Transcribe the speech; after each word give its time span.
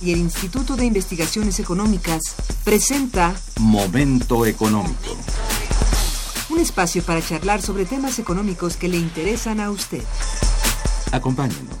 y 0.00 0.12
el 0.12 0.18
Instituto 0.18 0.76
de 0.76 0.84
Investigaciones 0.86 1.58
Económicas 1.60 2.20
presenta 2.64 3.34
Momento 3.60 4.46
Económico. 4.46 5.16
Un 6.50 6.60
espacio 6.60 7.02
para 7.02 7.22
charlar 7.22 7.62
sobre 7.62 7.84
temas 7.84 8.18
económicos 8.18 8.76
que 8.76 8.88
le 8.88 8.96
interesan 8.98 9.60
a 9.60 9.70
usted. 9.70 10.02
Acompáñenos. 11.12 11.76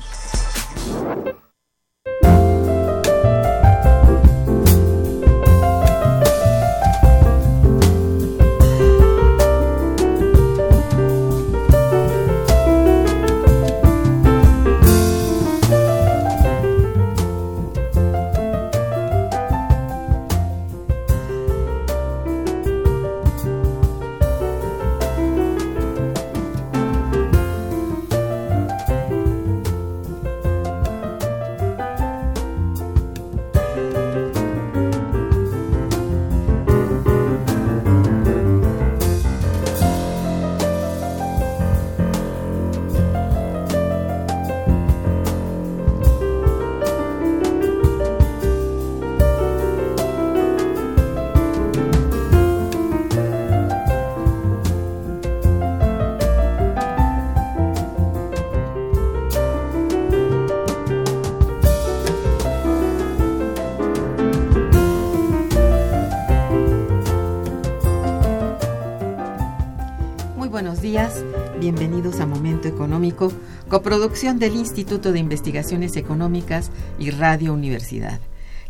Bienvenidos 71.58 72.20
a 72.20 72.26
Momento 72.26 72.68
Económico, 72.68 73.32
coproducción 73.68 74.38
del 74.38 74.54
Instituto 74.54 75.10
de 75.10 75.18
Investigaciones 75.18 75.96
Económicas 75.96 76.70
y 77.00 77.10
Radio 77.10 77.54
Universidad. 77.54 78.20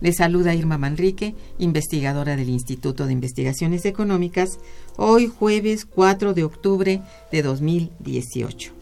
Les 0.00 0.16
saluda 0.16 0.54
Irma 0.54 0.78
Manrique, 0.78 1.34
investigadora 1.58 2.34
del 2.34 2.48
Instituto 2.48 3.04
de 3.04 3.12
Investigaciones 3.12 3.84
Económicas, 3.84 4.58
hoy 4.96 5.26
jueves 5.26 5.84
4 5.84 6.32
de 6.32 6.44
octubre 6.44 7.02
de 7.30 7.42
2018. 7.42 8.72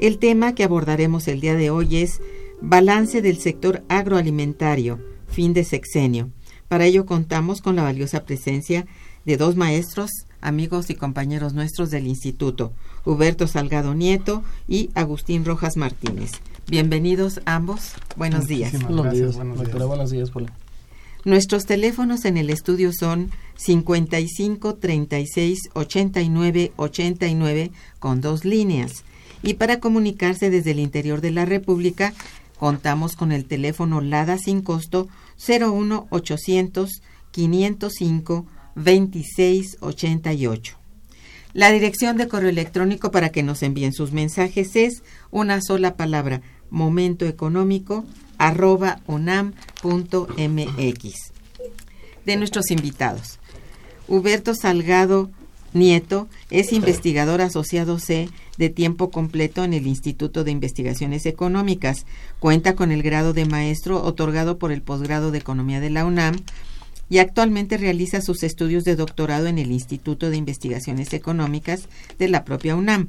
El 0.00 0.18
tema 0.18 0.56
que 0.56 0.64
abordaremos 0.64 1.28
el 1.28 1.40
día 1.40 1.54
de 1.54 1.70
hoy 1.70 1.98
es 1.98 2.20
Balance 2.60 3.22
del 3.22 3.38
sector 3.38 3.84
agroalimentario, 3.88 4.98
fin 5.28 5.52
de 5.52 5.62
sexenio. 5.62 6.30
Para 6.66 6.86
ello 6.86 7.06
contamos 7.06 7.62
con 7.62 7.76
la 7.76 7.84
valiosa 7.84 8.24
presencia 8.24 8.84
de 9.24 9.36
dos 9.36 9.54
maestros, 9.54 10.10
amigos 10.40 10.90
y 10.90 10.94
compañeros 10.94 11.54
nuestros 11.54 11.90
del 11.90 12.06
instituto, 12.06 12.72
Huberto 13.04 13.46
Salgado 13.46 13.94
Nieto 13.94 14.42
y 14.66 14.90
Agustín 14.94 15.44
Rojas 15.44 15.76
Martínez. 15.76 16.32
Bienvenidos 16.68 17.40
ambos. 17.46 17.94
Buenos 18.16 18.46
días. 18.46 18.72
Buenos 18.84 19.12
días, 19.12 19.36
buenos 19.36 20.10
días. 20.10 20.30
Nuestros 21.24 21.66
teléfonos 21.66 22.24
en 22.24 22.36
el 22.36 22.50
estudio 22.50 22.92
son 22.92 23.30
55 23.56 24.76
36 24.76 25.58
89 25.74 26.72
89 26.76 27.70
con 27.98 28.20
dos 28.20 28.44
líneas. 28.44 29.04
Y 29.42 29.54
para 29.54 29.80
comunicarse 29.80 30.50
desde 30.50 30.72
el 30.72 30.80
interior 30.80 31.20
de 31.20 31.30
la 31.30 31.44
República, 31.44 32.12
contamos 32.58 33.16
con 33.16 33.32
el 33.32 33.44
teléfono 33.44 34.00
LADA 34.00 34.38
sin 34.38 34.62
costo 34.62 35.08
01 35.46 36.06
800 36.10 37.02
505 37.30 38.46
2688. 38.78 40.76
La 41.52 41.70
dirección 41.70 42.16
de 42.16 42.28
correo 42.28 42.50
electrónico 42.50 43.10
para 43.10 43.30
que 43.30 43.42
nos 43.42 43.62
envíen 43.62 43.92
sus 43.92 44.12
mensajes 44.12 44.76
es 44.76 45.02
una 45.30 45.60
sola 45.60 45.96
palabra, 45.96 46.42
momentoeconómico 46.70 48.04
arroba 48.36 49.00
De 52.24 52.36
nuestros 52.36 52.70
invitados. 52.70 53.38
Huberto 54.06 54.54
Salgado 54.54 55.30
Nieto 55.74 56.28
es 56.50 56.72
investigador 56.72 57.42
asociado 57.42 57.98
C 57.98 58.30
de 58.56 58.70
tiempo 58.70 59.10
completo 59.10 59.64
en 59.64 59.74
el 59.74 59.86
Instituto 59.86 60.44
de 60.44 60.50
Investigaciones 60.50 61.26
Económicas. 61.26 62.06
Cuenta 62.38 62.74
con 62.74 62.90
el 62.90 63.02
grado 63.02 63.32
de 63.34 63.44
maestro 63.44 64.02
otorgado 64.02 64.58
por 64.58 64.72
el 64.72 64.80
posgrado 64.80 65.30
de 65.30 65.38
Economía 65.38 65.80
de 65.80 65.90
la 65.90 66.06
UNAM 66.06 66.36
y 67.10 67.18
actualmente 67.18 67.76
realiza 67.76 68.20
sus 68.20 68.42
estudios 68.42 68.84
de 68.84 68.96
doctorado 68.96 69.46
en 69.46 69.58
el 69.58 69.72
Instituto 69.72 70.30
de 70.30 70.36
Investigaciones 70.36 71.12
Económicas 71.12 71.88
de 72.18 72.28
la 72.28 72.44
propia 72.44 72.76
UNAM. 72.76 73.08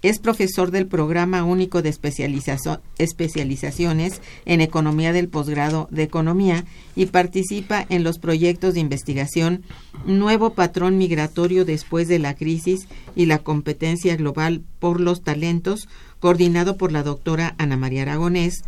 Es 0.00 0.20
profesor 0.20 0.70
del 0.70 0.86
Programa 0.86 1.42
Único 1.42 1.82
de 1.82 1.88
Especializaciones 1.88 4.20
en 4.44 4.60
Economía 4.60 5.12
del 5.12 5.26
Posgrado 5.26 5.88
de 5.90 6.04
Economía 6.04 6.64
y 6.94 7.06
participa 7.06 7.84
en 7.88 8.04
los 8.04 8.20
proyectos 8.20 8.74
de 8.74 8.80
investigación 8.80 9.64
Nuevo 10.06 10.50
Patrón 10.50 10.98
Migratorio 10.98 11.64
después 11.64 12.06
de 12.06 12.20
la 12.20 12.36
crisis 12.36 12.86
y 13.16 13.26
la 13.26 13.38
competencia 13.38 14.14
global 14.14 14.62
por 14.78 15.00
los 15.00 15.24
talentos, 15.24 15.88
coordinado 16.20 16.76
por 16.76 16.92
la 16.92 17.02
doctora 17.02 17.56
Ana 17.58 17.76
María 17.76 18.02
Aragonés, 18.02 18.62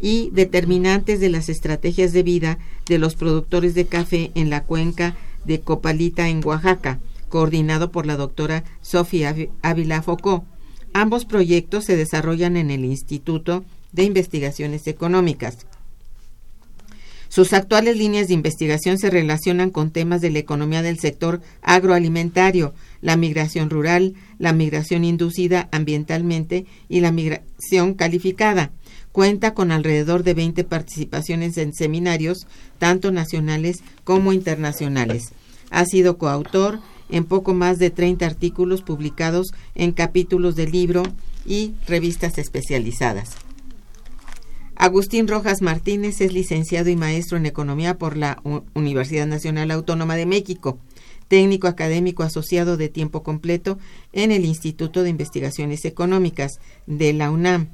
y 0.00 0.30
determinantes 0.32 1.20
de 1.20 1.28
las 1.28 1.48
estrategias 1.48 2.12
de 2.12 2.22
vida 2.22 2.58
de 2.86 2.98
los 2.98 3.14
productores 3.14 3.74
de 3.74 3.86
café 3.86 4.30
en 4.34 4.50
la 4.50 4.64
cuenca 4.64 5.16
de 5.44 5.60
Copalita 5.60 6.28
en 6.28 6.44
Oaxaca, 6.44 7.00
coordinado 7.28 7.90
por 7.90 8.06
la 8.06 8.16
doctora 8.16 8.64
Sofía 8.82 9.34
Ávila 9.62 10.02
Focó. 10.02 10.44
Ambos 10.92 11.24
proyectos 11.24 11.84
se 11.84 11.96
desarrollan 11.96 12.56
en 12.56 12.70
el 12.70 12.84
Instituto 12.84 13.64
de 13.92 14.04
Investigaciones 14.04 14.86
Económicas. 14.86 15.66
Sus 17.28 17.52
actuales 17.52 17.98
líneas 17.98 18.28
de 18.28 18.34
investigación 18.34 18.98
se 18.98 19.10
relacionan 19.10 19.70
con 19.70 19.90
temas 19.90 20.22
de 20.22 20.30
la 20.30 20.38
economía 20.38 20.80
del 20.80 20.98
sector 20.98 21.42
agroalimentario, 21.60 22.72
la 23.02 23.16
migración 23.16 23.68
rural, 23.68 24.14
la 24.38 24.54
migración 24.54 25.04
inducida 25.04 25.68
ambientalmente 25.70 26.64
y 26.88 27.00
la 27.00 27.12
migración 27.12 27.94
calificada. 27.94 28.70
Cuenta 29.18 29.52
con 29.52 29.72
alrededor 29.72 30.22
de 30.22 30.32
20 30.32 30.62
participaciones 30.62 31.58
en 31.58 31.74
seminarios, 31.74 32.46
tanto 32.78 33.10
nacionales 33.10 33.82
como 34.04 34.32
internacionales. 34.32 35.32
Ha 35.70 35.86
sido 35.86 36.18
coautor 36.18 36.78
en 37.08 37.24
poco 37.24 37.52
más 37.52 37.80
de 37.80 37.90
30 37.90 38.24
artículos 38.24 38.82
publicados 38.82 39.48
en 39.74 39.90
capítulos 39.90 40.54
de 40.54 40.68
libro 40.68 41.02
y 41.44 41.74
revistas 41.88 42.38
especializadas. 42.38 43.30
Agustín 44.76 45.26
Rojas 45.26 45.62
Martínez 45.62 46.20
es 46.20 46.32
licenciado 46.32 46.88
y 46.88 46.94
maestro 46.94 47.38
en 47.38 47.46
Economía 47.46 47.98
por 47.98 48.16
la 48.16 48.40
Universidad 48.74 49.26
Nacional 49.26 49.72
Autónoma 49.72 50.14
de 50.14 50.26
México, 50.26 50.78
técnico 51.26 51.66
académico 51.66 52.22
asociado 52.22 52.76
de 52.76 52.88
tiempo 52.88 53.24
completo 53.24 53.80
en 54.12 54.30
el 54.30 54.44
Instituto 54.44 55.02
de 55.02 55.10
Investigaciones 55.10 55.84
Económicas 55.86 56.60
de 56.86 57.12
la 57.14 57.32
UNAM 57.32 57.70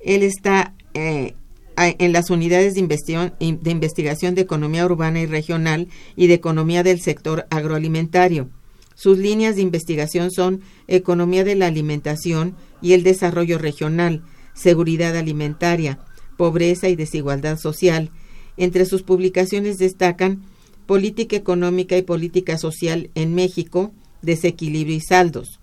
él 0.00 0.22
está 0.22 0.74
eh, 0.94 1.34
en 1.76 2.12
las 2.12 2.30
unidades 2.30 2.74
de 2.74 2.80
investigación, 2.80 3.34
de 3.38 3.70
investigación 3.70 4.34
de 4.34 4.42
economía 4.42 4.84
urbana 4.84 5.20
y 5.20 5.26
regional 5.26 5.88
y 6.16 6.26
de 6.26 6.34
economía 6.34 6.82
del 6.82 7.00
sector 7.00 7.46
agroalimentario. 7.50 8.50
Sus 8.94 9.18
líneas 9.18 9.54
de 9.54 9.62
investigación 9.62 10.32
son 10.32 10.60
economía 10.88 11.44
de 11.44 11.54
la 11.54 11.66
alimentación 11.66 12.56
y 12.82 12.94
el 12.94 13.04
desarrollo 13.04 13.58
regional, 13.58 14.24
seguridad 14.54 15.16
alimentaria, 15.16 16.00
pobreza 16.36 16.88
y 16.88 16.96
desigualdad 16.96 17.58
social. 17.58 18.10
Entre 18.56 18.84
sus 18.86 19.04
publicaciones 19.04 19.78
destacan 19.78 20.42
Política 20.86 21.36
Económica 21.36 21.96
y 21.96 22.02
Política 22.02 22.58
Social 22.58 23.10
en 23.14 23.34
México, 23.36 23.92
Desequilibrio 24.22 24.96
y 24.96 25.00
Saldos, 25.00 25.60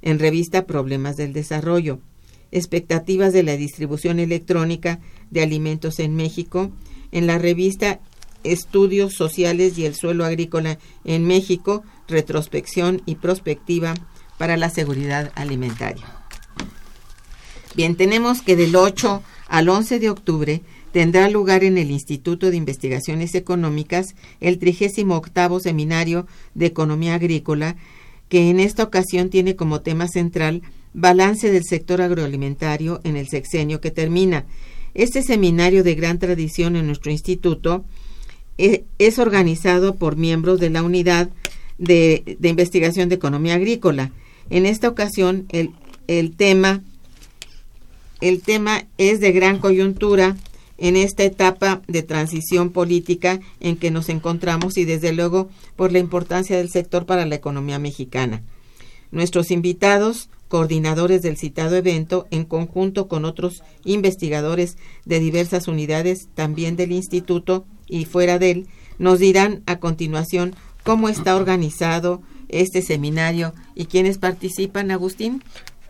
en 0.00 0.18
revista 0.18 0.64
Problemas 0.64 1.16
del 1.16 1.34
Desarrollo, 1.34 2.00
Expectativas 2.50 3.32
de 3.32 3.42
la 3.42 3.56
distribución 3.56 4.18
electrónica 4.18 5.00
de 5.30 5.42
alimentos 5.42 5.98
en 5.98 6.16
México, 6.16 6.70
en 7.12 7.26
la 7.26 7.38
revista 7.38 8.00
Estudios 8.44 9.14
Sociales 9.14 9.76
y 9.78 9.84
el 9.84 9.94
Suelo 9.94 10.24
Agrícola 10.24 10.78
en 11.04 11.26
México, 11.26 11.82
Retrospección 12.06 13.02
y 13.06 13.16
Prospectiva 13.16 13.94
para 14.38 14.56
la 14.56 14.70
Seguridad 14.70 15.32
Alimentaria. 15.34 16.06
Bien, 17.74 17.96
tenemos 17.96 18.42
que 18.42 18.56
del 18.56 18.74
8 18.74 19.22
al 19.48 19.68
11 19.68 19.98
de 19.98 20.10
octubre 20.10 20.62
tendrá 20.92 21.28
lugar 21.28 21.64
en 21.64 21.78
el 21.78 21.90
Instituto 21.90 22.50
de 22.50 22.56
Investigaciones 22.56 23.34
Económicas 23.34 24.14
el 24.40 24.58
38 24.58 25.60
Seminario 25.60 26.26
de 26.54 26.66
Economía 26.66 27.14
Agrícola, 27.14 27.76
que 28.28 28.50
en 28.50 28.60
esta 28.60 28.84
ocasión 28.84 29.30
tiene 29.30 29.56
como 29.56 29.80
tema 29.80 30.08
central 30.08 30.62
balance 31.00 31.50
del 31.50 31.64
sector 31.64 32.02
agroalimentario 32.02 33.00
en 33.04 33.16
el 33.16 33.28
sexenio 33.28 33.80
que 33.80 33.90
termina. 33.90 34.46
Este 34.94 35.22
seminario 35.22 35.84
de 35.84 35.94
gran 35.94 36.18
tradición 36.18 36.76
en 36.76 36.86
nuestro 36.86 37.12
instituto 37.12 37.84
eh, 38.58 38.84
es 38.98 39.18
organizado 39.18 39.94
por 39.94 40.16
miembros 40.16 40.58
de 40.58 40.70
la 40.70 40.82
unidad 40.82 41.30
de, 41.78 42.36
investigación 42.42 43.08
de 43.08 43.14
economía 43.14 43.54
agrícola. 43.54 44.10
En 44.50 44.66
esta 44.66 44.88
ocasión 44.88 45.46
el, 45.50 45.70
el 46.08 46.34
tema 46.34 46.82
el 48.20 48.42
tema 48.42 48.86
es 48.98 49.20
de 49.20 49.30
gran 49.30 49.58
coyuntura 49.58 50.36
en 50.76 50.96
esta 50.96 51.22
etapa 51.22 51.82
de 51.86 52.02
transición 52.02 52.70
política 52.70 53.38
en 53.60 53.76
que 53.76 53.92
nos 53.92 54.08
encontramos 54.08 54.76
y 54.76 54.84
desde 54.84 55.12
luego 55.12 55.48
por 55.76 55.92
la 55.92 56.00
importancia 56.00 56.56
del 56.56 56.68
sector 56.68 57.06
para 57.06 57.26
la 57.26 57.36
economía 57.36 57.78
mexicana. 57.78 58.42
Nuestros 59.10 59.50
invitados, 59.50 60.28
coordinadores 60.48 61.22
del 61.22 61.36
citado 61.36 61.76
evento, 61.76 62.26
en 62.30 62.44
conjunto 62.44 63.08
con 63.08 63.24
otros 63.24 63.62
investigadores 63.84 64.76
de 65.04 65.20
diversas 65.20 65.68
unidades, 65.68 66.28
también 66.34 66.76
del 66.76 66.92
instituto 66.92 67.64
y 67.86 68.04
fuera 68.04 68.38
de 68.38 68.50
él, 68.50 68.66
nos 68.98 69.18
dirán 69.18 69.62
a 69.66 69.78
continuación 69.78 70.54
cómo 70.84 71.08
está 71.08 71.36
organizado 71.36 72.22
este 72.48 72.82
seminario 72.82 73.52
y 73.74 73.86
quiénes 73.86 74.18
participan, 74.18 74.90
Agustín. 74.90 75.42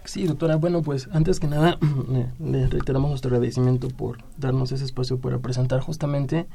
Sí, 0.04 0.24
doctora. 0.24 0.56
Bueno, 0.56 0.82
pues 0.82 1.08
antes 1.12 1.38
que 1.38 1.46
nada 1.46 1.78
le 2.40 2.66
reiteramos 2.66 3.10
nuestro 3.10 3.28
agradecimiento 3.28 3.88
por 3.88 4.18
darnos 4.38 4.72
ese 4.72 4.84
espacio 4.84 5.18
para 5.18 5.38
presentar 5.38 5.80
justamente 5.80 6.46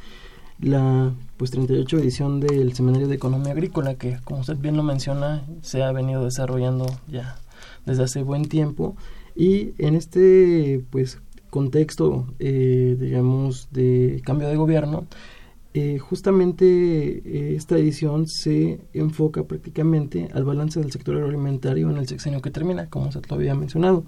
la 0.63 1.13
pues 1.38 1.51
38 1.51 2.00
edición 2.00 2.39
del 2.39 2.74
Seminario 2.74 3.07
de 3.07 3.15
Economía 3.15 3.51
Agrícola 3.51 3.95
que 3.95 4.18
como 4.24 4.42
usted 4.42 4.57
bien 4.57 4.77
lo 4.77 4.83
menciona 4.83 5.44
se 5.62 5.83
ha 5.83 5.92
venido 5.92 6.24
desarrollando 6.24 6.86
ya 7.07 7.36
desde 7.86 8.04
hace 8.04 8.24
buen 8.24 8.45
tiempo 8.45 8.95
y 9.36 9.74
en 9.77 9.95
este 9.95 10.83
pues 10.89 11.19
contexto 11.50 12.27
eh, 12.39 12.95
digamos 13.00 13.68
de 13.71 14.21
cambio 14.25 14.48
de 14.48 14.56
gobierno 14.56 15.06
eh, 15.75 15.98
justamente 15.98 16.65
eh, 16.65 17.56
esta 17.56 17.75
edición 17.77 18.27
se 18.27 18.80
enfoca 18.94 19.44
prácticamente 19.44 20.30
al 20.33 20.45
balance 20.45 20.80
del 20.80 20.92
sector 20.92 21.15
agroalimentario 21.15 21.89
en 21.89 21.98
el 21.98 22.07
sexenio 22.07 22.44
que 22.44 22.51
termina, 22.51 22.92
como 22.92 23.12
se 23.12 23.19
lo 23.27 23.36
había 23.36 23.56
mencionado. 23.56 24.04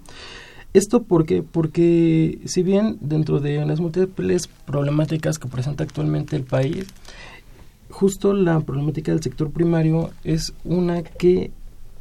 ¿Esto 0.75 1.04
por 1.04 1.25
qué? 1.25 1.42
Porque 1.42 2.39
si 2.44 2.62
bien 2.62 2.98
dentro 3.00 3.39
de 3.39 3.66
las 3.66 3.80
múltiples 3.80 4.50
problemáticas 4.66 5.39
que 5.39 5.48
presenta 5.48 5.86
actualmente 5.86 6.36
el 6.36 6.44
país, 6.44 6.88
justo 7.89 8.33
la 8.33 8.60
problemática 8.60 9.13
del 9.13 9.24
sector 9.24 9.51
primario 9.51 10.10
es 10.25 10.51
una 10.66 11.01
que 11.01 11.51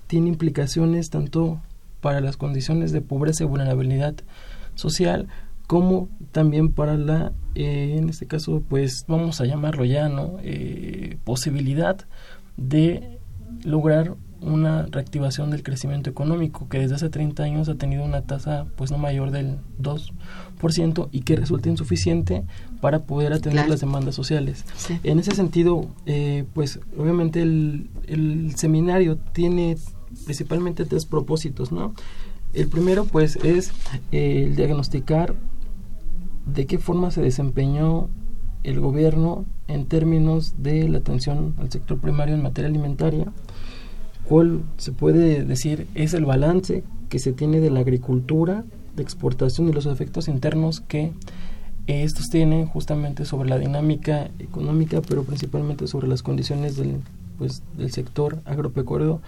tiene 0.09 0.29
implicaciones 0.29 1.09
tanto 1.09 1.61
para 2.00 2.21
las 2.21 2.37
condiciones 2.37 2.91
de 2.91 3.00
pobreza 3.00 3.44
y 3.44 3.47
vulnerabilidad 3.47 4.17
social 4.75 5.29
como 5.69 6.09
también 6.32 6.73
para 6.73 6.97
la, 6.97 7.31
eh, 7.55 7.94
en 7.97 8.09
este 8.09 8.26
caso, 8.26 8.61
pues 8.69 9.05
vamos 9.06 9.41
a 9.41 9.47
llamarlo 9.47 9.85
ya, 9.85 10.09
¿no? 10.09 10.38
Eh, 10.43 11.17
posibilidad 11.23 11.97
de 12.56 13.21
lograr 13.62 14.17
una 14.44 14.87
reactivación 14.87 15.50
del 15.50 15.62
crecimiento 15.62 16.11
económico 16.11 16.69
que 16.69 16.79
desde 16.79 16.96
hace 16.96 17.08
30 17.08 17.43
años 17.43 17.69
ha 17.69 17.75
tenido 17.75 18.05
una 18.05 18.23
tasa 18.23 18.67
pues 18.76 18.91
no 18.91 18.99
mayor 18.99 19.31
del 19.31 19.58
2% 19.81 21.08
y 21.11 21.20
que 21.23 21.37
resulta 21.37 21.69
insuficiente 21.69 22.44
para 22.81 23.00
poder 23.00 23.32
atender 23.32 23.69
las 23.69 23.81
demandas 23.81 24.14
sociales. 24.14 24.64
En 25.02 25.19
ese 25.19 25.32
sentido, 25.32 25.87
eh, 26.06 26.44
pues 26.52 26.81
obviamente 26.99 27.43
el, 27.43 27.88
el 28.06 28.55
seminario 28.56 29.17
tiene 29.32 29.76
principalmente 30.25 30.85
tres 30.85 31.06
propósitos, 31.06 31.73
¿no? 31.73 31.94
El 32.52 32.69
primero 32.69 33.05
pues 33.05 33.37
es 33.37 33.73
el 34.12 34.55
diagnosticar 34.55 35.35
de 36.47 36.67
qué 36.67 36.79
forma 36.79 37.11
se 37.11 37.23
desempeñó 37.23 38.08
el 38.62 38.81
gobierno 38.81 39.44
en 39.69 39.87
términos 39.87 40.55
de 40.58 40.88
la 40.88 40.99
atención 40.99 41.55
al 41.58 41.70
sector 41.70 41.99
primario 41.99 42.35
en 42.35 42.43
materia 42.43 42.69
alimentaria, 42.69 43.32
cuál 44.29 44.62
se 44.76 44.93
puede 44.93 45.44
decir 45.44 45.87
es 45.94 46.15
el 46.15 46.25
balance 46.25 46.82
que 47.09 47.19
se 47.19 47.32
tiene 47.32 47.61
de 47.61 47.71
la 47.71 47.81
agricultura, 47.81 48.65
de 48.97 49.03
exportación 49.03 49.69
y 49.69 49.73
los 49.73 49.87
efectos 49.87 50.29
internos 50.29 50.81
que 50.81 51.12
estos 51.87 52.31
tienen 52.31 52.67
justamente 52.67 53.25
sobre 53.25 53.49
la 53.49 53.59
dinámica 53.59 54.31
económica, 54.38 55.03
pero 55.06 55.25
principalmente 55.25 55.87
sobre 55.87 56.09
las 56.09 56.23
condiciones 56.23 56.76
del, 56.76 56.97
pues, 57.38 57.62
del 57.76 57.93
sector 57.93 58.38
agropecuario, 58.47 59.21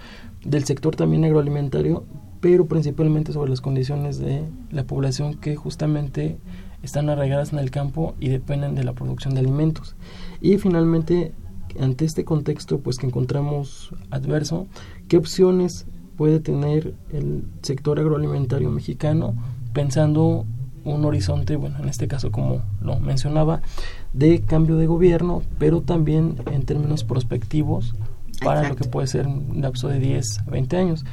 del 0.45 0.65
sector 0.65 0.97
también 0.97 1.25
agroalimentario, 1.25 2.05
pero 2.41 2.67
principalmente 2.67 3.33
sobre 3.33 3.51
las 3.51 3.61
condiciones 3.61 4.19
de 4.19 4.43
la 4.71 4.85
población 4.85 5.35
que 5.35 5.57
justamente 5.57 6.39
están 6.83 7.11
arraigadas 7.11 7.53
en 7.53 7.59
el 7.59 7.71
campo 7.71 8.15
y 8.21 8.29
dependen 8.29 8.75
de 8.75 8.85
la 8.85 8.93
producción 8.93 9.35
de 9.35 9.41
alimentos. 9.41 9.97
Y 10.41 10.57
finalmente, 10.59 11.33
ante 11.81 12.05
este 12.05 12.25
contexto 12.25 12.81
pues 12.81 12.99
que 12.99 13.07
encontramos 13.07 13.91
adverso, 14.11 14.67
¿qué 15.09 15.17
opciones 15.17 15.87
puede 16.17 16.41
tener 16.41 16.95
el 17.13 17.45
sector 17.63 18.01
agroalimentario 18.01 18.71
mexicano 18.71 19.35
pensando 19.73 20.47
un 20.85 21.05
horizonte, 21.05 21.57
bueno, 21.57 21.79
en 21.81 21.89
este 21.89 22.09
caso 22.09 22.31
como 22.31 22.63
lo 22.81 22.99
mencionaba, 22.99 23.61
de 24.13 24.41
cambio 24.41 24.77
de 24.77 24.87
gobierno, 24.87 25.43
pero 25.59 25.83
también 25.83 26.37
en 26.53 26.65
términos 26.65 27.05
prospectivos 27.05 27.95
para 28.43 28.69
lo 28.69 28.77
que 28.77 28.85
puede 28.85 29.07
ser 29.07 29.27
un 29.27 29.61
lapso 29.61 29.89
de 29.89 29.99
10 29.99 30.41
a 30.41 30.51
20 30.51 30.77
años. 30.77 31.05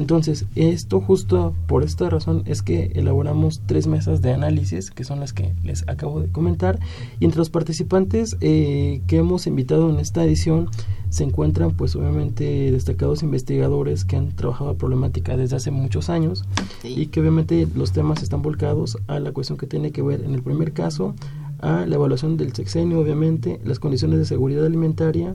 Entonces, 0.00 0.46
esto 0.54 1.02
justo 1.02 1.54
por 1.66 1.84
esta 1.84 2.08
razón 2.08 2.42
es 2.46 2.62
que 2.62 2.90
elaboramos 2.94 3.60
tres 3.66 3.86
mesas 3.86 4.22
de 4.22 4.32
análisis, 4.32 4.90
que 4.90 5.04
son 5.04 5.20
las 5.20 5.34
que 5.34 5.52
les 5.62 5.86
acabo 5.88 6.22
de 6.22 6.28
comentar, 6.28 6.78
y 7.20 7.26
entre 7.26 7.36
los 7.36 7.50
participantes 7.50 8.38
eh, 8.40 9.02
que 9.06 9.18
hemos 9.18 9.46
invitado 9.46 9.90
en 9.90 10.00
esta 10.00 10.24
edición 10.24 10.70
se 11.10 11.24
encuentran 11.24 11.72
pues 11.72 11.96
obviamente 11.96 12.70
destacados 12.70 13.22
investigadores 13.22 14.06
que 14.06 14.16
han 14.16 14.30
trabajado 14.30 14.72
la 14.72 14.78
problemática 14.78 15.36
desde 15.36 15.56
hace 15.56 15.70
muchos 15.70 16.08
años 16.08 16.44
y 16.82 17.06
que 17.08 17.20
obviamente 17.20 17.68
los 17.74 17.92
temas 17.92 18.22
están 18.22 18.40
volcados 18.40 18.96
a 19.06 19.18
la 19.18 19.32
cuestión 19.32 19.58
que 19.58 19.66
tiene 19.66 19.90
que 19.90 20.00
ver 20.00 20.22
en 20.22 20.34
el 20.34 20.42
primer 20.42 20.72
caso 20.72 21.14
a 21.58 21.84
la 21.84 21.96
evaluación 21.96 22.38
del 22.38 22.54
sexenio 22.54 23.00
obviamente, 23.00 23.60
las 23.64 23.80
condiciones 23.80 24.20
de 24.20 24.24
seguridad 24.24 24.64
alimentaria, 24.64 25.34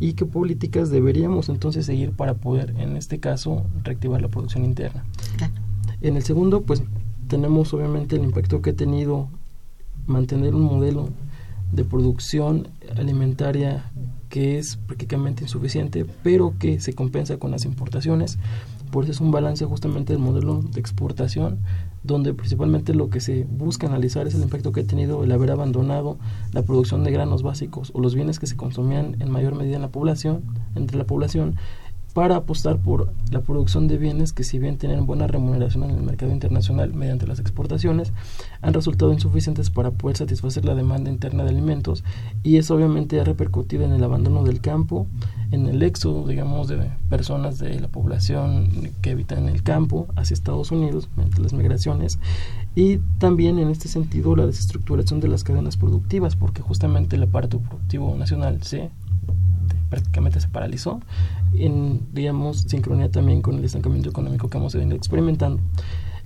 y 0.00 0.14
qué 0.14 0.26
políticas 0.26 0.90
deberíamos 0.90 1.48
entonces 1.48 1.86
seguir 1.86 2.12
para 2.12 2.34
poder, 2.34 2.74
en 2.78 2.96
este 2.96 3.20
caso, 3.20 3.64
reactivar 3.82 4.20
la 4.20 4.28
producción 4.28 4.64
interna. 4.64 5.04
En 6.00 6.16
el 6.16 6.22
segundo, 6.22 6.62
pues 6.62 6.82
tenemos 7.28 7.72
obviamente 7.72 8.16
el 8.16 8.24
impacto 8.24 8.60
que 8.60 8.70
ha 8.70 8.76
tenido 8.76 9.28
mantener 10.06 10.54
un 10.54 10.62
modelo 10.62 11.08
de 11.72 11.84
producción 11.84 12.68
alimentaria 12.96 13.90
que 14.34 14.58
es 14.58 14.78
prácticamente 14.78 15.44
insuficiente, 15.44 16.04
pero 16.24 16.54
que 16.58 16.80
se 16.80 16.92
compensa 16.92 17.36
con 17.36 17.52
las 17.52 17.64
importaciones. 17.64 18.36
Por 18.90 19.04
eso 19.04 19.12
es 19.12 19.20
un 19.20 19.30
balance 19.30 19.64
justamente 19.64 20.12
del 20.12 20.20
modelo 20.20 20.60
de 20.60 20.80
exportación 20.80 21.60
donde 22.02 22.34
principalmente 22.34 22.94
lo 22.94 23.10
que 23.10 23.20
se 23.20 23.44
busca 23.44 23.86
analizar 23.86 24.26
es 24.26 24.34
el 24.34 24.42
impacto 24.42 24.72
que 24.72 24.80
ha 24.80 24.86
tenido 24.88 25.22
el 25.22 25.30
haber 25.30 25.52
abandonado 25.52 26.18
la 26.50 26.62
producción 26.62 27.04
de 27.04 27.12
granos 27.12 27.44
básicos 27.44 27.92
o 27.94 28.00
los 28.00 28.16
bienes 28.16 28.40
que 28.40 28.48
se 28.48 28.56
consumían 28.56 29.14
en 29.20 29.30
mayor 29.30 29.54
medida 29.54 29.76
en 29.76 29.82
la 29.82 29.92
población, 29.92 30.42
entre 30.74 30.98
la 30.98 31.04
población, 31.04 31.54
para 32.14 32.36
apostar 32.36 32.78
por 32.78 33.12
la 33.32 33.40
producción 33.40 33.88
de 33.88 33.98
bienes 33.98 34.32
que 34.32 34.44
si 34.44 34.60
bien 34.60 34.78
tienen 34.78 35.04
buena 35.04 35.26
remuneración 35.26 35.82
en 35.82 35.90
el 35.90 36.02
mercado 36.02 36.32
internacional 36.32 36.94
mediante 36.94 37.26
las 37.26 37.40
exportaciones, 37.40 38.12
han 38.62 38.72
resultado 38.72 39.12
insuficientes 39.12 39.70
para 39.70 39.90
poder 39.90 40.16
satisfacer 40.16 40.64
la 40.64 40.76
demanda 40.76 41.10
interna 41.10 41.42
de 41.42 41.50
alimentos 41.50 42.04
y 42.44 42.56
eso 42.56 42.76
obviamente 42.76 43.20
ha 43.20 43.24
repercutido 43.24 43.84
en 43.84 43.92
el 43.92 44.04
abandono 44.04 44.44
del 44.44 44.60
campo, 44.60 45.08
en 45.50 45.66
el 45.66 45.82
éxodo, 45.82 46.26
digamos, 46.26 46.68
de 46.68 46.88
personas 47.10 47.58
de 47.58 47.80
la 47.80 47.88
población 47.88 48.70
que 49.02 49.10
habitan 49.10 49.48
el 49.48 49.64
campo 49.64 50.06
hacia 50.14 50.34
Estados 50.34 50.70
Unidos 50.70 51.08
mediante 51.16 51.42
las 51.42 51.52
migraciones 51.52 52.20
y 52.76 52.98
también 53.18 53.58
en 53.58 53.70
este 53.70 53.88
sentido 53.88 54.36
la 54.36 54.46
desestructuración 54.46 55.18
de 55.18 55.28
las 55.28 55.42
cadenas 55.42 55.76
productivas 55.76 56.36
porque 56.36 56.62
justamente 56.62 57.16
el 57.16 57.24
aparato 57.24 57.58
productivo 57.58 58.14
nacional 58.16 58.62
se 58.62 58.90
prácticamente 59.94 60.40
se 60.40 60.48
paralizó, 60.48 61.00
en, 61.54 62.00
digamos, 62.12 62.62
sincronía 62.62 63.10
también 63.12 63.42
con 63.42 63.58
el 63.58 63.64
estancamiento 63.64 64.10
económico 64.10 64.48
que 64.48 64.58
hemos 64.58 64.74
venido 64.74 64.96
experimentando. 64.96 65.62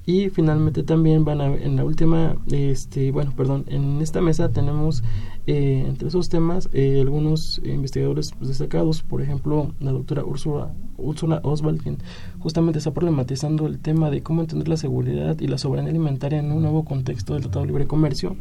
Y 0.06 0.30
finalmente 0.30 0.84
también 0.84 1.26
van 1.26 1.42
a, 1.42 1.48
en 1.54 1.76
la 1.76 1.84
última, 1.84 2.36
este, 2.50 3.10
bueno, 3.10 3.34
perdón, 3.36 3.66
en 3.68 4.00
esta 4.00 4.22
mesa 4.22 4.48
tenemos 4.48 5.02
eh, 5.46 5.84
entre 5.86 6.08
esos 6.08 6.30
temas 6.30 6.70
eh, 6.72 6.98
algunos 7.02 7.60
investigadores 7.62 8.32
pues, 8.38 8.48
destacados, 8.48 9.02
por 9.02 9.20
ejemplo, 9.20 9.74
la 9.80 9.92
doctora 9.92 10.24
Úrsula, 10.24 10.72
Úrsula 10.96 11.40
Oswald, 11.44 11.82
quien 11.82 11.98
justamente 12.38 12.78
está 12.78 12.94
problematizando 12.94 13.66
el 13.66 13.80
tema 13.80 14.08
de 14.08 14.22
cómo 14.22 14.40
entender 14.40 14.68
la 14.68 14.78
seguridad 14.78 15.38
y 15.40 15.46
la 15.46 15.58
soberanía 15.58 15.90
alimentaria 15.90 16.38
en 16.38 16.52
un 16.52 16.62
nuevo 16.62 16.86
contexto 16.86 17.34
del 17.34 17.42
Tratado 17.42 17.66
de 17.66 17.66
Libre 17.66 17.86
Comercio, 17.86 18.34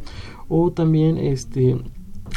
o 0.47 0.71
también 0.71 1.17
este 1.17 1.75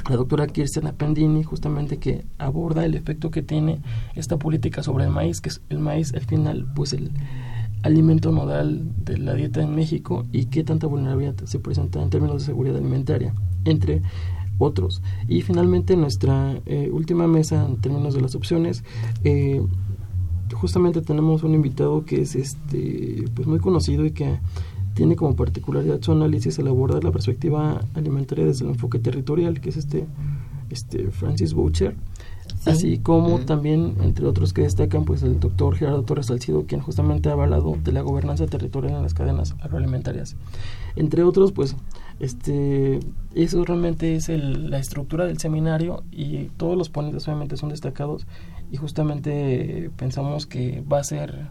la 0.08 0.16
doctora 0.16 0.46
Kirsten 0.46 0.86
Appendini, 0.86 1.42
justamente 1.42 1.98
que 1.98 2.24
aborda 2.38 2.84
el 2.84 2.94
efecto 2.94 3.30
que 3.30 3.42
tiene 3.42 3.80
esta 4.14 4.38
política 4.38 4.82
sobre 4.82 5.04
el 5.04 5.10
maíz, 5.10 5.40
que 5.40 5.50
es 5.50 5.60
el 5.68 5.78
maíz 5.78 6.14
al 6.14 6.22
final, 6.22 6.66
pues 6.74 6.92
el 6.92 7.12
alimento 7.82 8.30
nodal 8.32 8.82
de 9.04 9.18
la 9.18 9.34
dieta 9.34 9.62
en 9.62 9.74
México 9.74 10.26
y 10.32 10.46
qué 10.46 10.64
tanta 10.64 10.86
vulnerabilidad 10.86 11.36
se 11.44 11.58
presenta 11.58 12.02
en 12.02 12.10
términos 12.10 12.42
de 12.42 12.46
seguridad 12.46 12.76
alimentaria, 12.76 13.34
entre 13.64 14.02
otros. 14.58 15.02
Y 15.28 15.42
finalmente 15.42 15.96
nuestra 15.96 16.60
eh, 16.66 16.90
última 16.92 17.26
mesa 17.26 17.66
en 17.66 17.80
términos 17.80 18.14
de 18.14 18.20
las 18.20 18.34
opciones, 18.34 18.84
eh, 19.24 19.62
justamente 20.52 21.00
tenemos 21.00 21.42
un 21.42 21.54
invitado 21.54 22.04
que 22.04 22.20
es 22.22 22.34
este 22.34 23.24
pues 23.34 23.46
muy 23.46 23.60
conocido 23.60 24.04
y 24.04 24.10
que 24.10 24.38
tiene 24.94 25.16
como 25.16 25.36
particularidad 25.36 26.00
su 26.02 26.12
análisis 26.12 26.58
el 26.58 26.68
abordar 26.68 27.04
la 27.04 27.12
perspectiva 27.12 27.80
alimentaria 27.94 28.44
desde 28.44 28.64
el 28.64 28.72
enfoque 28.72 28.98
territorial, 28.98 29.60
que 29.60 29.70
es 29.70 29.76
este, 29.76 30.06
este 30.70 31.10
Francis 31.10 31.54
Boucher 31.54 31.94
así 32.66 32.98
como 32.98 33.40
también, 33.40 33.96
entre 34.02 34.26
otros 34.26 34.52
que 34.52 34.62
destacan, 34.62 35.04
pues 35.04 35.22
el 35.22 35.40
doctor 35.40 35.76
Gerardo 35.76 36.02
Torres 36.02 36.26
Salcido, 36.26 36.64
quien 36.66 36.80
justamente 36.80 37.28
ha 37.28 37.32
hablado 37.32 37.76
de 37.82 37.92
la 37.92 38.02
gobernanza 38.02 38.46
territorial 38.46 38.96
en 38.96 39.02
las 39.02 39.14
cadenas 39.14 39.54
agroalimentarias. 39.60 40.36
Entre 40.96 41.22
otros, 41.22 41.52
pues 41.52 41.76
este 42.18 43.00
eso 43.34 43.64
realmente 43.64 44.14
es 44.14 44.28
la 44.28 44.78
estructura 44.78 45.26
del 45.26 45.38
seminario 45.38 46.02
y 46.10 46.46
todos 46.56 46.76
los 46.76 46.90
ponentes 46.90 47.26
obviamente 47.28 47.56
son 47.56 47.70
destacados 47.70 48.26
y 48.70 48.76
justamente 48.76 49.90
pensamos 49.96 50.46
que 50.46 50.82
va 50.82 50.98
a 50.98 51.04
ser 51.04 51.48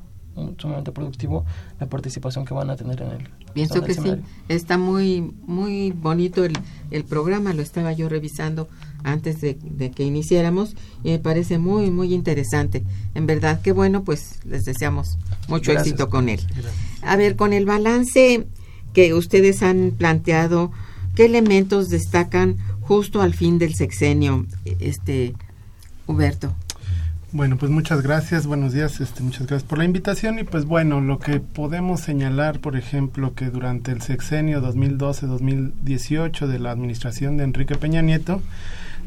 sumamente 0.57 0.91
productivo 0.91 1.45
la 1.79 1.87
participación 1.87 2.45
que 2.45 2.53
van 2.53 2.69
a 2.69 2.75
tener 2.75 3.01
en 3.01 3.11
el 3.11 3.29
pienso 3.53 3.81
que 3.83 3.93
sí 3.93 4.11
está 4.47 4.77
muy 4.77 5.33
muy 5.45 5.91
bonito 5.91 6.43
el, 6.43 6.57
el 6.91 7.03
programa 7.03 7.53
lo 7.53 7.61
estaba 7.61 7.93
yo 7.93 8.09
revisando 8.09 8.67
antes 9.03 9.41
de, 9.41 9.91
que 9.91 10.03
iniciáramos 10.03 10.75
y 11.03 11.11
me 11.11 11.19
parece 11.19 11.57
muy, 11.57 11.91
muy 11.91 12.13
interesante. 12.13 12.83
En 13.15 13.25
verdad, 13.25 13.61
qué 13.61 13.71
bueno, 13.71 14.03
pues 14.03 14.39
les 14.45 14.65
deseamos 14.65 15.17
mucho 15.47 15.71
éxito 15.71 16.09
con 16.09 16.29
él. 16.29 16.41
A 17.01 17.15
ver, 17.15 17.35
con 17.35 17.53
el 17.53 17.65
balance 17.65 18.47
que 18.93 19.13
ustedes 19.13 19.63
han 19.63 19.91
planteado, 19.97 20.71
¿qué 21.15 21.25
elementos 21.25 21.89
destacan 21.89 22.57
justo 22.81 23.21
al 23.21 23.33
fin 23.33 23.59
del 23.59 23.75
sexenio, 23.75 24.45
este 24.79 25.33
Huberto? 26.07 26.53
Bueno, 27.31 27.57
pues 27.57 27.71
muchas 27.71 28.01
gracias, 28.01 28.47
buenos 28.47 28.73
días, 28.73 28.99
este, 29.01 29.21
muchas 29.21 29.45
gracias 29.45 29.63
por 29.63 29.77
la 29.77 29.85
invitación 29.85 30.39
y 30.39 30.43
pues 30.43 30.65
bueno, 30.65 30.99
lo 30.99 31.19
que 31.19 31.39
podemos 31.39 31.99
señalar, 31.99 32.57
por 32.59 32.75
ejemplo, 32.75 33.35
que 33.35 33.51
durante 33.51 33.91
el 33.91 34.01
sexenio 34.01 34.63
2012-2018 34.63 36.47
de 36.47 36.57
la 36.57 36.71
administración 36.71 37.37
de 37.37 37.43
Enrique 37.43 37.75
Peña 37.75 38.01
Nieto, 38.01 38.41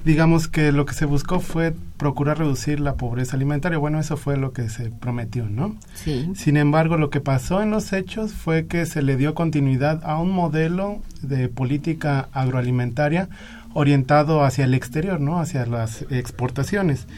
digamos 0.05 0.47
que 0.47 0.71
lo 0.71 0.87
que 0.87 0.95
se 0.95 1.05
buscó 1.05 1.41
fue 1.41 1.75
procurar 1.97 2.39
reducir 2.39 2.79
la 2.79 2.95
pobreza 2.95 3.35
alimentaria. 3.35 3.79
Bueno, 3.79 3.99
eso 3.99 4.17
fue 4.17 4.37
lo 4.37 4.53
que 4.53 4.69
se 4.69 4.91
prometió, 4.91 5.49
¿no? 5.49 5.75
Sí. 5.95 6.31
Sin 6.37 6.57
embargo, 6.57 6.99
lo 6.99 7.11
que 7.11 7.21
pasó 7.21 7.61
en 7.61 7.73
los 7.73 7.93
hechos 7.93 8.33
fue 8.33 8.67
que 8.67 8.87
se 8.87 9.03
le 9.03 9.17
dio 9.17 9.35
continuidad 9.35 10.01
a 10.05 10.21
un 10.21 10.31
modelo 10.31 11.03
de 11.23 11.49
política 11.49 12.29
agroalimentaria 12.33 13.29
orientado 13.75 14.45
hacia 14.45 14.65
el 14.65 14.75
exterior, 14.75 15.21
¿no? 15.21 15.41
Hacia 15.41 15.67
las 15.67 16.03
exportaciones. 16.11 17.09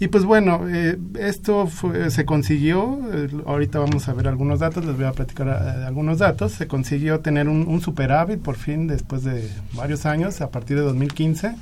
Y 0.00 0.08
pues 0.08 0.24
bueno, 0.24 0.68
eh, 0.68 0.96
esto 1.18 1.68
se 2.08 2.24
consiguió, 2.24 3.00
ahorita 3.46 3.80
vamos 3.80 4.08
a 4.08 4.12
ver 4.12 4.28
algunos 4.28 4.60
datos, 4.60 4.84
les 4.84 4.94
voy 4.94 5.06
a 5.06 5.12
platicar 5.12 5.48
eh, 5.48 5.84
algunos 5.86 6.18
datos, 6.18 6.52
se 6.52 6.68
consiguió 6.68 7.18
tener 7.18 7.48
un, 7.48 7.66
un 7.66 7.80
superávit 7.80 8.40
por 8.40 8.54
fin 8.54 8.86
después 8.86 9.24
de 9.24 9.50
varios 9.74 10.06
años, 10.06 10.40
a 10.40 10.50
partir 10.50 10.76
de 10.76 10.82
2015 10.82 11.56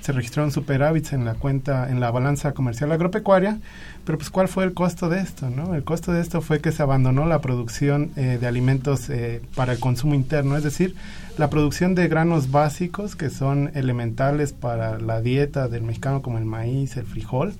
se 0.00 0.12
registraron 0.12 0.50
superávits 0.50 1.12
en 1.12 1.24
la 1.24 1.34
cuenta, 1.34 1.90
en 1.90 2.00
la 2.00 2.10
balanza 2.10 2.52
comercial 2.52 2.90
agropecuaria, 2.92 3.58
pero 4.04 4.18
pues 4.18 4.30
¿cuál 4.30 4.48
fue 4.48 4.64
el 4.64 4.72
costo 4.72 5.08
de 5.08 5.20
esto? 5.20 5.50
No? 5.50 5.74
El 5.74 5.84
costo 5.84 6.12
de 6.12 6.20
esto 6.20 6.40
fue 6.40 6.60
que 6.60 6.72
se 6.72 6.82
abandonó 6.82 7.26
la 7.26 7.40
producción 7.40 8.10
eh, 8.16 8.38
de 8.40 8.46
alimentos 8.46 9.10
eh, 9.10 9.42
para 9.54 9.72
el 9.72 9.78
consumo 9.78 10.14
interno, 10.14 10.56
es 10.56 10.64
decir, 10.64 10.94
la 11.36 11.50
producción 11.50 11.94
de 11.94 12.08
granos 12.08 12.50
básicos 12.50 13.14
que 13.14 13.30
son 13.30 13.70
elementales 13.74 14.52
para 14.52 14.98
la 14.98 15.20
dieta 15.20 15.68
del 15.68 15.82
mexicano 15.82 16.22
como 16.22 16.38
el 16.38 16.44
maíz, 16.44 16.96
el 16.96 17.04
frijol, 17.04 17.52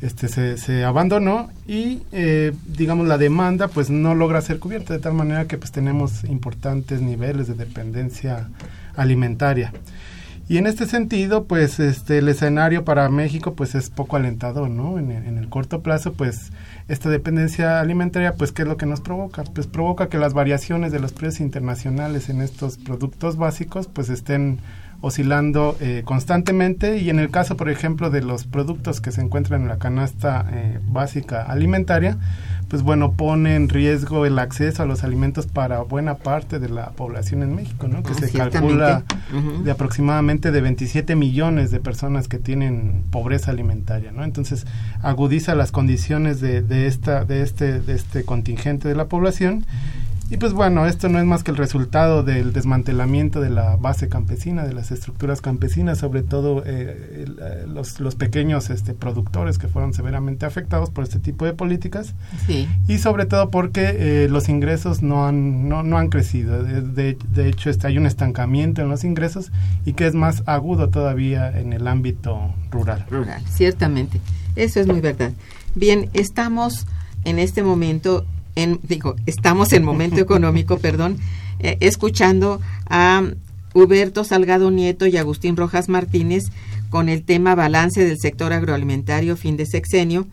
este, 0.00 0.28
se, 0.28 0.58
se 0.58 0.84
abandonó 0.84 1.50
y 1.66 2.02
eh, 2.12 2.52
digamos 2.66 3.06
la 3.06 3.18
demanda 3.18 3.68
pues 3.68 3.88
no 3.88 4.14
logra 4.14 4.40
ser 4.42 4.58
cubierta 4.58 4.92
de 4.92 5.00
tal 5.00 5.14
manera 5.14 5.46
que 5.46 5.56
pues 5.56 5.72
tenemos 5.72 6.24
importantes 6.24 7.00
niveles 7.00 7.48
de 7.48 7.54
dependencia 7.54 8.48
alimentaria. 8.94 9.72
Y 10.48 10.58
en 10.58 10.68
este 10.68 10.86
sentido, 10.86 11.46
pues 11.46 11.80
este 11.80 12.18
el 12.18 12.28
escenario 12.28 12.84
para 12.84 13.08
México 13.08 13.54
pues 13.54 13.74
es 13.74 13.90
poco 13.90 14.14
alentador, 14.16 14.70
¿no? 14.70 14.96
En, 14.96 15.10
en, 15.10 15.38
el 15.38 15.48
corto 15.48 15.82
plazo, 15.82 16.12
pues 16.12 16.52
esta 16.86 17.10
dependencia 17.10 17.80
alimentaria, 17.80 18.34
pues 18.34 18.52
¿qué 18.52 18.62
es 18.62 18.68
lo 18.68 18.76
que 18.76 18.86
nos 18.86 19.00
provoca? 19.00 19.42
Pues 19.42 19.66
provoca 19.66 20.08
que 20.08 20.18
las 20.18 20.34
variaciones 20.34 20.92
de 20.92 21.00
los 21.00 21.12
precios 21.12 21.40
internacionales 21.40 22.28
en 22.28 22.42
estos 22.42 22.78
productos 22.78 23.36
básicos 23.36 23.88
pues 23.88 24.08
estén 24.08 24.60
oscilando 25.00 25.76
eh, 25.80 26.02
constantemente 26.04 26.98
y 26.98 27.10
en 27.10 27.18
el 27.18 27.30
caso, 27.30 27.56
por 27.56 27.68
ejemplo, 27.68 28.10
de 28.10 28.22
los 28.22 28.44
productos 28.44 29.00
que 29.00 29.12
se 29.12 29.20
encuentran 29.20 29.62
en 29.62 29.68
la 29.68 29.78
canasta 29.78 30.46
eh, 30.52 30.80
básica 30.88 31.42
alimentaria, 31.42 32.18
pues 32.68 32.82
bueno, 32.82 33.12
pone 33.12 33.54
en 33.54 33.68
riesgo 33.68 34.26
el 34.26 34.38
acceso 34.38 34.82
a 34.82 34.86
los 34.86 35.04
alimentos 35.04 35.46
para 35.46 35.82
buena 35.82 36.16
parte 36.16 36.58
de 36.58 36.68
la 36.68 36.90
población 36.90 37.42
en 37.42 37.54
México, 37.54 37.86
¿no? 37.86 38.02
Que 38.02 38.12
ah, 38.12 38.16
se 38.16 38.32
calcula 38.32 39.04
de 39.62 39.70
aproximadamente 39.70 40.50
de 40.50 40.60
27 40.60 41.14
millones 41.14 41.70
de 41.70 41.78
personas 41.78 42.26
que 42.26 42.38
tienen 42.38 43.04
pobreza 43.10 43.52
alimentaria, 43.52 44.10
¿no? 44.10 44.24
Entonces, 44.24 44.66
agudiza 45.00 45.54
las 45.54 45.70
condiciones 45.70 46.40
de, 46.40 46.62
de, 46.62 46.88
esta, 46.88 47.24
de, 47.24 47.42
este, 47.42 47.80
de 47.80 47.94
este 47.94 48.24
contingente 48.24 48.88
de 48.88 48.96
la 48.96 49.06
población 49.06 49.64
y 50.28 50.38
pues 50.38 50.52
bueno, 50.52 50.86
esto 50.86 51.08
no 51.08 51.20
es 51.20 51.24
más 51.24 51.44
que 51.44 51.52
el 51.52 51.56
resultado 51.56 52.24
del 52.24 52.52
desmantelamiento 52.52 53.40
de 53.40 53.50
la 53.50 53.76
base 53.76 54.08
campesina, 54.08 54.64
de 54.64 54.72
las 54.72 54.90
estructuras 54.90 55.40
campesinas, 55.40 55.98
sobre 55.98 56.22
todo 56.22 56.64
eh, 56.66 57.26
eh, 57.26 57.64
los, 57.68 58.00
los, 58.00 58.16
pequeños 58.16 58.70
este, 58.70 58.92
productores 58.92 59.58
que 59.58 59.68
fueron 59.68 59.94
severamente 59.94 60.44
afectados 60.44 60.90
por 60.90 61.04
este 61.04 61.20
tipo 61.20 61.44
de 61.44 61.52
políticas. 61.52 62.14
Sí. 62.46 62.68
Y 62.88 62.98
sobre 62.98 63.26
todo 63.26 63.50
porque 63.50 64.24
eh, 64.24 64.28
los 64.28 64.48
ingresos 64.48 65.00
no 65.00 65.26
han, 65.26 65.68
no, 65.68 65.84
no 65.84 65.96
han 65.96 66.08
crecido. 66.08 66.62
De, 66.64 67.14
de 67.14 67.48
hecho, 67.48 67.70
este, 67.70 67.86
hay 67.86 67.96
un 67.96 68.06
estancamiento 68.06 68.82
en 68.82 68.88
los 68.88 69.04
ingresos 69.04 69.52
y 69.84 69.92
que 69.92 70.08
es 70.08 70.14
más 70.14 70.42
agudo 70.46 70.88
todavía 70.88 71.56
en 71.56 71.72
el 71.72 71.86
ámbito 71.86 72.52
rural. 72.72 73.06
Rural, 73.10 73.42
ciertamente. 73.48 74.20
Eso 74.56 74.80
es 74.80 74.88
muy 74.88 75.00
verdad. 75.00 75.32
Bien, 75.76 76.10
estamos 76.14 76.86
en 77.24 77.38
este 77.38 77.62
momento 77.62 78.24
digo, 78.82 79.16
estamos 79.26 79.72
en 79.72 79.84
momento 79.84 80.20
económico, 80.20 80.78
perdón, 80.80 81.18
eh, 81.58 81.76
escuchando 81.80 82.60
a 82.88 83.22
Huberto 83.74 84.24
Salgado 84.24 84.70
Nieto 84.70 85.06
y 85.06 85.16
Agustín 85.16 85.56
Rojas 85.56 85.88
Martínez 85.88 86.44
con 86.90 87.08
el 87.08 87.24
tema 87.24 87.54
balance 87.54 88.04
del 88.04 88.18
sector 88.18 88.52
agroalimentario 88.52 89.36
fin 89.36 89.56
de 89.56 89.66
sexenio 89.66 90.26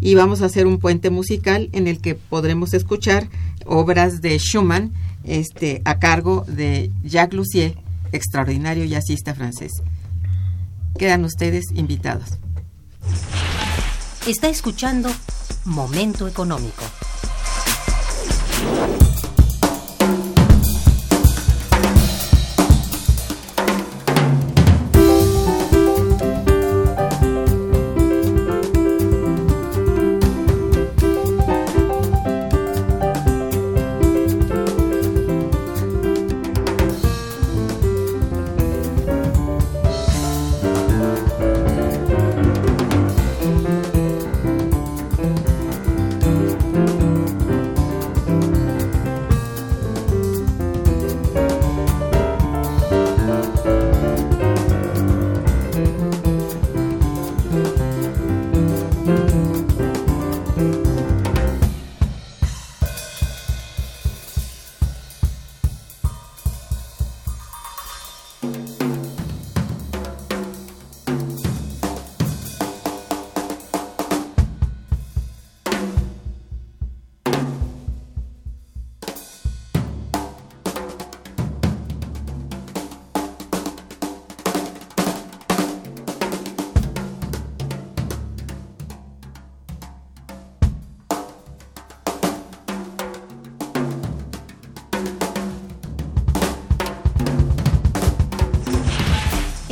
y 0.00 0.14
vamos 0.14 0.42
a 0.42 0.46
hacer 0.46 0.66
un 0.66 0.78
puente 0.78 1.10
musical 1.10 1.68
en 1.72 1.86
el 1.86 2.00
que 2.00 2.14
podremos 2.14 2.74
escuchar 2.74 3.28
obras 3.66 4.20
de 4.20 4.38
Schumann 4.38 4.92
este, 5.24 5.82
a 5.84 5.98
cargo 5.98 6.44
de 6.48 6.90
Jacques 7.04 7.36
Lussier, 7.36 7.76
extraordinario 8.12 8.84
jazzista 8.84 9.34
francés. 9.34 9.72
Quedan 10.98 11.24
ustedes 11.24 11.64
invitados. 11.74 12.38
Está 14.26 14.48
escuchando 14.48 15.10
Momento 15.64 16.26
Económico. 16.26 16.82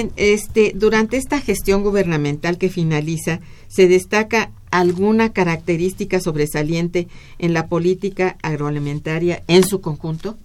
Bien, 0.00 0.12
este, 0.16 0.72
durante 0.74 1.18
esta 1.18 1.42
gestión 1.42 1.82
gubernamental 1.82 2.56
que 2.56 2.70
finaliza, 2.70 3.40
¿se 3.68 3.86
destaca 3.86 4.50
alguna 4.70 5.34
característica 5.34 6.20
sobresaliente 6.20 7.06
en 7.38 7.52
la 7.52 7.66
política 7.66 8.38
agroalimentaria 8.42 9.42
en 9.46 9.62
su 9.62 9.82
conjunto? 9.82 10.38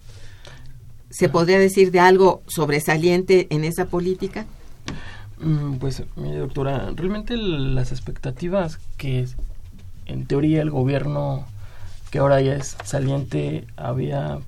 ¿Se 1.10 1.30
podría 1.30 1.58
decir 1.58 1.91
de 1.91 2.02
algo 2.02 2.44
sobresaliente 2.48 3.48
en 3.50 3.63
esa 3.63 3.86
política? 3.86 4.46
Mm, 5.39 5.76
Pues, 5.76 6.04
mire, 6.18 6.39
doctora, 6.39 6.91
realmente 6.94 7.38
las 7.38 7.94
expectativas 7.94 8.78
que 8.98 9.26
en 10.06 10.26
teoría 10.26 10.62
el 10.62 10.70
gobierno 10.70 11.46
que 12.12 12.20
ahora 12.20 12.41
ya 12.41 12.56
es 12.56 12.76
saliente 12.84 13.65
había, 13.78 14.39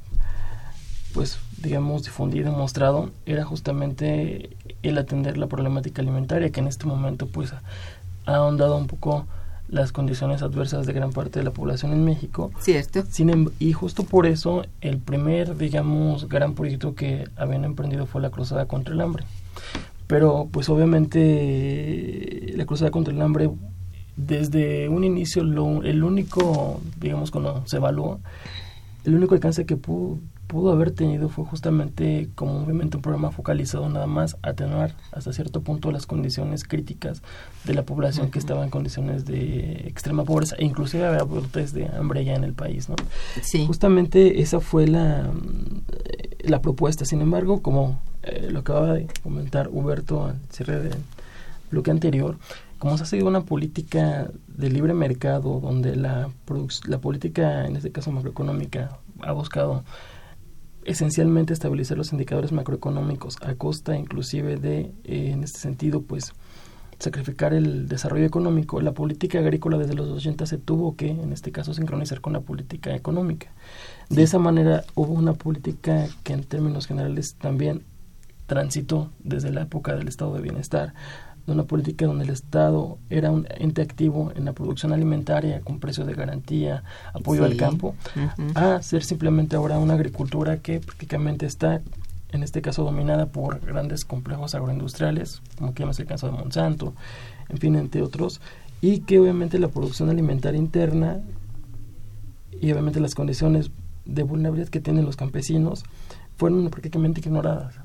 pues, 1.13 1.39
digamos, 1.61 2.03
difundido, 2.03 2.51
mostrado, 2.51 3.09
era 3.25 3.43
justamente 3.43 4.49
el 4.83 4.97
atender 4.97 5.37
la 5.37 5.47
problemática 5.47 6.01
alimentaria, 6.01 6.49
que 6.51 6.59
en 6.59 6.67
este 6.67 6.85
momento, 6.85 7.27
pues, 7.27 7.53
ha 8.25 8.35
ahondado 8.35 8.77
un 8.77 8.87
poco 8.87 9.25
las 9.69 9.91
condiciones 9.91 10.41
adversas 10.43 10.85
de 10.85 10.93
gran 10.93 11.11
parte 11.11 11.39
de 11.39 11.43
la 11.45 11.51
población 11.51 11.91
en 11.91 12.05
México. 12.05 12.51
Cierto. 12.59 13.03
Sin 13.09 13.29
em- 13.29 13.49
y 13.59 13.73
justo 13.73 14.03
por 14.03 14.25
eso, 14.25 14.65
el 14.81 14.97
primer, 14.97 15.57
digamos, 15.57 16.29
gran 16.29 16.53
proyecto 16.53 16.95
que 16.95 17.27
habían 17.35 17.65
emprendido 17.65 18.05
fue 18.05 18.21
la 18.21 18.29
Cruzada 18.29 18.65
contra 18.65 18.93
el 18.93 19.01
Hambre. 19.01 19.25
Pero, 20.07 20.47
pues 20.51 20.69
obviamente, 20.69 22.53
la 22.55 22.65
Cruzada 22.65 22.91
contra 22.91 23.13
el 23.13 23.21
Hambre, 23.21 23.49
desde 24.15 24.87
un 24.89 25.03
inicio, 25.03 25.43
lo- 25.43 25.83
el 25.83 26.03
único, 26.03 26.79
digamos, 26.99 27.31
cuando 27.31 27.63
se 27.67 27.77
evaluó, 27.77 28.19
el 29.03 29.15
único 29.15 29.33
alcance 29.35 29.65
que 29.65 29.75
pudo, 29.75 30.17
pudo 30.47 30.71
haber 30.71 30.91
tenido 30.91 31.29
fue 31.29 31.45
justamente 31.45 32.29
como 32.35 32.63
obviamente 32.63 32.97
un 32.97 33.03
programa 33.03 33.31
focalizado 33.31 33.89
nada 33.89 34.07
más 34.07 34.37
a 34.41 34.49
atenuar 34.49 34.95
hasta 35.11 35.33
cierto 35.33 35.61
punto 35.61 35.91
las 35.91 36.05
condiciones 36.05 36.63
críticas 36.63 37.21
de 37.65 37.73
la 37.73 37.83
población 37.83 38.31
que 38.31 38.39
estaba 38.39 38.63
en 38.63 38.69
condiciones 38.69 39.25
de 39.25 39.83
extrema 39.87 40.23
pobreza 40.23 40.55
e 40.57 40.65
inclusive 40.65 41.05
había 41.05 41.23
brotes 41.23 41.73
de 41.73 41.87
hambre 41.87 42.23
ya 42.23 42.35
en 42.35 42.45
el 42.45 42.53
país, 42.53 42.87
¿no? 42.87 42.95
Sí. 43.41 43.65
Justamente 43.67 44.41
esa 44.41 44.61
fue 44.61 44.87
la, 44.87 45.29
eh, 46.05 46.37
la 46.39 46.61
propuesta. 46.61 47.03
Sin 47.03 47.21
embargo, 47.21 47.61
como 47.61 48.01
eh, 48.23 48.47
lo 48.49 48.59
acaba 48.59 48.93
de 48.93 49.07
comentar 49.23 49.69
Huberto 49.69 50.25
al 50.25 50.39
cierre 50.49 50.79
del 50.79 50.97
bloque 51.69 51.91
anterior, 51.91 52.37
como 52.79 52.97
se 52.97 53.03
ha 53.03 53.07
seguido 53.07 53.27
una 53.27 53.41
política 53.41 54.29
de 54.47 54.69
libre 54.69 54.93
mercado 54.93 55.59
donde 55.59 55.95
la, 55.95 56.29
la 56.85 56.97
política, 56.99 57.65
en 57.65 57.75
este 57.75 57.91
caso 57.91 58.11
macroeconómica, 58.11 58.97
ha 59.21 59.31
buscado 59.31 59.83
esencialmente 60.87 61.53
estabilizar 61.53 61.97
los 61.97 62.13
indicadores 62.13 62.51
macroeconómicos 62.53 63.37
a 63.43 63.53
costa 63.55 63.97
inclusive 63.97 64.55
de, 64.55 64.91
eh, 65.03 65.31
en 65.33 65.43
este 65.43 65.59
sentido, 65.59 66.01
pues 66.01 66.33
sacrificar 66.97 67.53
el 67.53 67.87
desarrollo 67.87 68.25
económico. 68.25 68.81
La 68.81 68.93
política 68.93 69.39
agrícola 69.39 69.77
desde 69.77 69.93
los 69.93 70.07
80 70.07 70.45
se 70.45 70.57
tuvo 70.57 70.95
que, 70.95 71.09
en 71.09 71.31
este 71.33 71.51
caso, 71.51 71.73
sincronizar 71.73 72.21
con 72.21 72.33
la 72.33 72.39
política 72.39 72.95
económica. 72.95 73.51
De 74.09 74.23
esa 74.23 74.39
manera 74.39 74.83
hubo 74.95 75.13
una 75.13 75.33
política 75.33 76.07
que 76.23 76.33
en 76.33 76.43
términos 76.43 76.87
generales 76.87 77.35
también 77.35 77.83
transitó 78.47 79.11
desde 79.19 79.51
la 79.51 79.63
época 79.63 79.93
del 79.93 80.07
estado 80.07 80.33
de 80.33 80.41
bienestar, 80.41 80.93
de 81.47 81.53
una 81.53 81.63
política 81.63 82.05
donde 82.05 82.25
el 82.25 82.29
Estado 82.29 82.97
era 83.09 83.31
un 83.31 83.47
ente 83.49 83.81
activo 83.81 84.31
en 84.35 84.43
la 84.45 84.51
producción 84.51 84.91
alimentaria 84.91 85.61
con 85.61 85.79
precios 85.79 86.05
de 86.05 86.13
garantía, 86.13 86.83
apoyo 87.13 87.45
al 87.45 87.55
campo, 87.55 87.95
a 88.53 88.81
ser 88.81 89.03
simplemente 89.03 89.55
ahora 89.55 89.79
una 89.79 89.93
agricultura 89.93 90.57
que 90.57 90.81
prácticamente 90.81 91.45
está, 91.45 91.81
en 92.31 92.43
este 92.43 92.61
caso, 92.61 92.83
dominada 92.83 93.27
por 93.27 93.61
grandes 93.61 94.03
complejos 94.03 94.55
agroindustriales, 94.55 95.41
como 95.57 95.73
que 95.73 95.83
es 95.83 95.99
el 95.99 96.05
caso 96.05 96.27
de 96.27 96.33
Monsanto, 96.33 96.93
en 97.47 97.57
fin, 97.59 97.77
entre 97.77 98.01
otros, 98.01 98.41
y 98.81 98.99
que 98.99 99.17
obviamente 99.17 99.57
la 99.57 99.69
producción 99.69 100.09
alimentaria 100.09 100.59
interna 100.59 101.21
y 102.59 102.71
obviamente 102.73 102.99
las 102.99 103.15
condiciones 103.15 103.71
de 104.03 104.23
vulnerabilidad 104.23 104.67
que 104.67 104.81
tienen 104.81 105.05
los 105.05 105.15
campesinos 105.15 105.85
fueron 106.35 106.69
prácticamente 106.69 107.21
ignoradas. 107.21 107.75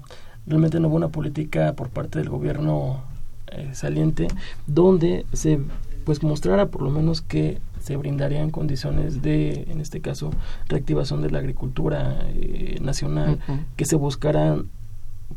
Realmente 0.48 0.80
no 0.80 0.88
hubo 0.88 0.96
una 0.96 1.08
política 1.08 1.74
por 1.74 1.90
parte 1.90 2.18
del 2.18 2.28
gobierno 2.28 3.11
eh, 3.52 3.70
saliente 3.74 4.28
donde 4.66 5.26
se 5.32 5.60
pues 6.04 6.22
mostrara 6.22 6.66
por 6.66 6.82
lo 6.82 6.90
menos 6.90 7.22
que 7.22 7.60
se 7.80 7.96
brindarían 7.96 8.50
condiciones 8.50 9.22
de, 9.22 9.66
en 9.68 9.80
este 9.80 10.00
caso, 10.00 10.30
reactivación 10.68 11.22
de 11.22 11.30
la 11.30 11.38
agricultura 11.38 12.26
eh, 12.28 12.78
nacional, 12.80 13.38
que 13.76 13.84
se 13.84 13.96
buscaran, 13.96 14.68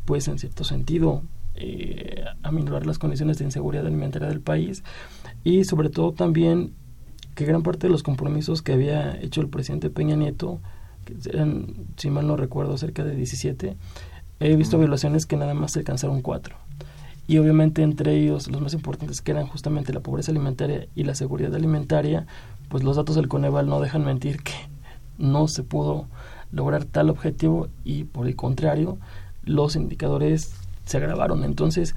pues 0.06 0.28
en 0.28 0.38
cierto 0.38 0.64
sentido, 0.64 1.24
eh, 1.56 2.24
aminorar 2.44 2.86
las 2.86 3.00
condiciones 3.00 3.38
de 3.38 3.46
inseguridad 3.46 3.88
alimentaria 3.88 4.28
del 4.28 4.42
país 4.42 4.84
y 5.44 5.64
sobre 5.64 5.90
todo 5.90 6.12
también 6.12 6.74
que 7.34 7.46
gran 7.46 7.64
parte 7.64 7.88
de 7.88 7.92
los 7.92 8.04
compromisos 8.04 8.62
que 8.62 8.74
había 8.74 9.16
hecho 9.22 9.42
el 9.42 9.50
presidente 9.50 9.90
Peña 9.90 10.16
Nieto, 10.16 10.60
que 11.06 11.16
eran, 11.30 11.74
si 11.98 12.10
mal 12.10 12.28
no 12.28 12.38
recuerdo, 12.38 12.78
cerca 12.78 13.04
de 13.04 13.16
17, 13.16 13.76
he 14.40 14.56
visto 14.56 14.78
violaciones 14.78 15.26
que 15.26 15.38
nada 15.38 15.54
más 15.54 15.74
se 15.74 15.80
alcanzaron 15.80 16.22
cuatro. 16.22 16.58
Y 17.28 17.38
obviamente 17.40 17.82
entre 17.82 18.16
ellos 18.16 18.48
los 18.50 18.62
más 18.62 18.74
importantes 18.74 19.22
que 19.22 19.32
eran 19.32 19.48
justamente 19.48 19.94
la 19.94 20.00
pobreza 20.00 20.32
alimentaria 20.32 20.88
y 20.96 21.04
la 21.04 21.16
seguridad 21.16 21.56
alimentaria, 21.56 22.28
pues 22.70 22.84
los 22.84 22.98
datos 22.98 23.16
del 23.16 23.28
Coneval 23.28 23.68
no 23.68 23.80
dejan 23.80 24.06
mentir 24.06 24.44
que 24.44 24.54
no 25.18 25.48
se 25.48 25.64
pudo 25.64 26.08
lograr 26.52 26.86
tal 26.86 27.10
objetivo 27.10 27.68
y 27.84 28.04
por 28.04 28.28
el 28.28 28.36
contrario 28.36 28.98
los 29.44 29.76
indicadores 29.76 30.54
se 30.86 30.98
agravaron. 30.98 31.44
Entonces, 31.44 31.96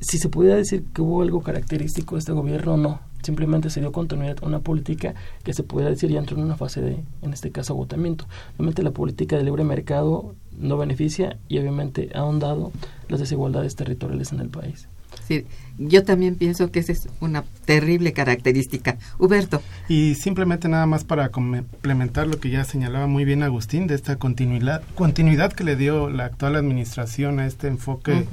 si 0.00 0.18
se 0.18 0.28
pudiera 0.28 0.56
decir 0.56 0.84
que 0.92 1.02
hubo 1.02 1.22
algo 1.22 1.42
característico 1.42 2.14
de 2.14 2.20
este 2.20 2.32
gobierno, 2.32 2.76
no. 2.76 3.00
Simplemente 3.22 3.70
se 3.70 3.80
dio 3.80 3.90
continuidad 3.90 4.36
a 4.42 4.46
una 4.46 4.58
política 4.58 5.14
que 5.44 5.54
se 5.54 5.62
pudiera 5.62 5.90
decir 5.90 6.10
ya 6.10 6.18
entró 6.18 6.36
en 6.36 6.44
una 6.44 6.56
fase 6.56 6.82
de, 6.82 7.02
en 7.22 7.32
este 7.32 7.50
caso, 7.50 7.72
agotamiento. 7.72 8.26
Obviamente 8.56 8.82
la 8.82 8.90
política 8.90 9.38
de 9.38 9.44
libre 9.44 9.64
mercado 9.64 10.34
no 10.58 10.76
beneficia 10.76 11.38
y 11.48 11.58
obviamente 11.58 12.10
ha 12.14 12.20
ahondado 12.20 12.72
las 13.08 13.20
desigualdades 13.20 13.76
territoriales 13.76 14.32
en 14.32 14.40
el 14.40 14.48
país. 14.48 14.88
Sí, 15.26 15.46
yo 15.78 16.04
también 16.04 16.36
pienso 16.36 16.70
que 16.70 16.80
esa 16.80 16.92
es 16.92 17.08
una 17.20 17.44
terrible 17.64 18.12
característica. 18.12 18.98
Huberto, 19.18 19.62
Y 19.88 20.16
simplemente 20.16 20.68
nada 20.68 20.86
más 20.86 21.04
para 21.04 21.30
complementar 21.30 22.26
lo 22.26 22.38
que 22.38 22.50
ya 22.50 22.64
señalaba 22.64 23.06
muy 23.06 23.24
bien 23.24 23.42
Agustín, 23.42 23.86
de 23.86 23.94
esta 23.94 24.16
continuidad, 24.16 24.82
continuidad 24.94 25.52
que 25.52 25.64
le 25.64 25.76
dio 25.76 26.10
la 26.10 26.26
actual 26.26 26.56
administración 26.56 27.38
a 27.38 27.46
este 27.46 27.68
enfoque 27.68 28.26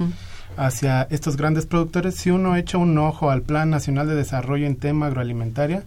hacia 0.56 1.02
estos 1.10 1.36
grandes 1.36 1.64
productores, 1.64 2.14
si 2.16 2.30
uno 2.30 2.56
echa 2.56 2.76
un 2.76 2.98
ojo 2.98 3.30
al 3.30 3.42
Plan 3.42 3.70
Nacional 3.70 4.06
de 4.06 4.14
Desarrollo 4.14 4.66
en 4.66 4.76
tema 4.76 5.06
agroalimentaria, 5.06 5.84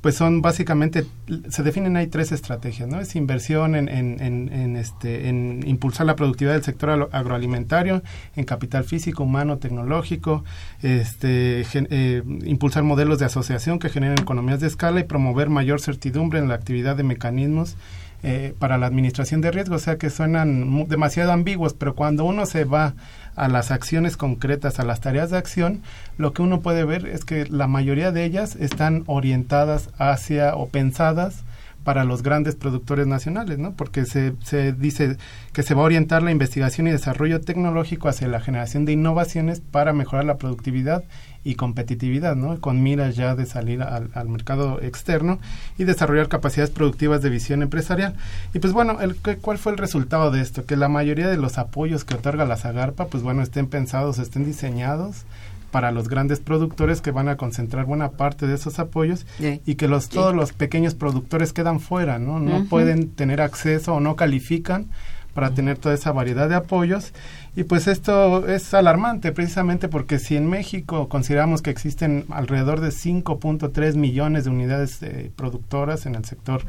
pues 0.00 0.14
son 0.14 0.42
básicamente, 0.42 1.06
se 1.48 1.62
definen 1.62 1.96
ahí 1.96 2.06
tres 2.06 2.30
estrategias, 2.30 2.88
¿no? 2.88 3.00
Es 3.00 3.16
inversión 3.16 3.74
en, 3.74 3.88
en, 3.88 4.20
en, 4.20 4.76
este, 4.76 5.28
en 5.28 5.64
impulsar 5.66 6.06
la 6.06 6.14
productividad 6.14 6.54
del 6.54 6.62
sector 6.62 7.08
agroalimentario, 7.10 8.02
en 8.36 8.44
capital 8.44 8.84
físico, 8.84 9.24
humano, 9.24 9.58
tecnológico, 9.58 10.44
este, 10.82 11.66
eh, 11.74 12.22
impulsar 12.44 12.84
modelos 12.84 13.18
de 13.18 13.24
asociación 13.24 13.80
que 13.80 13.88
generen 13.88 14.18
economías 14.18 14.60
de 14.60 14.68
escala 14.68 15.00
y 15.00 15.04
promover 15.04 15.50
mayor 15.50 15.80
certidumbre 15.80 16.38
en 16.38 16.48
la 16.48 16.54
actividad 16.54 16.94
de 16.94 17.02
mecanismos 17.02 17.76
eh, 18.22 18.54
para 18.58 18.78
la 18.78 18.86
administración 18.86 19.40
de 19.40 19.52
riesgo, 19.52 19.76
o 19.76 19.78
sea 19.78 19.96
que 19.96 20.10
suenan 20.10 20.88
demasiado 20.88 21.30
ambiguos, 21.30 21.74
pero 21.74 21.94
cuando 21.94 22.24
uno 22.24 22.46
se 22.46 22.64
va 22.64 22.94
a 23.38 23.48
las 23.48 23.70
acciones 23.70 24.16
concretas, 24.16 24.80
a 24.80 24.84
las 24.84 25.00
tareas 25.00 25.30
de 25.30 25.38
acción, 25.38 25.82
lo 26.16 26.32
que 26.32 26.42
uno 26.42 26.60
puede 26.60 26.84
ver 26.84 27.06
es 27.06 27.24
que 27.24 27.46
la 27.46 27.68
mayoría 27.68 28.12
de 28.12 28.24
ellas 28.24 28.56
están 28.56 29.04
orientadas 29.06 29.90
hacia 29.98 30.56
o 30.56 30.68
pensadas 30.68 31.44
para 31.88 32.04
los 32.04 32.22
grandes 32.22 32.54
productores 32.54 33.06
nacionales, 33.06 33.58
¿no? 33.58 33.72
Porque 33.72 34.04
se, 34.04 34.34
se 34.44 34.74
dice 34.74 35.16
que 35.54 35.62
se 35.62 35.72
va 35.72 35.80
a 35.80 35.84
orientar 35.86 36.22
la 36.22 36.30
investigación 36.30 36.86
y 36.86 36.90
desarrollo 36.90 37.40
tecnológico 37.40 38.10
hacia 38.10 38.28
la 38.28 38.40
generación 38.40 38.84
de 38.84 38.92
innovaciones 38.92 39.60
para 39.60 39.94
mejorar 39.94 40.26
la 40.26 40.36
productividad 40.36 41.02
y 41.44 41.54
competitividad, 41.54 42.36
¿no? 42.36 42.60
Con 42.60 42.82
miras 42.82 43.16
ya 43.16 43.34
de 43.34 43.46
salir 43.46 43.80
al, 43.80 44.28
mercado 44.28 44.82
externo 44.82 45.38
y 45.78 45.84
desarrollar 45.84 46.28
capacidades 46.28 46.70
productivas 46.70 47.22
de 47.22 47.30
visión 47.30 47.62
empresarial. 47.62 48.16
Y 48.52 48.58
pues 48.58 48.74
bueno, 48.74 49.00
el, 49.00 49.16
¿cuál 49.40 49.56
fue 49.56 49.72
el 49.72 49.78
resultado 49.78 50.30
de 50.30 50.42
esto? 50.42 50.66
Que 50.66 50.76
la 50.76 50.90
mayoría 50.90 51.28
de 51.28 51.38
los 51.38 51.56
apoyos 51.56 52.04
que 52.04 52.16
otorga 52.16 52.44
la 52.44 52.58
Zagarpa, 52.58 53.06
pues 53.06 53.22
bueno, 53.22 53.40
estén 53.40 53.66
pensados, 53.66 54.18
estén 54.18 54.44
diseñados 54.44 55.24
para 55.70 55.92
los 55.92 56.08
grandes 56.08 56.40
productores 56.40 57.00
que 57.00 57.10
van 57.10 57.28
a 57.28 57.36
concentrar 57.36 57.84
buena 57.84 58.12
parte 58.12 58.46
de 58.46 58.54
esos 58.54 58.78
apoyos 58.78 59.26
y 59.38 59.74
que 59.74 59.88
los 59.88 60.08
todos 60.08 60.34
los 60.34 60.52
pequeños 60.52 60.94
productores 60.94 61.52
quedan 61.52 61.80
fuera, 61.80 62.18
¿no? 62.18 62.38
No 62.40 62.64
pueden 62.64 63.10
tener 63.10 63.40
acceso 63.40 63.94
o 63.94 64.00
no 64.00 64.16
califican 64.16 64.88
para 65.34 65.50
tener 65.50 65.78
toda 65.78 65.94
esa 65.94 66.10
variedad 66.10 66.48
de 66.48 66.56
apoyos. 66.56 67.12
Y 67.54 67.64
pues 67.64 67.86
esto 67.86 68.48
es 68.48 68.74
alarmante 68.74 69.30
precisamente 69.30 69.88
porque 69.88 70.18
si 70.18 70.36
en 70.36 70.48
México 70.48 71.08
consideramos 71.08 71.62
que 71.62 71.70
existen 71.70 72.24
alrededor 72.30 72.80
de 72.80 72.88
5.3 72.88 73.94
millones 73.94 74.44
de 74.44 74.50
unidades 74.50 75.02
eh, 75.02 75.30
productoras 75.36 76.06
en 76.06 76.14
el 76.14 76.24
sector 76.24 76.62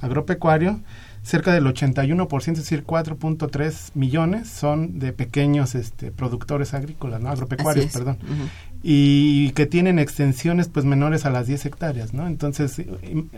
agropecuario, 0.00 0.80
cerca 1.22 1.52
del 1.52 1.64
81%, 1.66 2.52
es 2.52 2.58
decir, 2.58 2.84
4.3 2.84 3.90
millones 3.94 4.48
son 4.48 4.98
de 4.98 5.12
pequeños 5.12 5.74
este, 5.74 6.10
productores 6.10 6.74
agrícolas, 6.74 7.20
¿no? 7.20 7.30
agropecuarios, 7.30 7.86
perdón. 7.92 8.18
Y 8.82 9.50
que 9.50 9.66
tienen 9.66 9.98
extensiones 9.98 10.68
pues 10.68 10.84
menores 10.84 11.24
a 11.24 11.30
las 11.30 11.46
10 11.46 11.66
hectáreas, 11.66 12.12
¿no? 12.12 12.26
Entonces, 12.26 12.82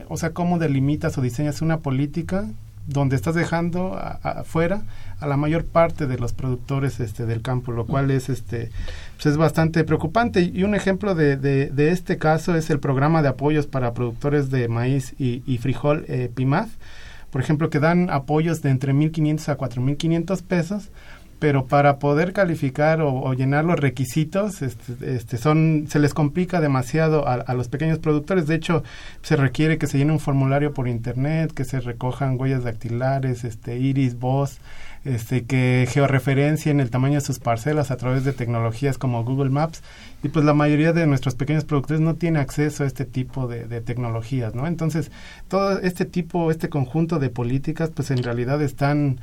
o 0.08 0.16
sea, 0.16 0.30
¿cómo 0.30 0.58
delimitas 0.58 1.18
o 1.18 1.20
diseñas 1.20 1.60
una 1.60 1.80
política 1.80 2.46
donde 2.86 3.16
estás 3.16 3.34
dejando 3.34 3.96
afuera 4.22 4.82
a, 5.18 5.26
la 5.26 5.36
mayor 5.36 5.64
parte 5.64 6.06
de 6.06 6.18
los 6.18 6.32
productores 6.32 7.00
este 7.00 7.24
del 7.24 7.40
campo, 7.40 7.72
lo 7.72 7.86
cual 7.86 8.10
es 8.10 8.28
este 8.28 8.70
pues 9.16 9.26
es 9.26 9.36
bastante 9.36 9.84
preocupante. 9.84 10.42
Y 10.42 10.64
un 10.64 10.74
ejemplo 10.74 11.14
de, 11.14 11.36
de, 11.36 11.88
este 11.88 12.18
caso 12.18 12.54
es 12.54 12.68
el 12.70 12.80
programa 12.80 13.22
de 13.22 13.28
apoyos 13.28 13.66
para 13.66 13.94
productores 13.94 14.50
de 14.50 14.68
maíz 14.68 15.14
y, 15.18 15.58
frijol 15.58 16.04
eh, 16.08 16.30
PIMAF, 16.34 16.68
por 17.34 17.42
ejemplo, 17.42 17.68
que 17.68 17.80
dan 17.80 18.10
apoyos 18.10 18.62
de 18.62 18.70
entre 18.70 18.94
1.500 18.94 19.48
a 19.48 19.58
4.500 19.58 20.42
pesos 20.44 20.92
pero 21.40 21.66
para 21.66 21.98
poder 21.98 22.32
calificar 22.32 23.02
o, 23.02 23.34
llenar 23.34 23.64
los 23.64 23.78
requisitos 23.78 24.62
este, 24.62 25.16
este, 25.16 25.36
son 25.36 25.86
se 25.88 25.98
les 25.98 26.14
complica 26.14 26.60
demasiado 26.60 27.26
a, 27.26 27.52
los 27.54 27.66
pequeños 27.66 27.98
productores. 27.98 28.46
De 28.46 28.54
hecho 28.54 28.84
se 29.22 29.34
requiere 29.34 29.76
que 29.76 29.88
se 29.88 29.98
llene 29.98 30.12
un 30.12 30.20
formulario 30.20 30.72
por 30.72 30.86
internet 30.86 31.52
que 31.52 31.64
se 31.64 31.80
recojan 31.80 32.40
huellas 32.40 32.62
dactilares 32.62 33.42
este 33.42 33.78
iris 33.78 34.16
voz 34.16 34.58
este 35.04 35.44
que 35.44 35.86
georreferencien 35.90 36.80
el 36.80 36.90
tamaño 36.90 37.14
de 37.14 37.20
sus 37.20 37.38
parcelas 37.38 37.90
a 37.90 37.96
través 37.96 38.24
de 38.24 38.32
tecnologías 38.32 38.98
como 38.98 39.24
Google 39.24 39.50
Maps 39.50 39.82
y 40.22 40.28
pues 40.28 40.44
la 40.44 40.54
mayoría 40.54 40.92
de 40.92 41.06
nuestros 41.06 41.34
pequeños 41.34 41.64
productores 41.64 42.00
no 42.00 42.14
tiene 42.14 42.38
acceso 42.38 42.84
a 42.84 42.86
este 42.86 43.04
tipo 43.04 43.46
de, 43.46 43.66
de 43.66 43.80
tecnologías 43.80 44.54
no 44.54 44.66
entonces 44.66 45.10
todo 45.48 45.78
este 45.80 46.04
tipo 46.04 46.50
este 46.50 46.68
conjunto 46.68 47.18
de 47.18 47.28
políticas 47.30 47.90
pues 47.94 48.10
en 48.10 48.22
realidad 48.22 48.62
están 48.62 49.20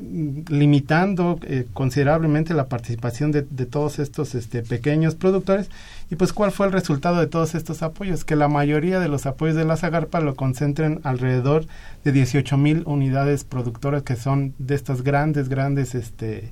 limitando 0.00 1.38
eh, 1.42 1.66
considerablemente 1.72 2.54
la 2.54 2.66
participación 2.66 3.32
de, 3.32 3.42
todos 3.42 3.98
estos 3.98 4.34
este, 4.34 4.62
pequeños 4.62 5.14
productores. 5.14 5.70
Y 6.10 6.16
pues, 6.16 6.32
¿cuál 6.32 6.52
fue 6.52 6.66
el 6.66 6.72
resultado 6.72 7.18
de 7.18 7.26
todos 7.26 7.54
estos 7.54 7.82
apoyos? 7.82 8.24
Que 8.24 8.36
la 8.36 8.48
mayoría 8.48 9.00
de 9.00 9.08
los 9.08 9.26
apoyos 9.26 9.56
de 9.56 9.64
la 9.64 9.76
Zagarpa 9.76 10.20
lo 10.20 10.34
concentren 10.34 11.00
alrededor 11.02 11.66
de 12.04 12.12
18 12.12 12.56
mil 12.56 12.82
unidades 12.86 13.44
productoras 13.44 14.02
que 14.02 14.16
son 14.16 14.54
de 14.58 14.74
estas 14.74 15.02
grandes, 15.02 15.48
grandes 15.48 15.94
este, 15.94 16.50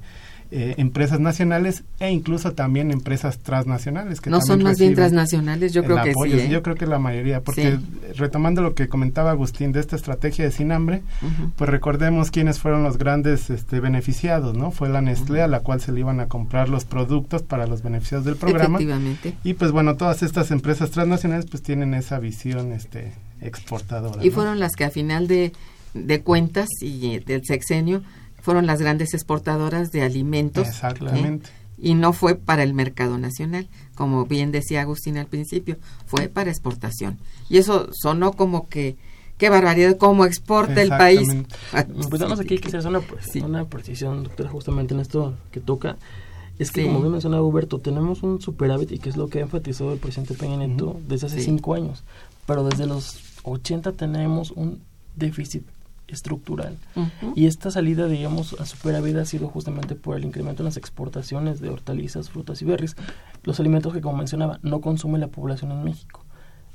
eh, 0.57 0.77
empresas 0.79 1.19
nacionales 1.19 1.83
e 1.99 2.13
incluso 2.13 2.53
también 2.53 2.93
empresas 2.93 3.39
transnacionales. 3.41 4.21
Que 4.21 4.31
no 4.31 4.41
son 4.41 4.63
más 4.63 4.79
bien 4.79 4.95
transnacionales, 4.95 5.73
yo 5.73 5.83
creo 5.83 6.01
que 6.05 6.13
sí. 6.15 6.33
¿eh? 6.33 6.49
Yo 6.49 6.63
creo 6.63 6.77
que 6.77 6.87
la 6.87 7.01
mayoría, 7.01 7.41
porque 7.41 7.81
retomando 8.15 8.63
lo 8.63 8.77
que 8.77 8.87
comentaba 8.87 9.33
Agustín 9.33 9.73
de 9.73 9.81
esta 9.81 9.97
estrategia 9.97 10.45
de 10.45 10.53
Sin 10.53 10.71
Hambre, 10.71 11.03
pues 11.57 11.69
recordemos 11.69 12.31
quiénes 12.31 12.61
fueron 12.61 12.85
los 12.85 12.99
grandes 12.99 13.51
este, 13.51 13.81
beneficiados, 13.81 14.57
¿no? 14.57 14.71
Fue 14.71 14.89
la 14.89 15.01
Nestlé 15.01 15.43
a 15.43 15.49
la 15.49 15.59
cual 15.59 15.81
se 15.81 15.91
le 15.91 15.99
iban 15.99 16.21
a 16.21 16.29
comprar 16.29 16.69
los 16.69 16.85
productos 16.85 17.43
para 17.43 17.67
los 17.67 17.83
beneficiados 17.83 18.25
del 18.25 18.37
programa. 18.37 18.79
Efectivamente. 18.79 19.35
Y 19.43 19.55
pues 19.55 19.73
bueno, 19.73 19.97
todas 19.97 20.23
estas 20.23 20.53
empresas 20.53 20.93
transnacionales 20.93 21.47
pues 21.47 21.65
tienen 21.65 21.95
esa 21.95 22.21
visión 22.21 22.71
este, 22.71 23.13
exportadora. 23.41 24.25
Y 24.25 24.31
fueron 24.31 24.61
las 24.61 24.77
que 24.77 24.85
a 24.85 24.91
final 24.91 25.27
de, 25.27 25.51
de 25.95 26.21
cuentas 26.21 26.69
y 26.81 27.19
del 27.19 27.45
sexenio 27.45 28.05
fueron 28.45 28.67
las 28.67 28.79
grandes 28.79 29.15
exportadoras 29.15 29.91
de 29.91 30.03
alimentos. 30.03 30.69
Exactamente. 30.69 31.49
Y 31.79 31.95
no 31.95 32.13
fue 32.13 32.35
para 32.35 32.63
el 32.63 32.75
mercado 32.75 33.17
nacional, 33.17 33.69
como 33.95 34.27
bien 34.27 34.53
decía 34.53 34.83
Agustín 34.83 35.17
al 35.17 35.27
principio, 35.27 35.79
fue 36.05 36.29
para 36.29 36.51
exportación. 36.51 37.19
Y 37.49 37.57
eso 37.57 37.89
sonó 37.93 38.35
como 38.35 38.69
que, 38.69 38.97
qué 39.39 39.49
barbaridad, 39.49 39.97
cómo 39.97 40.27
exporta 40.27 40.83
el 40.83 40.91
país. 40.91 41.27
Pues 42.11 42.21
vamos 42.21 42.39
aquí 42.39 42.59
que 42.59 42.69
hacer 42.69 42.87
una, 42.87 43.01
una 43.47 43.65
precisión, 43.65 44.25
doctora, 44.25 44.51
justamente 44.51 44.93
en 44.93 45.01
esto 45.01 45.35
que 45.51 45.61
toca. 45.61 45.97
Es 46.59 46.71
que, 46.71 46.85
como 46.85 47.01
bien 47.01 47.13
mencionaba 47.13 47.43
Huberto, 47.43 47.79
tenemos 47.79 48.23
un 48.23 48.43
superávit 48.43 48.93
y 48.93 48.99
que 48.99 49.09
es 49.09 49.17
lo 49.17 49.29
que 49.29 49.39
ha 49.39 49.43
enfatizado 49.43 49.95
el 49.95 49.99
presidente 49.99 50.35
Peña 50.35 50.59
Nieto 50.59 51.01
desde 51.09 51.29
hace 51.29 51.41
cinco 51.41 51.75
años. 51.75 52.05
Pero 52.47 52.63
desde 52.63 52.87
los 52.87 53.21
80 53.43 53.93
tenemos 53.93 54.51
un 54.51 54.83
déficit 55.17 55.65
estructural. 56.09 56.77
Y 57.35 57.47
esta 57.47 57.71
salida, 57.71 58.07
digamos, 58.07 58.55
a 58.61 58.67
superávit 58.67 59.17
ha 59.17 59.25
sido 59.25 59.49
justamente 59.49 59.95
por 59.95 60.17
el 60.17 60.25
incremento 60.25 60.63
en 60.63 60.67
las 60.67 60.77
exportaciones 60.77 61.61
de 61.61 61.71
hortalizas, 61.71 62.31
frutas 62.31 62.61
y 62.63 62.65
berries, 62.65 62.97
los 63.43 63.61
alimentos 63.61 63.93
que, 63.93 64.01
como 64.01 64.19
mencionaba, 64.19 64.59
no 64.63 64.81
consume 64.81 65.19
la 65.19 65.29
población 65.29 65.73
en 65.73 65.85
México. 65.85 66.25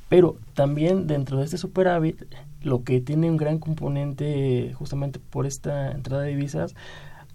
Pero 0.10 0.38
también 0.56 1.06
dentro 1.06 1.38
de 1.38 1.46
este 1.46 1.58
superávit, 1.58 2.26
lo 2.62 2.84
que 2.84 3.00
tiene 3.00 3.30
un 3.30 3.38
gran 3.38 3.60
componente 3.60 4.74
justamente 4.74 5.20
por 5.20 5.46
esta 5.46 5.92
entrada 5.92 6.24
de 6.24 6.30
divisas 6.30 6.74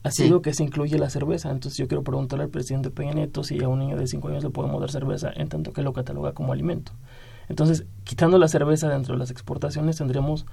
ha 0.03 0.11
sido 0.11 0.43
que 0.43 0.53
se 0.53 0.65
incluye 0.65 0.99
la 0.99 1.09
cerveza. 1.09 1.51
Entonces 1.51 1.79
yo 1.79 1.89
quiero 1.89 2.03
preguntarle 2.03 2.45
al 2.45 2.51
presidente 2.51 2.91
Peña 2.91 3.13
Nieto 3.13 3.43
si 3.43 3.63
a 3.63 3.69
un 3.69 3.79
niño 3.79 3.97
de 3.97 4.07
5 4.07 4.29
años 4.29 4.45
le 4.45 4.51
podemos 4.51 4.81
dar 4.81 4.91
cerveza 4.91 5.31
en 5.35 5.49
tanto 5.49 5.73
que 5.73 5.83
lo 5.83 5.93
cataloga 5.93 6.33
como 6.33 6.53
alimento. 6.53 6.93
Entonces, 7.49 7.85
quitando 8.05 8.39
la 8.39 8.49
cerveza 8.49 8.89
dentro 8.89 9.15
de 9.15 9.19
las 9.19 9.31
exportaciones, 9.31 9.97
tendríamos 9.97 10.47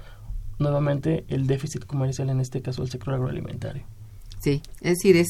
nuevamente 0.62 1.24
el 1.28 1.46
déficit 1.46 1.84
comercial, 1.84 2.30
en 2.30 2.40
este 2.40 2.62
caso 2.62 2.82
el 2.82 2.90
sector 2.90 3.14
agroalimentario. 3.14 3.82
Sí, 4.40 4.62
es 4.80 4.98
decir, 4.98 5.16
es, 5.16 5.28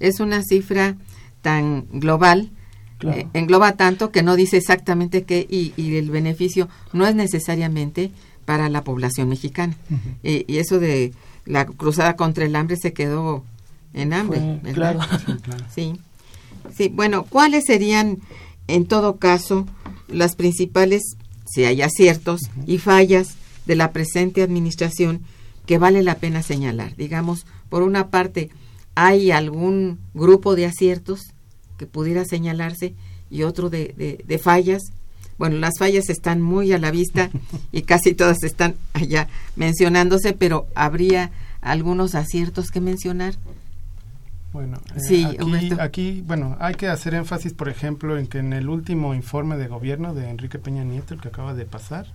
es 0.00 0.20
una 0.20 0.42
cifra 0.42 0.96
tan 1.42 1.86
global, 1.92 2.50
eh, 3.02 3.26
engloba 3.34 3.72
tanto 3.72 4.10
que 4.10 4.22
no 4.22 4.36
dice 4.36 4.56
exactamente 4.56 5.24
qué 5.24 5.46
y, 5.50 5.74
y, 5.76 5.96
el 5.96 6.10
beneficio 6.10 6.68
no 6.92 7.06
es 7.06 7.14
necesariamente 7.14 8.10
para 8.46 8.68
la 8.68 8.82
población 8.84 9.28
mexicana. 9.28 9.76
y, 10.22 10.56
eso 10.56 10.78
de 10.78 11.12
la 11.44 11.66
cruzada 11.66 12.16
contra 12.16 12.44
el 12.44 12.56
hambre 12.56 12.76
se 12.76 12.92
quedó 12.92 13.44
en 13.92 14.12
hambre. 14.12 14.60
claro. 14.74 15.00
Sí, 15.74 15.94
sí. 16.74 16.88
Bueno, 16.88 17.24
¿cuáles 17.24 17.64
serían 17.66 18.18
en 18.68 18.86
todo 18.86 19.16
caso 19.16 19.66
las 20.08 20.36
principales, 20.36 21.02
si 21.46 21.64
hay 21.64 21.82
aciertos 21.82 22.40
y 22.66 22.78
fallas 22.78 23.36
de 23.66 23.76
la 23.76 23.92
presente 23.92 24.42
administración 24.42 25.22
que 25.66 25.78
vale 25.78 26.02
la 26.02 26.16
pena 26.16 26.42
señalar. 26.42 26.94
Digamos, 26.96 27.46
por 27.68 27.82
una 27.82 28.08
parte, 28.08 28.50
hay 28.94 29.30
algún 29.30 29.98
grupo 30.12 30.54
de 30.54 30.66
aciertos 30.66 31.32
que 31.78 31.86
pudiera 31.86 32.24
señalarse 32.24 32.94
y 33.30 33.42
otro 33.42 33.70
de, 33.70 34.22
de, 34.24 34.38
fallas. 34.38 34.82
Bueno, 35.38 35.58
las 35.58 35.74
fallas 35.78 36.08
están 36.08 36.40
muy 36.40 36.72
a 36.72 36.78
la 36.78 36.90
vista 36.90 37.30
y 37.72 37.82
casi 37.82 38.14
todas 38.14 38.42
están 38.44 38.76
allá 38.92 39.28
mencionándose, 39.56 40.32
pero 40.32 40.66
habría 40.74 41.32
algunos 41.60 42.14
aciertos 42.14 42.70
que 42.70 42.80
mencionar. 42.80 43.34
Bueno, 44.52 44.78
eh, 44.94 45.00
Sí, 45.00 45.24
aquí, 45.24 45.72
aquí, 45.80 46.24
bueno, 46.24 46.56
hay 46.60 46.76
que 46.76 46.86
hacer 46.86 47.14
énfasis, 47.14 47.54
por 47.54 47.68
ejemplo, 47.68 48.16
en 48.16 48.28
que 48.28 48.38
en 48.38 48.52
el 48.52 48.68
último 48.68 49.14
informe 49.14 49.56
de 49.56 49.66
gobierno 49.66 50.14
de 50.14 50.30
Enrique 50.30 50.60
Peña 50.60 50.84
Nieto, 50.84 51.14
el 51.14 51.20
que 51.20 51.28
acaba 51.28 51.54
de 51.54 51.64
pasar, 51.64 52.06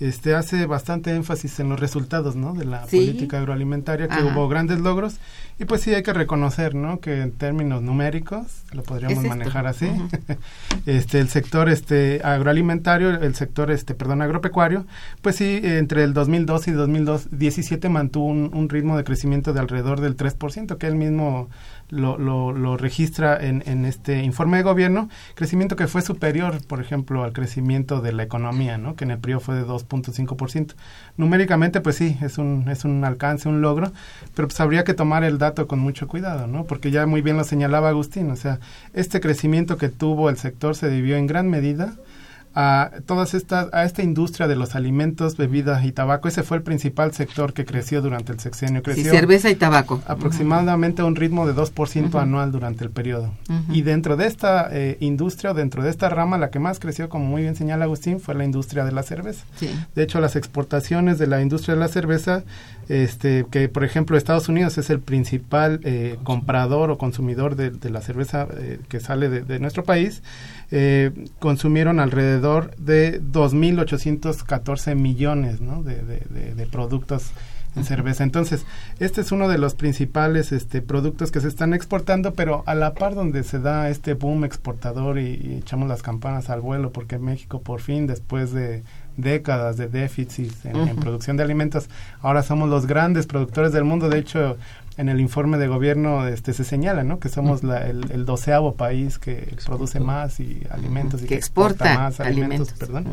este 0.00 0.34
hace 0.34 0.66
bastante 0.66 1.14
énfasis 1.14 1.60
en 1.60 1.68
los 1.68 1.78
resultados, 1.78 2.34
¿no? 2.36 2.54
De 2.54 2.64
la 2.64 2.86
Sí. 2.86 2.96
política 2.96 3.38
agroalimentaria, 3.38 4.08
que 4.08 4.14
Ajá. 4.14 4.24
hubo 4.34 4.48
grandes 4.48 4.80
logros 4.80 5.16
y 5.58 5.64
pues 5.64 5.80
sí 5.82 5.94
hay 5.94 6.02
que 6.02 6.12
reconocer, 6.12 6.74
¿no? 6.74 6.98
Que 7.00 7.20
en 7.22 7.32
términos 7.32 7.82
numéricos 7.82 8.46
lo 8.72 8.82
podríamos 8.82 9.22
Es 9.22 9.28
manejar 9.28 9.66
así. 9.66 9.86
Este 10.86 11.20
el 11.20 11.28
sector 11.28 11.68
este 11.68 12.20
agroalimentario, 12.24 13.10
el 13.10 13.34
sector 13.34 13.70
este 13.70 13.94
perdón 13.94 14.22
agropecuario, 14.22 14.86
pues 15.20 15.36
sí 15.36 15.60
entre 15.62 16.02
el 16.02 16.12
2012 16.14 16.70
y 16.70 16.74
2017 16.74 17.88
mantuvo 17.88 18.26
un, 18.26 18.50
un 18.52 18.68
ritmo 18.68 18.96
de 18.96 19.04
crecimiento 19.04 19.52
de 19.52 19.60
alrededor 19.60 20.00
del 20.00 20.16
3%, 20.16 20.78
que 20.78 20.86
él 20.86 20.96
mismo 20.96 21.48
lo, 21.90 22.16
lo, 22.18 22.52
lo 22.52 22.76
registra 22.78 23.36
en, 23.38 23.62
en 23.66 23.84
este 23.84 24.22
informe 24.24 24.56
de 24.56 24.62
gobierno, 24.62 25.08
crecimiento 25.34 25.76
que 25.76 25.86
fue 25.86 26.00
superior, 26.02 26.66
por 26.66 26.80
ejemplo, 26.80 27.22
al 27.22 27.32
crecimiento 27.34 28.00
de 28.00 28.12
la 28.12 28.22
economía, 28.22 28.78
¿no? 28.78 28.96
que 28.96 29.04
en 29.04 29.10
el 29.10 29.18
periodo 29.18 29.40
fue 29.40 29.54
de 29.56 29.62
2.5%. 29.86 30.74
Numéricamente, 31.16 31.80
pues 31.80 31.96
sí, 31.96 32.16
es 32.22 32.38
un, 32.38 32.68
es 32.68 32.84
un 32.84 33.04
alcance, 33.04 33.48
un 33.48 33.60
logro, 33.60 33.92
pero 34.34 34.48
pues 34.48 34.60
habría 34.60 34.84
que 34.84 34.94
tomar 34.94 35.24
el 35.24 35.38
dato 35.38 35.66
con 35.66 35.78
mucho 35.78 36.08
cuidado, 36.08 36.46
¿no? 36.46 36.64
porque 36.64 36.90
ya 36.90 37.06
muy 37.06 37.22
bien 37.22 37.36
lo 37.36 37.44
señalaba 37.44 37.90
Agustín, 37.90 38.30
o 38.30 38.36
sea, 38.36 38.60
este 38.94 39.20
crecimiento 39.20 39.76
que 39.76 39.88
tuvo 39.88 40.30
el 40.30 40.36
sector 40.36 40.74
se 40.74 40.88
debió 40.88 41.16
en 41.16 41.26
gran 41.26 41.48
medida 41.48 41.94
a 42.54 42.90
todas 43.06 43.34
estas 43.34 43.72
a 43.72 43.84
esta 43.84 44.02
industria 44.02 44.46
de 44.48 44.56
los 44.56 44.74
alimentos, 44.74 45.36
bebidas 45.36 45.84
y 45.84 45.92
tabaco. 45.92 46.28
Ese 46.28 46.42
fue 46.42 46.56
el 46.58 46.62
principal 46.62 47.12
sector 47.12 47.52
que 47.52 47.64
creció 47.64 48.02
durante 48.02 48.32
el 48.32 48.40
sexenio. 48.40 48.80
Sí, 48.80 48.82
Creció 48.84 49.10
cerveza 49.12 49.50
y 49.50 49.54
tabaco. 49.54 50.02
aproximadamente 50.06 51.02
a 51.02 51.04
un 51.04 51.16
ritmo 51.16 51.46
de 51.46 51.54
2% 51.54 52.08
Ujú. 52.08 52.18
anual 52.18 52.52
durante 52.52 52.84
el 52.84 52.90
periodo. 52.90 53.32
Y 53.70 53.82
dentro 53.82 54.16
de 54.16 54.26
esta 54.26 54.68
eh, 54.70 54.96
industria, 55.00 55.52
o 55.52 55.54
dentro 55.54 55.82
de 55.82 55.90
esta 55.90 56.08
rama, 56.08 56.38
la 56.38 56.50
que 56.50 56.58
más 56.58 56.78
creció, 56.78 57.08
como 57.08 57.24
muy 57.26 57.42
bien 57.42 57.54
señala 57.56 57.84
Agustín, 57.84 58.20
fue 58.20 58.34
la 58.34 58.44
industria 58.44 58.84
de 58.84 58.92
la 58.92 59.02
cerveza. 59.02 59.44
Sí. 59.56 59.70
De 59.94 60.02
hecho, 60.02 60.20
las 60.20 60.36
exportaciones 60.36 61.18
de 61.18 61.26
la 61.26 61.40
industria 61.42 61.74
de 61.74 61.80
la 61.80 61.88
cerveza, 61.88 62.42
este, 62.92 63.46
que 63.50 63.68
por 63.70 63.84
ejemplo 63.84 64.16
Estados 64.18 64.48
Unidos 64.48 64.76
es 64.76 64.90
el 64.90 65.00
principal 65.00 65.80
eh, 65.84 66.18
comprador 66.24 66.90
o 66.90 66.98
consumidor 66.98 67.56
de, 67.56 67.70
de 67.70 67.90
la 67.90 68.02
cerveza 68.02 68.46
eh, 68.58 68.78
que 68.88 69.00
sale 69.00 69.28
de, 69.30 69.40
de 69.40 69.58
nuestro 69.58 69.82
país, 69.84 70.22
eh, 70.70 71.10
consumieron 71.38 72.00
alrededor 72.00 72.76
de 72.76 73.20
2.814 73.22 74.94
millones 74.94 75.60
¿no? 75.60 75.82
de, 75.82 76.02
de- 76.02 76.66
productos 76.66 77.32
en 77.74 77.84
cerveza. 77.84 78.22
Entonces, 78.24 78.66
este 79.00 79.20
es 79.22 79.32
uno 79.32 79.48
de 79.48 79.56
los 79.58 79.74
principales 79.74 80.52
este, 80.52 80.82
productos 80.82 81.30
que 81.32 81.40
se 81.40 81.48
están 81.48 81.72
exportando, 81.74 82.34
pero 82.34 82.62
a 82.66 82.74
la 82.74 82.92
par 82.94 83.14
donde 83.14 83.42
se 83.44 83.58
da 83.60 83.88
este 83.88 84.12
boom 84.14 84.44
exportador 84.44 85.18
y, 85.18 85.40
y 85.42 85.56
echamos 85.58 85.88
las 85.88 86.02
campanas 86.02 86.50
al 86.50 86.60
vuelo, 86.60 86.92
porque 86.92 87.18
México 87.18 87.60
por 87.62 87.80
fin, 87.80 88.06
después 88.06 88.52
de 88.52 88.82
décadas 89.16 89.76
de 89.76 89.88
déficit 89.88 90.52
en, 90.64 90.96
producción 90.96 91.36
de 91.36 91.42
alimentos, 91.42 91.88
ahora 92.20 92.42
somos 92.42 92.68
los 92.68 92.86
grandes 92.86 93.26
productores 93.26 93.72
del 93.72 93.84
mundo. 93.84 94.08
De 94.08 94.18
hecho, 94.18 94.56
en 94.96 95.08
el 95.08 95.20
informe 95.20 95.58
de 95.58 95.68
gobierno 95.68 96.26
este, 96.28 96.52
se 96.52 96.64
señala 96.64 97.02
¿no? 97.04 97.18
que 97.18 97.28
somos 97.28 97.62
la- 97.62 97.86
el, 97.86 98.10
el 98.12 98.24
doceavo 98.26 98.74
país 98.74 99.18
que 99.18 99.54
produce 99.66 100.00
más 100.00 100.38
y 100.40 100.62
alimentos 100.70 101.22
y 101.22 101.26
que 101.26 101.34
exporta 101.34 101.84
más 101.98 102.20
alimentos, 102.20 102.68
alimentos. 102.70 102.78
perdón. 102.78 103.06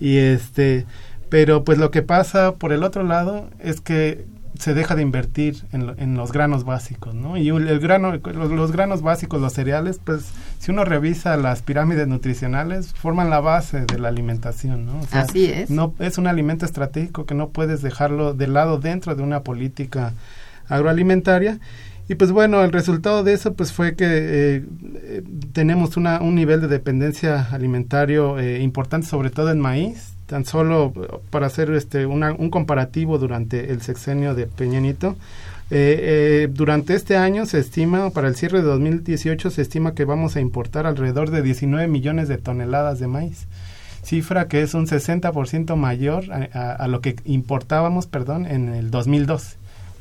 Y 0.00 0.16
este, 0.18 0.86
pero 1.28 1.64
pues 1.64 1.78
lo 1.78 1.90
que 1.90 2.02
pasa 2.02 2.54
por 2.54 2.72
el 2.72 2.84
otro 2.84 3.02
lado 3.02 3.48
es 3.58 3.80
que 3.80 4.26
se 4.58 4.74
deja 4.74 4.94
de 4.94 5.02
invertir 5.02 5.64
en, 5.72 5.94
en 5.98 6.14
los 6.16 6.32
granos 6.32 6.64
básicos, 6.64 7.14
¿no? 7.14 7.36
Y 7.36 7.48
el, 7.48 7.68
el 7.68 7.78
grano, 7.78 8.12
los, 8.12 8.50
los 8.50 8.72
granos 8.72 9.02
básicos, 9.02 9.40
los 9.40 9.52
cereales, 9.52 10.00
pues 10.02 10.26
si 10.58 10.70
uno 10.70 10.84
revisa 10.84 11.36
las 11.36 11.62
pirámides 11.62 12.08
nutricionales, 12.08 12.92
forman 12.92 13.30
la 13.30 13.40
base 13.40 13.86
de 13.86 13.98
la 13.98 14.08
alimentación, 14.08 14.86
¿no? 14.86 14.98
O 15.00 15.06
sea, 15.06 15.22
Así 15.22 15.46
es. 15.46 15.70
No 15.70 15.94
es 15.98 16.18
un 16.18 16.26
alimento 16.26 16.66
estratégico 16.66 17.26
que 17.26 17.34
no 17.34 17.50
puedes 17.50 17.82
dejarlo 17.82 18.34
de 18.34 18.48
lado 18.48 18.78
dentro 18.78 19.14
de 19.14 19.22
una 19.22 19.42
política 19.42 20.12
agroalimentaria. 20.68 21.60
Y 22.08 22.14
pues 22.14 22.32
bueno, 22.32 22.64
el 22.64 22.72
resultado 22.72 23.22
de 23.22 23.34
eso 23.34 23.54
pues 23.54 23.72
fue 23.72 23.94
que 23.94 24.06
eh, 24.06 24.64
eh, 24.94 25.22
tenemos 25.52 25.96
una, 25.96 26.20
un 26.20 26.34
nivel 26.34 26.60
de 26.62 26.68
dependencia 26.68 27.48
alimentario 27.52 28.38
eh, 28.38 28.62
importante, 28.62 29.06
sobre 29.06 29.30
todo 29.30 29.50
en 29.50 29.60
maíz. 29.60 30.14
Tan 30.28 30.44
solo 30.44 30.92
para 31.30 31.46
hacer 31.46 31.70
este 31.72 32.06
una- 32.06 32.32
un 32.32 32.50
comparativo 32.50 33.18
durante 33.18 33.72
el 33.72 33.80
sexenio 33.82 34.34
de 34.34 34.46
Peña 34.46 34.78
Nieto, 34.78 35.16
eh, 35.70 36.44
eh, 36.44 36.48
durante 36.52 36.94
este 36.94 37.16
año 37.16 37.44
se 37.46 37.58
estima, 37.58 38.10
para 38.10 38.28
el 38.28 38.36
cierre 38.36 38.58
de 38.58 38.64
2018, 38.68 39.50
se 39.50 39.62
estima 39.62 39.94
que 39.94 40.04
vamos 40.04 40.36
a 40.36 40.40
importar 40.40 40.86
alrededor 40.86 41.30
de 41.30 41.42
19 41.42 41.88
millones 41.88 42.28
de 42.28 42.38
toneladas 42.38 43.00
de 43.00 43.06
maíz 43.08 43.46
cifra 44.02 44.48
que 44.48 44.62
es 44.62 44.72
un 44.74 44.86
60% 44.86 45.76
mayor 45.76 46.24
a, 46.32 46.48
a- 46.58 46.72
a 46.72 46.88
lo 46.88 47.00
que 47.02 47.16
importábamos, 47.26 48.06
perdón, 48.06 48.46
en 48.46 48.68
el 48.70 48.90
2012. 48.90 49.56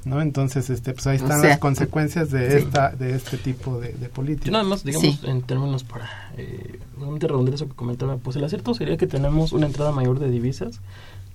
¿No? 0.07 0.21
Entonces, 0.21 0.69
este, 0.69 0.93
pues 0.93 1.05
ahí 1.07 1.17
O 1.17 1.21
están 1.23 1.41
sea, 1.41 1.49
las 1.51 1.59
consecuencias 1.59 2.31
de 2.31 2.51
sí. 2.51 2.57
esta, 2.65 2.89
de 2.91 3.15
este 3.15 3.37
tipo 3.37 3.79
de, 3.79 3.93
de 3.93 4.09
política. 4.09 4.51
Nada 4.51 4.63
más, 4.63 4.83
digamos, 4.83 5.19
Sí. 5.19 5.19
en 5.27 5.41
términos 5.43 5.83
para 5.83 6.09
eh, 6.37 6.79
nuevamente 6.97 7.27
redondear 7.27 7.55
eso 7.55 7.67
que 7.67 7.75
comentaba, 7.75 8.17
pues 8.17 8.35
el 8.37 8.43
acierto 8.43 8.73
sería 8.73 8.97
que 8.97 9.07
tenemos 9.07 9.51
una 9.53 9.65
entrada 9.67 9.91
mayor 9.91 10.19
de 10.19 10.29
divisas 10.29 10.81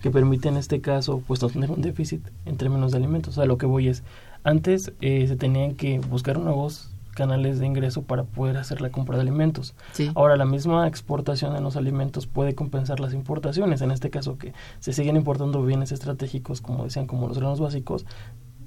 que 0.01 0.11
permite 0.11 0.49
en 0.49 0.57
este 0.57 0.81
caso 0.81 1.23
pues 1.29 1.41
no 1.43 1.49
tener 1.49 1.71
un 1.71 1.81
déficit 1.81 2.27
en 2.45 2.57
términos 2.57 2.91
de 2.91 2.99
alimentos. 2.99 3.35
O 3.35 3.41
sea, 3.41 3.45
lo 3.47 3.57
que 3.59 3.67
voy 3.67 3.89
es, 3.89 4.03
antes 4.43 4.93
eh, 5.01 5.27
se 5.29 5.37
tenían 5.37 5.75
que 5.77 6.01
buscar 6.01 6.39
nuevos 6.41 6.89
canales 7.15 7.59
de 7.61 7.67
ingreso 7.67 8.03
para 8.03 8.25
poder 8.25 8.57
hacer 8.57 8.81
la 8.81 8.89
compra 8.89 9.17
de 9.17 9.21
alimentos. 9.23 9.75
Sí. 9.93 10.11
Ahora, 10.15 10.37
la 10.39 10.47
misma 10.47 10.89
exportación 10.89 11.53
de 11.55 11.61
los 11.61 11.77
alimentos 11.77 12.27
puede 12.27 12.55
compensar 12.55 13.01
las 13.01 13.13
importaciones. 13.13 13.83
En 13.83 13.91
este 13.91 14.09
caso, 14.09 14.39
que 14.39 14.55
se 14.81 14.95
siguen 14.95 15.17
importando 15.17 15.63
bienes 15.63 15.93
estratégicos, 15.93 16.63
como 16.63 16.85
decían, 16.85 17.07
como 17.07 17.29
los 17.29 17.37
granos 17.39 17.61
básicos, 17.61 18.07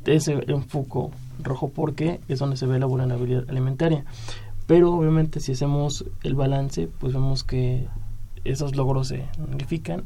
ese 0.06 0.44
enfoco 0.48 1.12
rojo 1.42 1.70
porque 1.70 2.20
es 2.28 2.40
donde 2.40 2.58
se 2.58 2.66
ve 2.66 2.80
la 2.80 2.86
vulnerabilidad 2.86 3.50
alimentaria. 3.50 4.06
Pero 4.68 4.94
obviamente 4.94 5.40
si 5.40 5.52
hacemos 5.52 6.06
el 6.24 6.36
balance, 6.36 6.88
pues 7.00 7.14
vemos 7.14 7.44
que 7.44 7.88
esos 8.44 8.76
logros 8.76 9.10
se 9.10 9.26
nullifican 9.38 10.04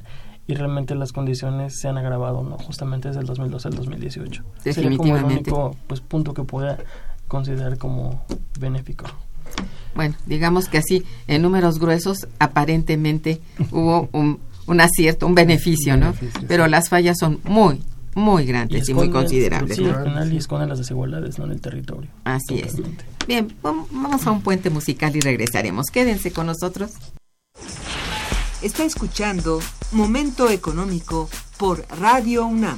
y 0.48 0.56
realmente 0.56 0.96
las 0.96 1.14
condiciones 1.14 1.80
se 1.80 1.88
han 1.88 1.98
agravado, 1.98 2.44
¿no? 2.44 2.58
Justamente 2.58 3.10
desde 3.10 3.22
el 3.22 3.28
2012 3.28 3.68
al 3.68 3.76
2018. 3.76 4.44
Sería 4.64 4.98
como 4.98 5.16
el 5.16 5.24
único 5.24 5.76
pues, 5.88 6.02
punto 6.02 6.34
que 6.34 6.44
pueda 6.44 6.80
considerar 7.28 7.78
como 7.78 8.24
benéfico. 8.60 9.06
Bueno, 9.96 10.16
digamos 10.26 10.68
que 10.68 10.80
así, 10.80 11.04
en 11.28 11.42
números 11.42 11.80
gruesos, 11.80 12.28
aparentemente 12.40 13.42
hubo 13.72 14.10
un, 14.12 14.40
un 14.66 14.82
acierto, 14.82 15.28
un 15.28 15.36
beneficio, 15.36 15.98
¿no? 15.98 16.14
Beneficio, 16.14 16.48
Pero 16.48 16.68
las 16.68 16.90
fallas 16.90 17.18
son 17.20 17.40
muy, 17.44 17.82
muy 18.16 18.46
grandes 18.46 18.88
y, 18.90 18.94
muy 18.94 19.10
considerables. 19.10 19.78
Sí, 19.78 19.84
¿no? 19.84 19.96
al 19.98 20.04
final 20.04 20.34
y 20.34 20.38
esconde 20.38 20.68
las 20.68 20.78
desigualdades, 20.80 21.38
no 21.40 21.46
en 21.46 21.52
el 21.52 21.62
territorio. 21.62 22.10
Así 22.24 22.60
es. 22.60 22.76
Bien, 23.28 23.48
vam- 23.62 23.86
vamos 23.92 24.26
a 24.28 24.32
un 24.32 24.42
puente 24.42 24.70
musical 24.70 25.16
y 25.16 25.20
regresaremos. 25.22 25.86
Quédense 25.92 26.32
con 26.32 26.48
nosotros. 26.48 26.92
Está 28.62 28.84
escuchando 28.84 29.60
Momento 29.92 30.50
Económico 30.50 31.30
por 31.58 31.86
Radio 32.00 32.46
UNAM. 32.46 32.78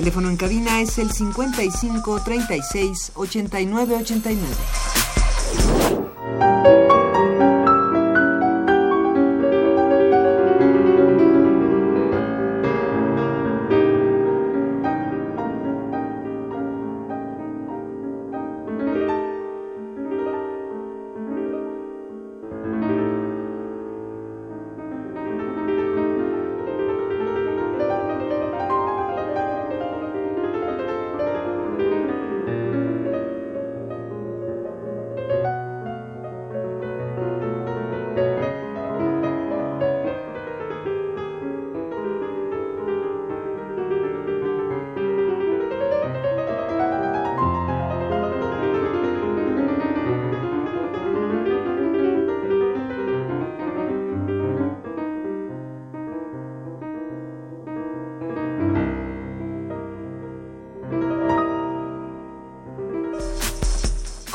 Teléfono 0.00 0.30
en 0.30 0.36
cabina 0.38 0.80
es 0.80 0.96
el 0.98 1.12
55 1.12 2.22
36 2.24 3.12
89 3.16 3.96
89. 3.96 4.89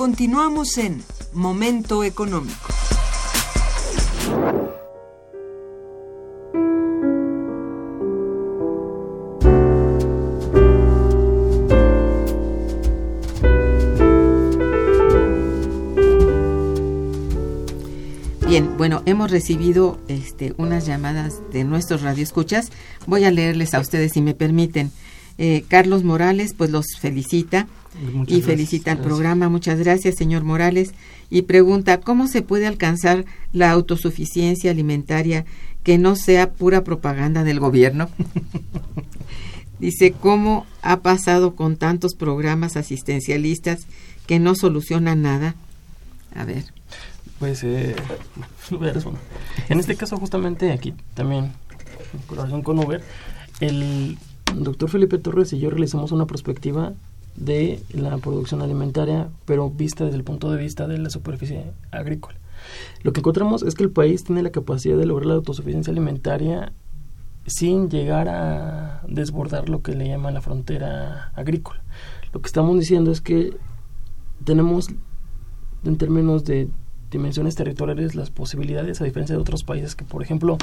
Continuamos 0.05 0.77
en 0.77 1.03
Momento 1.33 2.03
Económico. 2.03 2.69
Bien, 18.45 18.77
bueno, 18.77 19.01
hemos 19.07 19.31
recibido 19.31 19.97
este, 20.07 20.53
unas 20.57 20.85
llamadas 20.85 21.41
de 21.51 21.63
nuestros 21.63 22.03
radioescuchas. 22.03 22.69
Voy 23.07 23.23
a 23.23 23.31
leerles 23.31 23.73
a 23.73 23.79
ustedes 23.79 24.11
si 24.11 24.21
me 24.21 24.35
permiten. 24.35 24.91
Eh, 25.39 25.65
Carlos 25.67 26.03
Morales, 26.03 26.53
pues 26.53 26.69
los 26.69 26.85
felicita 26.99 27.67
y 28.27 28.41
felicita 28.41 28.91
al 28.91 28.99
programa. 28.99 29.49
Muchas 29.49 29.79
gracias, 29.79 30.15
señor 30.15 30.43
Morales. 30.43 30.93
Y 31.29 31.43
pregunta, 31.43 31.99
¿cómo 31.99 32.27
se 32.27 32.41
puede 32.41 32.67
alcanzar 32.67 33.25
la 33.51 33.71
autosuficiencia 33.71 34.71
alimentaria 34.71 35.45
que 35.83 35.97
no 35.97 36.15
sea 36.15 36.51
pura 36.51 36.83
propaganda 36.83 37.43
del 37.43 37.59
gobierno? 37.59 38.09
Dice, 39.79 40.13
¿cómo 40.13 40.65
ha 40.81 41.01
pasado 41.01 41.55
con 41.55 41.77
tantos 41.77 42.15
programas 42.15 42.77
asistencialistas 42.77 43.87
que 44.25 44.39
no 44.39 44.55
solucionan 44.55 45.21
nada? 45.21 45.55
A 46.33 46.45
ver. 46.45 46.65
Pues, 47.39 47.63
eh, 47.63 47.95
en 49.69 49.79
este 49.79 49.95
caso 49.95 50.17
justamente 50.17 50.71
aquí 50.71 50.93
también, 51.13 51.51
en 52.13 52.19
colaboración 52.27 52.61
con 52.61 52.79
Uber, 52.79 53.03
el 53.59 54.17
doctor 54.55 54.89
Felipe 54.89 55.17
Torres 55.17 55.51
y 55.53 55.59
yo 55.59 55.69
realizamos 55.69 56.11
una 56.11 56.25
perspectiva 56.25 56.93
de 57.35 57.81
la 57.91 58.17
producción 58.17 58.61
alimentaria, 58.61 59.29
pero 59.45 59.69
vista 59.69 60.05
desde 60.05 60.17
el 60.17 60.23
punto 60.23 60.51
de 60.51 60.57
vista 60.57 60.87
de 60.87 60.97
la 60.97 61.09
superficie 61.09 61.71
agrícola. 61.91 62.37
Lo 63.03 63.13
que 63.13 63.19
encontramos 63.19 63.63
es 63.63 63.75
que 63.75 63.83
el 63.83 63.91
país 63.91 64.23
tiene 64.23 64.41
la 64.41 64.51
capacidad 64.51 64.97
de 64.97 65.05
lograr 65.05 65.27
la 65.27 65.33
autosuficiencia 65.35 65.91
alimentaria 65.91 66.71
sin 67.45 67.89
llegar 67.89 68.27
a 68.27 69.01
desbordar 69.07 69.69
lo 69.69 69.81
que 69.81 69.93
le 69.93 70.07
llaman 70.07 70.33
la 70.33 70.41
frontera 70.41 71.31
agrícola. 71.35 71.81
Lo 72.33 72.41
que 72.41 72.47
estamos 72.47 72.79
diciendo 72.79 73.11
es 73.11 73.21
que 73.21 73.55
tenemos, 74.43 74.89
en 75.83 75.97
términos 75.97 76.43
de 76.43 76.69
dimensiones 77.11 77.55
territoriales, 77.55 78.15
las 78.15 78.31
posibilidades, 78.31 78.99
a 78.99 79.05
diferencia 79.05 79.35
de 79.35 79.41
otros 79.41 79.63
países 79.63 79.95
que, 79.95 80.03
por 80.03 80.23
ejemplo, 80.23 80.57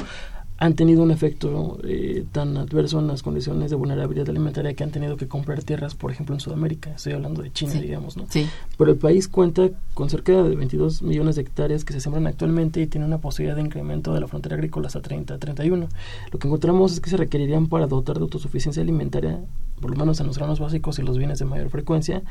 han 0.63 0.75
tenido 0.75 1.03
un 1.03 1.11
efecto 1.11 1.77
eh, 1.83 2.23
tan 2.31 2.55
adverso 2.55 2.97
en 2.99 3.07
las 3.07 3.21
condiciones 3.21 3.69
de 3.69 3.75
vulnerabilidad 3.75 4.29
alimentaria 4.29 4.73
que 4.73 4.85
han 4.85 4.91
tenido 4.91 5.17
que 5.17 5.27
comprar 5.27 5.61
tierras, 5.61 5.93
por 5.93 6.09
ejemplo, 6.09 6.33
en 6.33 6.39
Sudamérica. 6.39 6.91
Estoy 6.91 7.11
hablando 7.11 7.41
de 7.41 7.51
China, 7.51 7.73
digamos, 7.73 8.15
¿no? 8.15 8.27
Sí. 8.29 8.47
Pero 8.77 8.91
el 8.91 8.97
país 8.97 9.27
cuenta 9.27 9.69
con 9.93 10.09
cerca 10.09 10.31
de 10.31 10.55
22 10.55 11.01
millones 11.01 11.35
de 11.35 11.41
hectáreas 11.41 11.83
que 11.83 11.91
se 11.91 11.99
sembran 11.99 12.27
actualmente 12.27 12.79
y 12.79 12.87
tiene 12.87 13.05
una 13.05 13.17
posibilidad 13.17 13.57
de 13.57 13.61
incremento 13.61 14.13
de 14.13 14.21
la 14.21 14.27
frontera 14.29 14.55
agrícola 14.55 14.87
hasta 14.87 15.01
30, 15.01 15.37
31. 15.37 15.89
Lo 16.31 16.39
que 16.39 16.47
encontramos 16.47 16.93
es 16.93 17.01
que 17.01 17.09
se 17.09 17.17
requerirían 17.17 17.67
para 17.67 17.85
dotar 17.85 18.15
de 18.15 18.21
autosuficiencia 18.21 18.81
alimentaria 18.81 19.41
por 19.83 19.91
lo 19.91 19.97
menos 19.97 20.17
en 20.21 20.27
los 20.27 20.37
granos 20.37 20.61
básicos 20.61 20.97
y 20.97 21.01
los 21.01 21.17
bienes 21.17 21.39
de 21.39 21.45
mayor 21.45 21.69
frecuencia, 21.69 22.21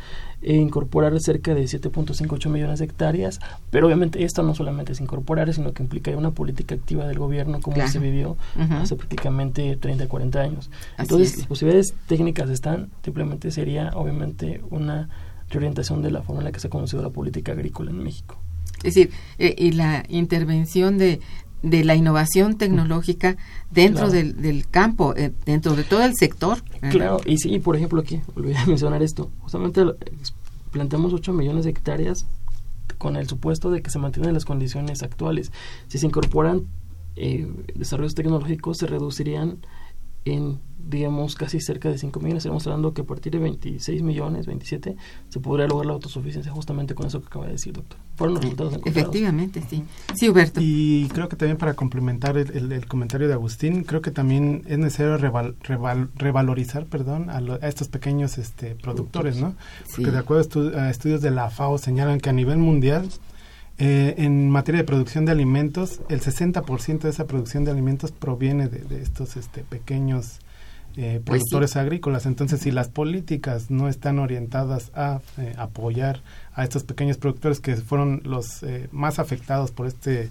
e 0.41 0.57
incorporar 0.57 1.21
cerca 1.21 1.55
de 1.55 1.65
7.58 1.65 2.49
millones 2.49 2.79
de 2.79 2.87
hectáreas, 2.87 3.41
pero 3.71 3.89
obviamente 3.89 4.25
esto 4.25 4.43
no 4.43 4.55
solamente 4.55 4.93
es 4.93 5.03
incorporar, 5.03 5.53
sino 5.53 5.75
que 5.75 5.83
implica 5.83 6.11
una 6.13 6.31
política 6.31 6.75
activa 6.75 7.07
del 7.07 7.19
gobierno 7.19 7.61
como 7.61 7.87
se 7.87 7.99
vivió 7.99 8.39
hace 8.57 8.97
prácticamente 8.97 9.77
30, 9.77 10.09
40 10.09 10.41
años. 10.41 10.71
Entonces, 10.97 11.37
las 11.37 11.47
posibilidades 11.47 11.95
técnicas 12.07 12.49
están, 12.49 12.89
simplemente 13.05 13.51
sería 13.51 13.91
obviamente 13.97 14.63
una 14.71 15.11
reorientación 15.51 16.01
de 16.01 16.11
la 16.11 16.23
forma 16.23 16.41
en 16.41 16.47
la 16.47 16.53
que 16.53 16.61
se 16.61 16.69
ha 16.69 16.71
conocido 16.71 17.03
la 17.03 17.11
política 17.11 17.53
agrícola 17.53 17.91
en 17.91 18.03
México. 18.03 18.39
Es 18.79 18.95
decir, 18.95 19.11
eh, 19.39 19.55
y 19.59 19.73
la 19.73 20.05
intervención 20.09 20.97
de, 20.97 21.21
de 21.63 21.85
la 21.85 21.95
innovación 21.95 22.57
tecnológica 22.57 23.37
dentro 23.71 24.11
del, 24.11 24.41
del, 24.41 24.67
campo, 24.69 25.15
eh, 25.17 25.33
dentro 25.47 25.75
de 25.75 25.85
todo 25.85 26.03
el 26.03 26.15
sector. 26.15 26.63
Claro, 26.91 27.21
y 27.25 27.39
sí, 27.39 27.59
por 27.59 27.77
ejemplo 27.77 28.01
aquí, 28.01 28.21
olvidé 28.35 28.57
mencionar 28.67 29.03
esto, 29.03 29.31
justamente 29.41 29.85
planteamos 30.71 31.13
8 31.13 31.33
millones 31.33 31.65
de 31.65 31.71
hectáreas 31.71 32.27
con 32.99 33.17
el 33.17 33.29
supuesto 33.29 33.71
de 33.71 33.83
que 33.83 33.91
se 33.91 33.99
mantienen 33.99 34.35
las 34.35 34.45
condiciones 34.45 35.03
actuales. 35.03 35.53
Si 35.89 35.99
se 35.99 36.07
incorporan 36.07 36.67
eh, 37.17 37.49
desarrollos 37.75 38.15
tecnológicos, 38.15 38.79
se 38.79 38.87
reducirían 38.87 39.59
en 40.25 40.61
digamos, 40.85 41.35
casi 41.35 41.61
cerca 41.61 41.89
de 41.89 41.99
5 41.99 42.21
millones. 42.21 42.45
Estamos 42.45 42.67
hablando 42.67 42.93
que 42.93 43.03
a 43.03 43.05
partir 43.05 43.33
de 43.33 43.39
26 43.39 44.03
millones, 44.03 44.47
27, 44.47 44.97
se 45.29 45.41
podría 45.41 45.67
lograr 45.67 45.87
la 45.87 45.93
autosuficiencia 45.93 46.53
justamente 46.53 46.95
con 46.95 47.07
eso 47.07 47.21
que 47.21 47.27
acaba 47.27 47.47
de 47.47 47.53
decir, 47.53 47.73
doctor. 47.73 47.99
Fueron 48.17 48.35
los 48.35 48.43
resultados 48.43 48.79
Efectivamente, 48.85 49.63
sí. 49.69 49.85
Sí, 50.15 50.29
Huberto. 50.29 50.61
Y 50.63 51.09
creo 51.13 51.29
que 51.29 51.37
también 51.37 51.57
para 51.57 51.75
complementar 51.75 52.37
el, 52.37 52.87
comentario 52.87 53.29
de 53.29 53.35
Agustín, 53.35 53.85
creo 53.85 54.03
que 54.03 54.11
también 54.11 54.63
es 54.67 54.79
necesario 54.79 55.17
revalorizar 55.17 56.87
perdón, 56.87 57.31
a, 57.31 57.67
estos 57.67 57.89
pequeños 57.89 58.39
este, 58.39 58.75
productores, 58.75 59.37
¿no? 59.37 59.55
Porque 59.95 60.11
de 60.11 60.19
acuerdo 60.19 60.79
a, 60.79 60.91
estudios 60.91 61.23
de 61.23 61.31
la 61.31 61.49
FAO 61.51 61.79
señalan 61.79 62.21
que 62.21 62.31
a 62.31 62.33
nivel 62.33 62.59
mundial 62.59 63.09
eh, 63.83 64.15
en 64.19 64.49
materia 64.49 64.81
de 64.81 64.85
producción 64.85 65.25
de 65.25 65.33
alimentos, 65.33 66.01
el 66.09 66.21
60% 66.21 67.01
de 67.01 67.11
esa 67.11 67.27
producción 67.27 67.65
de 67.65 67.73
alimentos 67.73 68.13
proviene 68.13 68.69
de, 68.69 68.79
de 68.81 69.03
estos 69.03 69.37
este, 69.37 69.63
pequeños 69.63 70.39
eh, 70.97 71.23
pues 71.25 71.41
productores 71.41 71.77
agrícolas. 71.77 72.27
Entonces, 72.27 72.61
si 72.61 72.71
las 72.71 72.89
políticas 72.89 73.71
no 73.71 73.89
están 73.89 74.19
orientadas 74.19 74.91
a 74.95 75.21
eh, 75.39 75.55
apoyar 75.57 76.21
a 76.55 76.65
estos 76.65 76.85
pequeños 76.85 77.17
productores 77.17 77.61
que 77.61 77.77
fueron 77.77 78.21
los 78.25 78.63
eh, 78.63 78.89
más 78.93 79.19
afectados 79.19 79.71
por 79.71 79.87
este, 79.87 80.29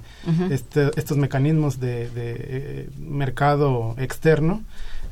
este 0.51 0.91
estos 0.97 1.17
mecanismos 1.17 1.79
de, 1.79 2.89
mercado 2.99 3.95
externo, 3.97 4.61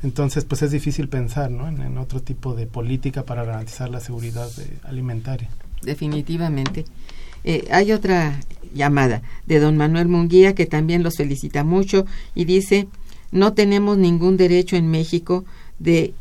entonces 0.04 0.44
pues 0.44 0.62
es 0.62 0.70
difícil 0.70 1.08
pensar 1.08 1.50
¿no? 1.50 1.66
en, 1.66 1.98
otro 1.98 2.22
tipo 2.22 2.54
de 2.54 2.68
política 2.68 3.24
para 3.24 3.44
garantizar 3.44 3.90
la 3.90 3.98
seguridad 3.98 4.48
alimentaria. 4.84 5.48
Definitivamente. 5.82 6.84
Hay 7.70 7.92
otra 7.92 8.40
llamada 8.74 9.22
de 9.46 9.58
don 9.58 9.76
Manuel 9.76 10.08
Munguía 10.08 10.54
que 10.54 10.66
también 10.66 11.02
los 11.02 11.16
felicita 11.16 11.64
mucho 11.64 12.06
y 12.34 12.44
dice 12.44 12.86
no 13.32 13.52
tenemos 13.52 13.96
ningún 13.96 14.36
derecho 14.36 14.76
en 14.76 14.90
México 14.90 15.44
de, 15.78 16.14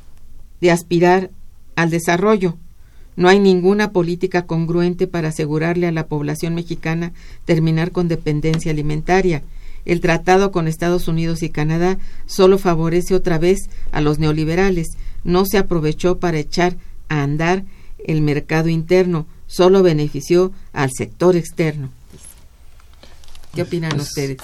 de 0.62 0.72
aspirar 0.72 1.32
al 1.76 1.90
desarrollo. 1.90 2.58
No 3.16 3.28
hay 3.28 3.40
ninguna 3.40 3.92
política 3.92 4.46
congruente 4.46 5.08
para 5.08 5.30
asegurarle 5.30 5.88
a 5.88 5.92
la 5.92 6.08
población 6.08 6.56
mexicana 6.56 7.12
terminar 7.46 7.92
con 7.92 8.08
dependencia 8.08 8.72
alimentaria. 8.72 9.44
El 9.86 10.02
tratado 10.02 10.52
con 10.52 10.68
Estados 10.68 11.08
Unidos 11.08 11.42
y 11.42 11.50
Canadá 11.50 11.98
solo 12.28 12.58
favorece 12.58 13.16
otra 13.16 13.40
vez 13.40 13.70
a 13.92 14.02
los 14.02 14.20
neoliberales. 14.20 14.88
No 15.24 15.46
se 15.46 15.58
aprovechó 15.58 16.20
para 16.20 16.38
echar 16.38 16.78
a 17.10 17.24
andar 17.24 17.66
el 18.06 18.22
mercado 18.22 18.70
interno, 18.70 19.26
solo 19.50 19.82
benefició 19.82 20.54
al 20.74 20.92
sector 20.92 21.36
externo. 21.36 21.90
¿Qué 23.54 23.64
opinan 23.64 23.92
pues, 23.92 24.04
ustedes? 24.04 24.38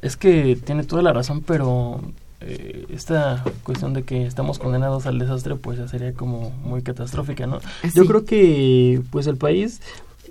Es 0.00 0.16
que 0.16 0.56
tiene 0.64 0.84
toda 0.84 1.02
la 1.02 1.12
razón, 1.12 1.42
pero 1.42 2.00
eh, 2.40 2.86
esta 2.88 3.44
cuestión 3.64 3.94
de 3.94 4.04
que 4.04 4.24
estamos 4.24 4.60
condenados 4.60 5.06
al 5.06 5.18
desastre 5.18 5.56
pues 5.56 5.78
ya 5.78 5.88
sería 5.88 6.14
como 6.14 6.50
muy 6.50 6.82
catastrófica, 6.82 7.46
¿no? 7.46 7.60
Yo 7.94 8.06
creo 8.06 8.24
que 8.24 9.02
pues 9.10 9.26
el 9.26 9.36
país 9.36 9.80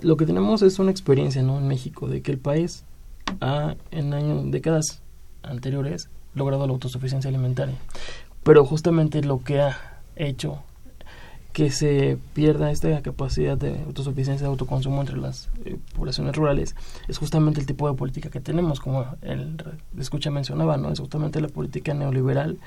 lo 0.00 0.16
que 0.16 0.24
tenemos 0.24 0.62
es 0.62 0.78
una 0.78 0.90
experiencia, 0.90 1.42
¿no? 1.42 1.58
En 1.58 1.68
México 1.68 2.08
de 2.08 2.22
que 2.22 2.32
el 2.32 2.38
país 2.38 2.84
ha 3.42 3.76
en 3.90 4.14
años 4.14 4.50
décadas 4.50 5.02
anteriores 5.42 6.08
logrado 6.34 6.66
la 6.66 6.72
autosuficiencia 6.72 7.28
alimentaria. 7.28 7.76
Pero 8.42 8.64
justamente 8.64 9.22
lo 9.22 9.44
que 9.44 9.60
ha 9.60 10.00
hecho 10.16 10.62
que 11.52 11.70
se 11.70 12.18
pierda 12.34 12.70
esta 12.70 13.02
capacidad 13.02 13.58
de 13.58 13.80
autosuficiencia, 13.84 14.46
de 14.46 14.50
autoconsumo 14.50 15.00
entre 15.00 15.18
las 15.18 15.50
eh, 15.64 15.76
poblaciones 15.94 16.34
rurales, 16.34 16.74
es 17.08 17.18
justamente 17.18 17.60
el 17.60 17.66
tipo 17.66 17.88
de 17.90 17.96
política 17.96 18.30
que 18.30 18.40
tenemos, 18.40 18.80
como 18.80 19.04
el 19.22 19.62
escucha 19.98 20.30
mencionaba, 20.30 20.76
¿no? 20.76 20.90
Es 20.90 21.00
justamente 21.00 21.40
la 21.40 21.48
política 21.48 21.94
neoliberal 21.94 22.58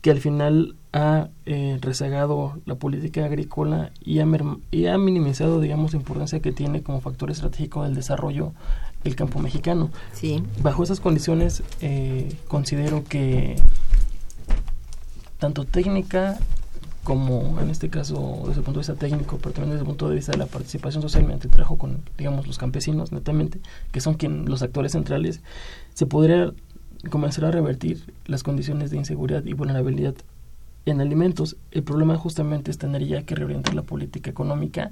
que 0.00 0.10
al 0.12 0.20
final 0.20 0.76
ha 0.92 1.28
eh, 1.46 1.78
rezagado 1.80 2.60
la 2.64 2.76
política 2.76 3.24
agrícola 3.24 3.90
y 4.00 4.20
ha, 4.20 4.26
y 4.70 4.86
ha 4.86 4.98
minimizado, 4.98 5.60
digamos, 5.60 5.92
la 5.92 5.98
importancia 5.98 6.40
que 6.40 6.52
tiene 6.52 6.82
como 6.82 7.00
factor 7.00 7.30
estratégico 7.30 7.82
del 7.82 7.94
desarrollo 7.94 8.52
del 9.02 9.16
campo 9.16 9.40
mexicano. 9.40 9.90
Sí. 10.12 10.42
Bajo 10.62 10.84
esas 10.84 11.00
condiciones, 11.00 11.62
eh, 11.80 12.32
considero 12.46 13.04
que 13.04 13.56
tanto 15.38 15.64
técnica 15.64 16.38
como 17.06 17.60
en 17.60 17.70
este 17.70 17.88
caso 17.88 18.42
desde 18.48 18.58
el 18.58 18.64
punto 18.64 18.80
de 18.80 18.86
vista 18.88 18.96
técnico, 18.96 19.38
pero 19.38 19.52
también 19.52 19.70
desde 19.70 19.82
el 19.82 19.86
punto 19.86 20.08
de 20.08 20.16
vista 20.16 20.32
de 20.32 20.38
la 20.38 20.46
participación 20.46 21.02
social 21.02 21.22
mediante 21.22 21.46
trabajo 21.46 21.78
con, 21.78 22.00
digamos, 22.18 22.48
los 22.48 22.58
campesinos, 22.58 23.12
netamente, 23.12 23.60
que 23.92 24.00
son 24.00 24.14
quien, 24.14 24.46
los 24.46 24.60
actores 24.62 24.90
centrales, 24.90 25.40
se 25.94 26.06
podría 26.06 26.52
comenzar 27.08 27.44
a 27.44 27.52
revertir 27.52 28.12
las 28.26 28.42
condiciones 28.42 28.90
de 28.90 28.96
inseguridad 28.96 29.44
y 29.44 29.52
vulnerabilidad 29.52 30.16
en 30.84 31.00
alimentos. 31.00 31.56
El 31.70 31.84
problema 31.84 32.16
justamente 32.16 32.72
es 32.72 32.78
tener 32.78 33.06
ya 33.06 33.22
que 33.22 33.36
reorientar 33.36 33.74
la 33.74 33.82
política 33.82 34.28
económica 34.28 34.90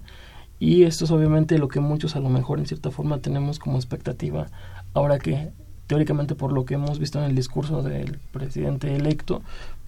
y 0.61 0.85
esto 0.85 1.07
es 1.07 1.11
obviamente 1.11 1.59
lo 1.59 1.67
que 1.67 1.81
muchos 1.81 2.15
a 2.15 2.21
lo 2.21 2.29
mejor 2.29 2.61
en 2.61 2.67
cierta 2.67 2.93
forma 2.93 3.19
tenemos 3.19 3.59
como 3.59 3.77
expectativa 3.77 4.47
ahora 4.93 5.19
que 5.19 5.51
teóricamente 5.89 6.35
por 6.35 6.53
lo 6.53 6.65
que 6.65 6.75
hemos 6.75 6.99
visto 6.99 7.19
en 7.19 7.25
el 7.25 7.35
discurso 7.35 7.83
del 7.83 8.19
presidente 8.33 8.95
electo, 8.95 9.43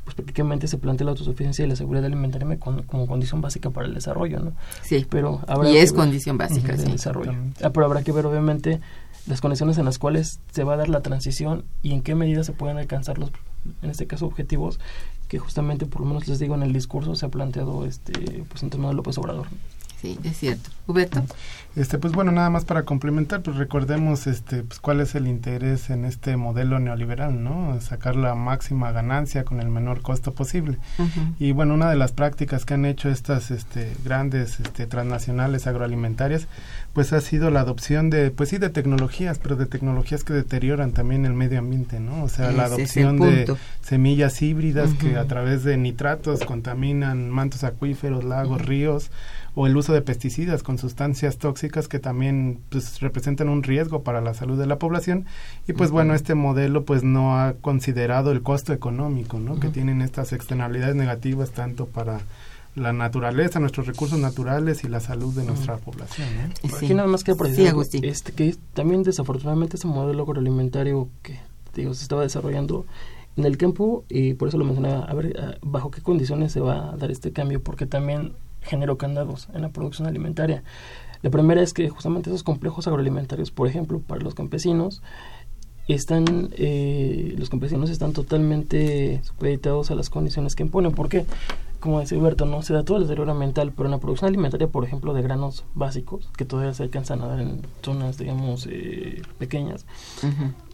pues 0.06 0.14
prácticamente 0.14 0.68
se 0.68 0.78
plantea 0.78 1.04
la 1.04 1.10
autosuficiencia 1.10 1.64
y 1.64 1.68
la 1.68 1.74
seguridad 1.74 2.04
alimentaria 2.06 2.60
como, 2.60 3.06
condición 3.08 3.40
básica 3.40 3.70
para 3.70 3.88
el 3.88 3.94
desarrollo, 3.94 4.38
¿no? 4.38 4.52
Sí. 4.82 5.04
Pero 5.10 5.40
y 5.64 5.78
es 5.78 5.92
condición 5.92 6.38
básica, 6.38 6.76
del 6.76 6.92
desarrollo. 6.92 7.34
Ah, 7.60 7.70
pero 7.70 7.86
habrá 7.86 8.04
que 8.04 8.12
ver, 8.12 8.24
obviamente, 8.24 8.80
las 9.26 9.40
condiciones 9.40 9.78
en 9.78 9.84
las 9.84 9.98
cuales 9.98 10.38
se 10.52 10.62
va 10.62 10.74
a 10.74 10.76
dar 10.76 10.88
la 10.88 11.00
transición 11.00 11.64
y 11.82 11.92
en 11.92 12.02
qué 12.02 12.14
medida 12.14 12.44
se 12.44 12.52
pueden 12.52 12.78
alcanzar 12.78 13.18
los, 13.18 13.32
en 13.82 13.90
este 13.90 14.06
caso, 14.06 14.26
objetivos 14.26 14.78
que 15.26 15.40
justamente, 15.40 15.86
por 15.86 16.02
lo 16.02 16.06
menos 16.06 16.28
les 16.28 16.38
digo, 16.38 16.54
en 16.54 16.62
el 16.62 16.72
discurso 16.72 17.16
se 17.16 17.26
ha 17.26 17.28
planteado 17.28 17.84
este 17.84 18.44
pues 18.48 18.62
en 18.62 18.70
torno 18.70 18.86
de 18.86 18.94
López 18.94 19.18
Obrador. 19.18 19.48
Sí, 20.06 20.18
es 20.22 20.36
cierto. 20.36 20.70
Huberto. 20.86 21.24
Este, 21.74 21.98
pues 21.98 22.14
bueno, 22.14 22.32
nada 22.32 22.48
más 22.48 22.64
para 22.64 22.84
complementar, 22.84 23.42
pues 23.42 23.56
recordemos 23.56 24.26
este, 24.26 24.62
pues 24.62 24.80
cuál 24.80 25.00
es 25.00 25.14
el 25.14 25.26
interés 25.26 25.90
en 25.90 26.06
este 26.06 26.38
modelo 26.38 26.78
neoliberal, 26.78 27.44
¿no? 27.44 27.78
Sacar 27.82 28.16
la 28.16 28.34
máxima 28.34 28.92
ganancia 28.92 29.44
con 29.44 29.60
el 29.60 29.68
menor 29.68 30.00
costo 30.00 30.32
posible. 30.32 30.78
Y 31.38 31.52
bueno, 31.52 31.74
una 31.74 31.90
de 31.90 31.96
las 31.96 32.12
prácticas 32.12 32.64
que 32.64 32.74
han 32.74 32.86
hecho 32.86 33.10
estas 33.10 33.50
este, 33.50 33.92
grandes 34.04 34.58
este, 34.58 34.86
transnacionales 34.86 35.66
agroalimentarias, 35.66 36.46
pues 36.94 37.12
ha 37.12 37.20
sido 37.20 37.50
la 37.50 37.60
adopción 37.60 38.08
de, 38.08 38.30
pues 38.30 38.48
sí, 38.48 38.56
de 38.56 38.70
tecnologías, 38.70 39.38
pero 39.38 39.56
de 39.56 39.66
tecnologías 39.66 40.24
que 40.24 40.32
deterioran 40.32 40.92
también 40.92 41.26
el 41.26 41.34
medio 41.34 41.58
ambiente, 41.58 42.00
¿no? 42.00 42.24
O 42.24 42.30
sea, 42.30 42.52
la 42.52 42.64
adopción 42.64 43.18
de 43.18 43.54
semillas 43.82 44.40
híbridas 44.40 44.94
que 44.94 45.18
a 45.18 45.26
través 45.26 45.62
de 45.62 45.76
nitratos 45.76 46.40
contaminan 46.40 47.28
mantos 47.28 47.64
acuíferos, 47.64 48.24
lagos, 48.24 48.62
ríos, 48.62 49.10
o 49.58 49.66
el 49.66 49.74
uso 49.74 49.94
de 49.94 50.02
pesticidas 50.02 50.62
con 50.62 50.76
sustancias 50.76 51.38
tóxicas 51.38 51.88
que 51.88 51.98
también 51.98 52.60
pues, 52.68 53.00
representan 53.00 53.48
un 53.48 53.62
riesgo 53.62 54.02
para 54.02 54.20
la 54.20 54.34
salud 54.34 54.58
de 54.58 54.66
la 54.66 54.78
población. 54.78 55.24
Y 55.66 55.72
pues 55.72 55.90
bueno 55.90 56.14
este 56.14 56.34
modelo 56.34 56.84
pues 56.84 57.02
no 57.02 57.38
ha 57.38 57.54
considerado 57.54 58.32
el 58.32 58.42
costo 58.42 58.74
económico 58.74 59.40
¿no? 59.40 59.58
que 59.58 59.70
tienen 59.70 60.02
estas 60.02 60.34
externalidades 60.34 60.94
negativas 60.94 61.52
tanto 61.52 61.86
para 61.86 62.20
la 62.74 62.92
naturaleza, 62.92 63.58
nuestros 63.58 63.86
recursos 63.86 64.18
naturales 64.18 64.84
y 64.84 64.88
la 64.88 65.00
salud 65.00 65.34
de 65.34 65.44
nuestra 65.44 65.78
población. 65.78 66.28
Aquí 66.76 66.92
nada 66.92 67.08
más 67.08 67.24
que 67.24 67.34
precisar 67.34 67.74
este, 68.02 68.32
que 68.32 68.54
también 68.74 69.04
desafortunadamente 69.04 69.78
ese 69.78 69.86
modelo 69.86 70.24
agroalimentario 70.24 71.08
que 71.22 71.40
digo, 71.74 71.94
se 71.94 72.02
estaba 72.02 72.20
desarrollando 72.20 72.84
en 73.38 73.46
el 73.46 73.56
campo 73.56 74.04
y 74.10 74.34
por 74.34 74.48
eso 74.48 74.58
lo 74.58 74.66
mencionaba, 74.66 75.06
a 75.06 75.14
ver 75.14 75.58
bajo 75.62 75.90
qué 75.90 76.02
condiciones 76.02 76.52
se 76.52 76.60
va 76.60 76.92
a 76.92 76.96
dar 76.98 77.10
este 77.10 77.32
cambio, 77.32 77.62
porque 77.62 77.86
también 77.86 78.32
generó 78.66 78.98
candados 78.98 79.48
en 79.54 79.62
la 79.62 79.70
producción 79.70 80.06
alimentaria. 80.06 80.62
La 81.22 81.30
primera 81.30 81.62
es 81.62 81.72
que 81.72 81.88
justamente 81.88 82.30
esos 82.30 82.42
complejos 82.42 82.86
agroalimentarios, 82.86 83.50
por 83.50 83.68
ejemplo, 83.68 84.00
para 84.00 84.20
los 84.20 84.34
campesinos, 84.34 85.02
están 85.88 86.50
eh, 86.56 87.34
los 87.38 87.48
campesinos 87.48 87.90
están 87.90 88.12
totalmente 88.12 89.20
supeditados 89.22 89.90
a 89.90 89.94
las 89.94 90.10
condiciones 90.10 90.56
que 90.56 90.64
imponen. 90.64 90.92
¿Por 90.92 91.08
qué? 91.08 91.24
Como 91.78 92.00
decía 92.00 92.18
Huberto, 92.18 92.46
no 92.46 92.62
se 92.62 92.72
da 92.72 92.84
todo 92.84 92.96
el 92.96 93.04
deterioro 93.04 93.30
ambiental, 93.30 93.72
pero 93.72 93.86
en 93.86 93.92
la 93.92 93.98
producción 93.98 94.28
alimentaria, 94.28 94.66
por 94.66 94.84
ejemplo, 94.84 95.14
de 95.14 95.22
granos 95.22 95.64
básicos, 95.74 96.28
que 96.36 96.44
todavía 96.44 96.74
se 96.74 96.82
alcanzan 96.82 97.22
a 97.22 97.28
dar 97.28 97.40
en 97.40 97.60
zonas, 97.82 98.18
digamos, 98.18 98.66
eh, 98.68 99.22
pequeñas, 99.38 99.86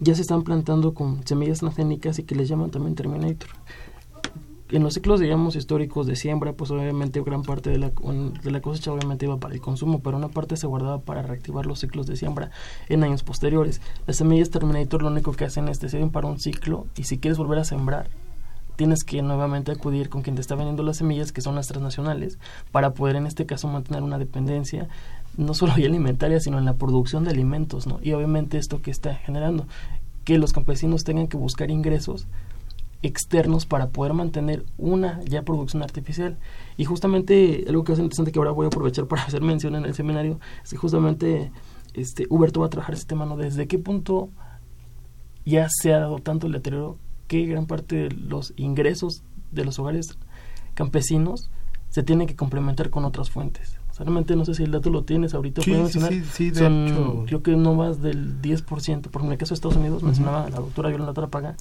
ya 0.01 0.15
se 0.15 0.23
están 0.23 0.43
plantando 0.43 0.95
con 0.95 1.27
semillas 1.27 1.59
transgénicas 1.59 2.19
y 2.19 2.23
que 2.23 2.35
les 2.35 2.49
llaman 2.49 2.71
también 2.71 2.95
Terminator 2.95 3.51
en 4.73 4.83
los 4.83 4.95
ciclos, 4.95 5.21
digamos, 5.21 5.55
históricos 5.55 6.07
de 6.07 6.17
siembra, 6.17 6.55
pues 6.55 6.71
obviamente 6.71 7.21
gran 7.23 7.43
parte 7.43 7.71
de 7.71 7.79
la, 7.79 7.91
de 7.91 8.51
la 8.51 8.61
cosecha 8.61 8.93
obviamente 8.93 9.27
iba 9.27 9.37
para 9.39 9.55
el 9.55 9.61
consumo, 9.61 10.01
pero 10.01 10.17
una 10.17 10.29
parte 10.29 10.57
se 10.57 10.67
guardaba 10.67 11.01
para 11.01 11.23
reactivar 11.23 11.67
los 11.67 11.81
ciclos 11.81 12.07
de 12.07 12.17
siembra 12.17 12.51
en 12.89 13.05
años 13.05 13.23
posteriores. 13.23 13.81
Las 14.07 14.17
semillas 14.17 14.51
Terminator 14.51 15.03
lo 15.03 15.09
único 15.09 15.33
que 15.33 15.45
hacen 15.45 15.69
es 15.69 15.79
te 15.79 15.89
sirven 15.89 16.11
para 16.11 16.27
un 16.27 16.41
ciclo 16.41 16.87
y 16.97 17.05
si 17.05 17.19
quieres 17.19 17.39
volver 17.39 17.59
a 17.59 17.65
sembrar, 17.65 18.09
tienes 18.77 19.05
que 19.05 19.23
nuevamente 19.23 19.73
acudir 19.73 20.09
con 20.09 20.23
quien 20.23 20.37
te 20.37 20.41
está 20.41 20.55
vendiendo 20.55 20.83
las 20.83 20.97
semillas, 20.97 21.33
que 21.33 21.43
son 21.43 21.55
las 21.55 21.69
transnacionales, 21.69 22.39
para 22.71 22.95
poder 22.95 23.17
en 23.17 23.27
este 23.27 23.47
caso 23.47 23.69
mantener 23.69 24.03
una 24.03 24.19
dependencia 24.19 24.89
no 25.37 25.55
solo 25.55 25.73
alimentaria, 25.77 26.41
sino 26.41 26.59
en 26.59 26.65
la 26.65 26.75
producción 26.75 27.25
de 27.25 27.31
alimentos, 27.31 27.87
¿no? 27.87 27.99
Y 28.03 28.13
obviamente 28.13 28.59
esto 28.59 28.81
que 28.81 28.91
está 28.91 29.15
generando, 29.15 29.67
que 30.25 30.39
los 30.39 30.53
campesinos 30.53 31.05
tengan 31.05 31.29
que 31.29 31.37
buscar 31.37 31.71
ingresos 31.71 32.27
externos 33.03 33.67
para 33.67 33.89
poder 33.91 34.15
mantener 34.15 34.65
una 34.79 35.21
ya 35.25 35.43
producción 35.43 35.83
artificial. 35.83 36.39
Y 36.77 36.85
justamente 36.85 37.65
algo 37.69 37.85
que 37.85 37.93
es 37.93 37.99
interesante 37.99 38.33
que 38.33 38.39
ahora 38.39 38.53
voy 38.53 38.65
a 38.65 38.69
aprovechar 38.69 39.07
para 39.07 39.23
hacer 39.27 39.43
mención 39.43 39.75
en 39.75 39.85
el 39.85 39.95
seminario 39.95 40.39
es 40.63 40.71
que 40.71 40.77
justamente 40.77 41.51
este 41.95 42.27
Huberto 42.31 42.61
va 42.61 42.67
a 42.67 42.71
trabajar 42.71 42.95
este 42.95 43.07
tema, 43.07 43.27
¿no? 43.27 43.37
¿Desde 43.37 43.67
qué 43.67 43.79
punto 43.79 44.31
ya 45.45 45.69
se 45.69 45.93
ha 45.93 45.99
dado 45.99 46.19
tanto 46.19 46.47
el 46.47 46.53
deterioro 46.53 46.97
que 47.27 47.45
gran 47.47 47.67
parte 47.67 47.97
de 47.97 48.11
los 48.11 48.55
ingresos 48.57 49.23
de 49.51 49.65
los 49.65 49.79
hogares 49.79 50.17
campesinos 50.75 51.51
se 51.91 52.03
tienen 52.03 52.27
que 52.27 52.37
complementar 52.37 52.91
con 52.91 53.05
otras 53.05 53.31
fuentes? 53.31 53.79
Solamente 53.93 54.37
no 54.37 54.47
sé 54.47 54.55
si 54.55 54.63
el 54.63 54.71
dato 54.71 54.89
lo 54.89 55.05
tienes 55.05 55.35
ahorita. 55.35 55.61
Sí, 55.61 55.75
sí, 55.89 56.25
sí, 56.25 56.51
de 56.51 56.67
hecho. 56.67 57.25
Creo 57.27 57.43
que 57.43 57.57
no 57.57 57.75
más 57.75 58.01
del 58.01 58.41
10%. 58.41 58.65
Por 58.65 58.87
ejemplo, 58.87 59.25
en 59.27 59.33
el 59.33 59.39
caso 59.39 59.51
de 59.51 59.57
Estados 59.57 59.77
Unidos, 59.77 60.03
mencionaba 60.03 60.49
la 60.49 60.57
doctora 60.57 60.91
Yolanda 60.91 61.13
Tarapaga, 61.13 61.57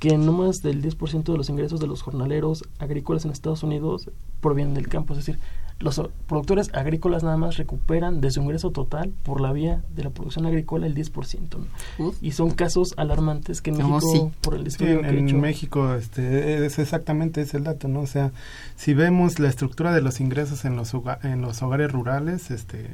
que 0.00 0.16
no 0.16 0.32
más 0.32 0.62
del 0.62 0.82
10% 0.82 1.24
de 1.24 1.36
los 1.36 1.50
ingresos 1.50 1.78
de 1.78 1.86
los 1.86 2.02
jornaleros 2.02 2.64
agrícolas 2.78 3.26
en 3.26 3.30
Estados 3.30 3.62
Unidos 3.62 4.10
provienen 4.40 4.74
del 4.74 4.88
campo. 4.88 5.12
Es 5.12 5.18
decir, 5.18 5.38
los 5.78 6.00
productores 6.26 6.70
agrícolas 6.72 7.22
nada 7.22 7.36
más 7.36 7.58
recuperan 7.58 8.22
de 8.22 8.30
su 8.30 8.40
ingreso 8.40 8.70
total 8.70 9.12
por 9.22 9.42
la 9.42 9.52
vía 9.52 9.82
de 9.94 10.04
la 10.04 10.10
producción 10.10 10.46
agrícola 10.46 10.86
el 10.86 10.94
10%. 10.94 11.58
Y 12.22 12.32
son 12.32 12.50
casos 12.50 12.94
alarmantes 12.96 13.60
que 13.60 13.70
en 13.70 13.76
México, 13.76 14.32
por 14.40 14.54
el 14.54 14.66
estudio 14.66 15.04
en, 15.04 15.40
México 15.40 15.94
este, 15.94 16.64
es 16.64 16.78
exactamente 16.78 17.42
ese 17.42 17.58
el 17.58 17.64
dato, 17.64 17.86
¿no? 17.86 18.00
O 18.00 18.06
sea, 18.06 18.32
si 18.76 18.94
vemos 18.94 19.38
la 19.38 19.48
estructura 19.48 19.92
de 19.92 20.00
los 20.00 20.20
ingresos 20.20 20.64
en 20.64 20.76
los, 20.76 20.94
en 21.22 21.42
los 21.42 21.62
hogares 21.62 21.92
rurales 21.92 22.50
este, 22.50 22.90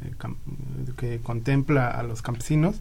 que 0.97 1.21
contempla 1.21 1.89
a 1.89 2.03
los 2.03 2.23
campesinos, 2.23 2.81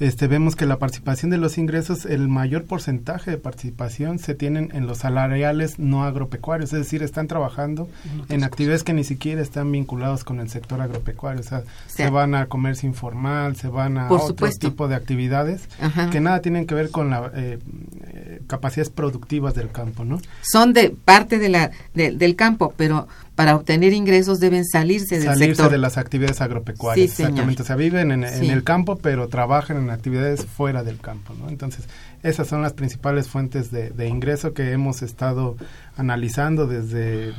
este, 0.00 0.26
vemos 0.26 0.56
que 0.56 0.66
la 0.66 0.78
participación 0.78 1.30
de 1.30 1.38
los 1.38 1.56
ingresos, 1.56 2.04
el 2.04 2.28
mayor 2.28 2.64
porcentaje 2.64 3.30
de 3.30 3.38
participación 3.38 4.18
se 4.18 4.34
tienen 4.34 4.70
en 4.74 4.86
los 4.86 4.98
salariales 4.98 5.78
no 5.78 6.04
agropecuarios, 6.04 6.72
es 6.72 6.80
decir, 6.80 7.02
están 7.02 7.28
trabajando 7.28 7.88
en 8.28 8.42
actividades 8.42 8.82
que 8.82 8.92
ni 8.92 9.04
siquiera 9.04 9.40
están 9.40 9.70
vinculados 9.70 10.24
con 10.24 10.40
el 10.40 10.48
sector 10.48 10.80
agropecuario, 10.80 11.40
o 11.40 11.44
sea, 11.44 11.62
se 11.86 12.10
van 12.10 12.34
a 12.34 12.46
comercio 12.46 12.88
informal, 12.88 13.56
se 13.56 13.68
van 13.68 13.98
a 13.98 14.10
otro 14.10 14.48
tipo 14.50 14.88
de 14.88 14.96
actividades 14.96 15.68
que 16.10 16.20
nada 16.20 16.40
tienen 16.40 16.66
que 16.66 16.74
ver 16.74 16.90
con 16.90 17.10
las 17.10 17.32
eh, 17.34 17.58
eh, 18.02 18.42
capacidades 18.46 18.90
productivas 18.90 19.54
del 19.54 19.70
campo, 19.70 20.04
¿no? 20.04 20.20
Son 20.42 20.72
de 20.72 20.90
parte 20.90 21.38
de 21.38 21.48
la 21.48 21.70
del 21.94 22.36
campo, 22.36 22.74
pero 22.76 23.06
para 23.34 23.56
obtener 23.56 23.92
ingresos 23.92 24.38
deben 24.38 24.64
salirse 24.64 25.16
del 25.18 25.24
salirse 25.24 25.56
sector. 25.56 25.72
de 25.72 25.78
las 25.78 25.98
actividades 25.98 26.40
agropecuarias. 26.40 27.10
Sí. 27.10 27.22
Exactamente. 27.22 27.62
O 27.62 27.64
sea, 27.66 27.76
viven 27.76 28.12
en, 28.12 28.24
en 28.24 28.50
el 28.50 28.62
campo, 28.62 28.96
pero 28.96 29.28
trabajan 29.28 29.76
en 29.76 29.90
actividades 29.90 30.46
fuera 30.46 30.84
del 30.84 30.98
campo. 31.00 31.34
¿no? 31.34 31.48
Entonces, 31.48 31.84
esas 32.24 32.48
son 32.48 32.62
las 32.62 32.72
principales 32.72 33.28
fuentes 33.28 33.70
de, 33.70 33.90
de 33.90 34.08
ingreso 34.08 34.52
que 34.54 34.72
hemos 34.72 35.02
estado 35.02 35.56
analizando 35.96 36.66
desde 36.66 37.32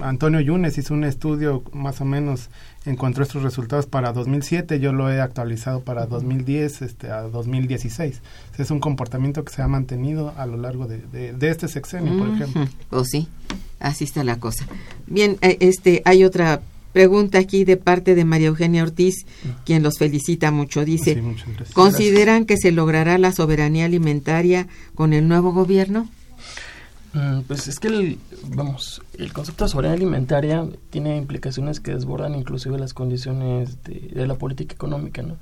Antonio 0.00 0.40
Yunes 0.40 0.76
hizo 0.76 0.92
un 0.92 1.04
estudio 1.04 1.62
más 1.72 2.00
o 2.02 2.04
menos 2.04 2.50
encontró 2.84 3.22
estos 3.22 3.42
resultados 3.42 3.86
para 3.86 4.12
2007 4.12 4.80
yo 4.80 4.92
lo 4.92 5.10
he 5.10 5.20
actualizado 5.20 5.80
para 5.80 6.04
2010 6.06 6.82
este 6.82 7.10
a 7.10 7.22
2016 7.22 8.20
es 8.58 8.70
un 8.70 8.80
comportamiento 8.80 9.44
que 9.44 9.52
se 9.54 9.62
ha 9.62 9.68
mantenido 9.68 10.34
a 10.36 10.44
lo 10.46 10.56
largo 10.58 10.86
de, 10.86 10.98
de- 11.12 11.32
de 11.32 11.48
este 11.48 11.68
sexenio 11.68 12.18
por 12.18 12.28
ejemplo. 12.28 12.66
Pues 12.90 13.08
sí, 13.10 13.28
así 13.80 14.04
está 14.04 14.22
la 14.24 14.36
cosa. 14.38 14.66
Bien, 15.06 15.38
eh, 15.40 15.56
este, 15.60 16.02
hay 16.04 16.24
otra 16.24 16.60
pregunta 16.92 17.38
aquí 17.38 17.64
de 17.64 17.76
parte 17.76 18.14
de 18.14 18.24
María 18.24 18.48
Eugenia 18.48 18.82
Ortiz, 18.82 19.26
quien 19.64 19.82
los 19.82 19.98
felicita 19.98 20.50
mucho. 20.50 20.84
Dice, 20.84 21.14
Sí, 21.14 21.20
muchas 21.22 21.48
gracias. 21.48 21.72
¿consideran 21.74 22.44
que 22.44 22.56
se 22.56 22.72
logrará 22.72 23.18
la 23.18 23.32
soberanía 23.32 23.84
alimentaria 23.86 24.68
con 24.94 25.12
el 25.12 25.28
nuevo 25.28 25.52
gobierno? 25.52 26.08
Mm, 27.14 27.40
Pues 27.42 27.68
es 27.68 27.78
que, 27.78 27.88
el, 27.88 28.18
vamos, 28.48 29.02
el 29.18 29.32
concepto 29.32 29.64
de 29.64 29.70
soberanía 29.70 29.96
alimentaria 29.96 30.66
tiene 30.90 31.16
implicaciones 31.16 31.78
que 31.80 31.92
desbordan 31.92 32.34
inclusive 32.34 32.78
las 32.78 32.94
condiciones 32.94 33.82
de, 33.84 34.10
de 34.14 34.26
la 34.26 34.36
política 34.36 34.74
económica, 34.74 35.22
¿no? 35.22 35.36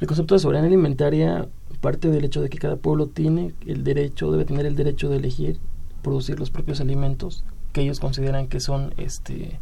El 0.00 0.06
concepto 0.06 0.34
de 0.34 0.40
soberanía 0.40 0.68
alimentaria 0.68 1.48
parte 1.80 2.08
del 2.08 2.24
hecho 2.24 2.40
de 2.42 2.48
que 2.50 2.58
cada 2.58 2.76
pueblo 2.76 3.06
tiene 3.08 3.54
el 3.66 3.84
derecho, 3.84 4.30
debe 4.32 4.44
tener 4.44 4.66
el 4.66 4.76
derecho 4.76 5.08
de 5.08 5.16
elegir 5.16 5.58
producir 6.02 6.38
los 6.38 6.50
propios 6.50 6.80
alimentos 6.80 7.44
que 7.72 7.80
ellos 7.82 8.00
consideran 8.00 8.46
que 8.46 8.60
son, 8.60 8.94
este, 8.98 9.58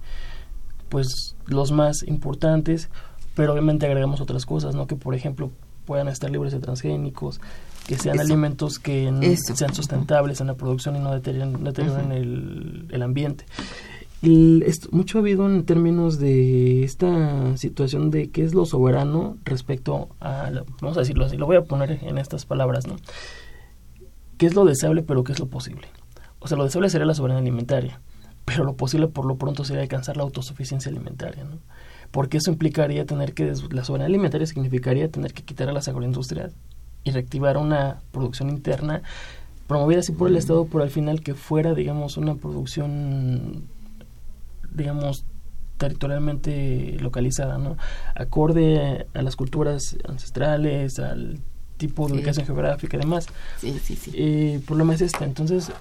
pues, 0.93 1.35
los 1.47 1.73
más 1.73 2.03
importantes, 2.07 2.91
pero 3.35 3.53
obviamente 3.53 3.87
agregamos 3.87 4.21
otras 4.21 4.45
cosas, 4.45 4.75
¿no? 4.75 4.87
Que, 4.87 4.95
por 4.95 5.15
ejemplo, 5.15 5.51
puedan 5.87 6.07
estar 6.09 6.31
libres 6.31 6.53
de 6.53 6.61
transgénicos, 6.61 7.41
que 7.87 7.97
sean 7.97 8.17
Eso. 8.17 8.25
alimentos 8.25 8.79
que 8.79 9.09
Eso. 9.23 9.57
sean 9.57 9.75
sustentables 9.75 10.41
en 10.43 10.49
la 10.49 10.55
producción 10.55 10.95
y 10.97 10.99
no 11.01 11.11
deterioren, 11.13 11.65
deterioren 11.65 12.13
el, 12.13 12.87
el 12.91 13.03
ambiente. 13.03 13.47
El- 14.21 14.63
esto- 14.67 14.89
mucho 14.93 15.17
ha 15.19 15.21
habido 15.23 15.47
en 15.47 15.65
términos 15.65 16.19
de 16.19 16.85
esta 16.85 17.57
situación 17.57 18.11
de 18.11 18.29
qué 18.31 18.45
es 18.45 18.55
lo 18.55 18.67
soberano 18.67 19.39
respecto 19.47 20.11
a, 20.21 20.51
la- 20.51 20.65
vamos 20.83 20.99
a 20.99 21.01
decirlo 21.01 21.25
así, 21.25 21.37
lo 21.39 21.47
voy 21.47 21.57
a 21.57 21.65
poner 21.65 21.99
en 22.03 22.19
estas 22.19 22.45
palabras, 22.45 22.87
¿no? 22.87 22.97
¿Qué 24.37 24.47
es 24.47 24.55
lo 24.55 24.65
deseable 24.67 25.03
pero 25.03 25.25
qué 25.25 25.33
es 25.33 25.41
lo 25.41 25.47
posible? 25.47 25.89
O 26.39 26.49
sea, 26.49 26.57
lo 26.59 26.65
deseable 26.65 26.91
sería 26.91 27.07
la 27.07 27.15
soberanía 27.15 27.41
alimentaria, 27.41 28.01
pero 28.45 28.65
lo 28.65 28.75
posible 28.75 29.07
por 29.09 29.25
lo 29.25 29.37
pronto 29.37 29.65
sería 29.65 29.83
alcanzar 29.83 30.17
la 30.17 30.23
autosuficiencia 30.25 30.91
alimentaria, 30.91 31.45
¿no? 31.45 31.59
Porque 32.11 32.39
eso 32.39 32.51
implicaría 32.51 33.07
tener 33.07 33.33
que, 33.35 33.47
des- 33.47 33.73
la 33.73 33.85
soberanía 33.85 34.09
alimentaria 34.15 34.47
significaría 34.47 35.09
tener 35.11 35.33
que 35.33 35.43
quitar 35.43 35.69
a 35.69 35.73
las 35.73 35.89
agroindustrias 35.89 36.53
y 37.05 37.11
reactivar 37.11 37.57
una 37.57 38.01
producción 38.13 38.51
interna 38.51 39.03
promovida 39.67 40.01
así 40.01 40.13
por 40.13 40.29
el 40.29 40.37
Estado, 40.37 40.67
pero 40.67 40.85
al 40.85 40.91
final 40.91 41.21
que 41.23 41.35
fuera, 41.35 41.73
digamos, 41.73 42.17
una 42.19 42.35
producción, 42.35 43.65
digamos, 44.75 45.25
territorialmente 45.79 46.97
localizada, 47.01 47.59
¿no? 47.59 47.77
Acorde 48.15 49.07
a 49.15 49.23
las 49.23 49.37
culturas 49.37 49.97
ancestrales, 50.09 50.99
al 50.99 51.39
tipo 51.77 52.05
de 52.07 52.11
Sí. 52.13 52.19
ubicación 52.19 52.47
geográfica 52.47 52.97
y 52.97 53.01
demás. 53.01 53.27
Sí, 53.59 53.79
sí, 53.83 53.97
sí. 53.97 54.11
Eh, 54.15 54.55
el 54.57 54.61
problema 54.61 54.95
es 54.95 55.01
este, 55.01 55.25
entonces 55.25 55.73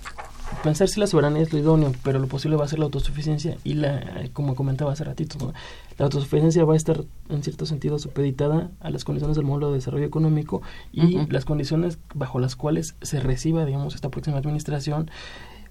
pensar 0.64 0.88
si 0.88 1.00
la 1.00 1.08
soberanía 1.08 1.42
es 1.42 1.52
lo 1.54 1.60
idóneo, 1.60 1.92
pero 2.04 2.20
lo 2.20 2.28
posible 2.28 2.58
va 2.58 2.66
a 2.66 2.68
ser 2.68 2.80
la 2.80 2.86
autosuficiencia 2.86 3.58
y 3.64 3.74
la, 3.76 4.30
como 4.34 4.56
comentaba 4.56 4.92
hace 4.92 5.04
ratito, 5.04 5.38
¿no? 5.40 5.54
la 5.98 6.06
autosuficiencia 6.06 6.64
va 6.66 6.74
a 6.74 6.78
estar 6.78 7.04
en 7.30 7.44
cierto 7.44 7.66
sentido 7.66 8.00
supeditada 8.00 8.72
a 8.80 8.90
las 8.90 9.04
condiciones 9.04 9.38
del 9.38 9.46
modelo 9.46 9.70
de 9.70 9.76
desarrollo 9.76 10.06
económico 10.06 10.62
y 10.92 11.26
las 11.32 11.46
condiciones 11.46 12.00
bajo 12.14 12.40
las 12.40 12.56
cuales 12.56 12.96
se 13.02 13.20
reciba, 13.20 13.66
digamos, 13.66 13.96
esta 13.96 14.10
próxima 14.10 14.38
administración, 14.38 15.10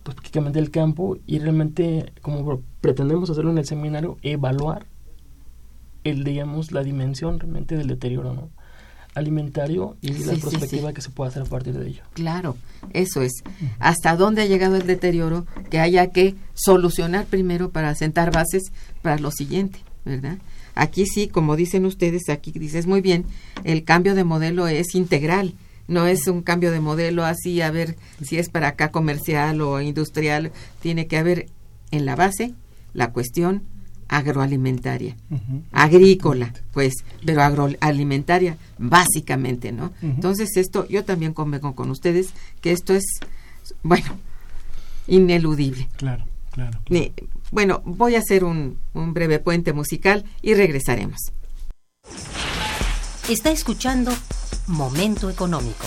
pues 0.03 0.15
prácticamente 0.15 0.59
el 0.59 0.71
campo 0.71 1.19
y 1.27 1.39
realmente, 1.39 2.13
como 2.23 2.63
pretendemos 2.81 3.29
hacerlo 3.31 3.51
en 3.51 3.59
el 3.59 3.67
seminario, 3.67 4.19
evaluar 4.23 4.87
el, 6.05 6.25
digamos, 6.25 6.73
la 6.73 6.83
dimensión 6.83 7.39
realmente 7.39 7.77
del 7.77 7.89
deterioro, 7.89 8.33
¿no? 8.35 8.49
Alimentario 9.15 9.97
y 10.01 10.13
Sí, 10.15 10.25
la 10.25 10.33
perspectiva 10.35 10.89
sí. 10.89 10.95
que 10.95 11.01
se 11.03 11.11
puede 11.11 11.31
hacer 11.31 11.43
a 11.43 11.47
partir 11.47 11.75
de 11.79 11.89
ello. 11.89 12.03
Claro, 12.15 12.57
eso 12.93 13.23
es. 13.23 13.33
¿Hasta 13.79 14.17
dónde 14.17 14.43
ha 14.43 14.47
llegado 14.47 14.77
el 14.77 14.87
deterioro 14.87 15.47
que 15.71 15.81
haya 15.81 16.09
que 16.09 16.35
solucionar 16.55 17.27
primero 17.27 17.71
para 17.71 17.95
sentar 17.95 18.31
bases 18.33 18.65
para 19.03 19.19
lo 19.19 19.31
siguiente, 19.31 19.81
¿verdad? 20.05 20.39
Aquí 20.75 21.07
sí, 21.07 21.29
como 21.29 21.57
dicen 21.57 21.85
ustedes, 21.85 22.29
aquí 22.29 22.53
dices 22.53 22.87
muy 22.87 23.01
bien, 23.01 23.25
el 23.65 23.85
cambio 23.85 24.15
de 24.15 24.25
modelo 24.25 24.69
es 24.69 24.95
integral, 24.95 25.55
no 25.89 26.07
es 26.07 26.29
un 26.29 26.43
cambio 26.43 26.71
de 26.71 26.81
modelo 26.81 27.25
así, 27.25 27.61
a 27.61 27.71
ver 27.71 27.97
si 28.23 28.39
es 28.39 28.49
para 28.49 28.69
acá 28.69 28.91
comercial 28.91 29.61
o 29.61 29.81
industrial, 29.81 30.53
tiene 30.81 31.07
que 31.09 31.19
haber 31.19 31.47
en 31.91 32.07
la 32.07 32.15
base 32.15 32.55
la 32.95 33.13
cuestión 33.13 33.63
agroalimentaria 34.11 35.17
agrícola, 35.73 36.53
pues, 36.73 36.95
pero 37.25 37.43
agroalimentaria, 37.43 38.59
básicamente, 38.77 39.73
¿no? 39.73 39.93
Entonces, 40.03 40.57
esto, 40.57 40.87
yo 40.89 41.05
también 41.05 41.33
convengo 41.33 41.75
con 41.75 41.91
ustedes 41.91 42.33
que 42.61 42.73
esto 42.73 42.93
es, 42.93 43.05
bueno, 43.83 44.19
ineludible. 45.07 45.89
claro 45.97 46.25
claro, 46.51 46.81
Bueno, 47.53 47.83
voy 47.85 48.17
a 48.17 48.19
hacer 48.19 48.45
un, 48.45 48.79
un 48.93 49.15
breve 49.15 49.39
puente 49.39 49.73
musical 49.73 50.25
y 50.43 50.55
regresaremos. 50.55 51.33
Está 53.29 53.53
escuchando 53.53 54.13
Momento 54.67 55.31
Económico. 55.31 55.87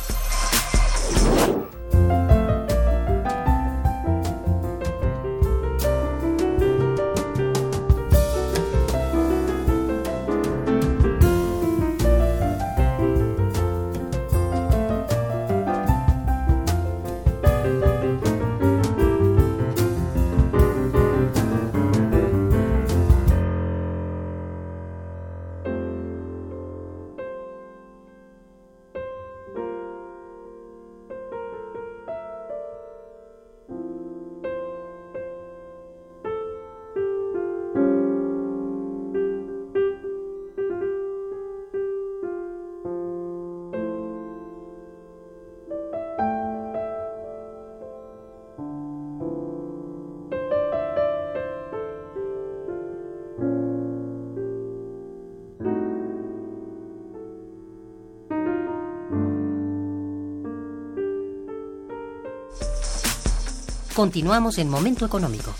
Continuamos 64.01 64.57
en 64.57 64.67
Momento 64.67 65.05
Económico. 65.05 65.53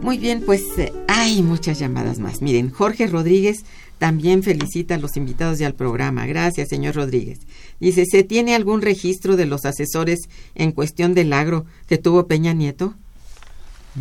Muy 0.00 0.18
bien, 0.18 0.42
pues 0.44 0.62
eh, 0.78 0.92
hay 1.06 1.42
muchas 1.42 1.78
llamadas 1.78 2.18
más. 2.18 2.42
Miren, 2.42 2.70
Jorge 2.70 3.06
Rodríguez 3.06 3.64
también 3.98 4.42
felicita 4.42 4.94
a 4.96 4.98
los 4.98 5.16
invitados 5.16 5.60
y 5.60 5.64
al 5.64 5.74
programa. 5.74 6.26
Gracias, 6.26 6.68
señor 6.68 6.94
Rodríguez. 6.96 7.40
Dice, 7.80 8.04
¿se 8.06 8.22
tiene 8.22 8.54
algún 8.54 8.82
registro 8.82 9.36
de 9.36 9.46
los 9.46 9.64
asesores 9.64 10.28
en 10.54 10.72
cuestión 10.72 11.14
del 11.14 11.32
agro 11.32 11.64
que 11.86 11.98
tuvo 11.98 12.26
Peña 12.26 12.52
Nieto? 12.52 12.94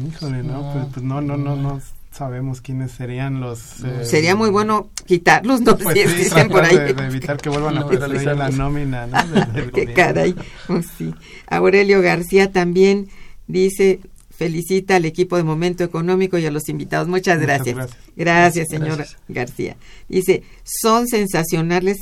Híjole, 0.08 0.42
no, 0.44 0.72
pues, 0.74 0.86
pues 0.94 1.06
no, 1.06 1.22
no, 1.22 1.38
no, 1.38 1.56
no 1.56 1.80
sabemos 2.12 2.62
quiénes 2.62 2.92
serían 2.92 3.40
los... 3.42 3.84
eh, 3.84 4.06
Sería 4.06 4.36
muy 4.36 4.50
bueno 4.50 4.90
quitarlos, 5.06 5.62
no 5.62 5.78
pues 5.80 6.00
si 6.00 6.08
sí, 6.08 6.16
dicen 6.24 6.50
por 6.50 6.64
ahí. 6.64 6.78
De, 6.78 6.94
de 6.94 7.06
evitar 7.06 7.38
que 7.38 7.50
vuelvan 7.50 7.78
a 7.78 7.80
No, 7.82 7.88
perder 7.88 8.36
la 8.38 8.50
nómina, 8.50 9.08
¿no? 9.08 9.72
Qué 9.74 9.94
caray. 9.94 10.36
Oh, 10.68 10.82
sí. 10.98 11.14
Aurelio 11.48 12.02
García 12.02 12.52
también 12.52 13.08
dice, 13.48 14.00
felicita 14.44 14.98
al 14.98 15.06
equipo 15.06 15.38
de 15.38 15.44
Momento 15.44 15.86
Económico 15.86 16.38
y 16.38 16.46
a 16.46 16.52
los 16.52 16.68
invitados. 16.68 17.08
Muchas 17.08 17.38
Muchas 17.38 17.42
gracias. 17.42 17.76
gracias. 17.76 18.00
Gracias, 18.16 18.68
señor 18.70 18.98
Gracias. 18.98 19.18
García. 19.30 19.78
Dice, 20.10 20.44
son 20.66 21.08
sensacionales, 21.08 21.98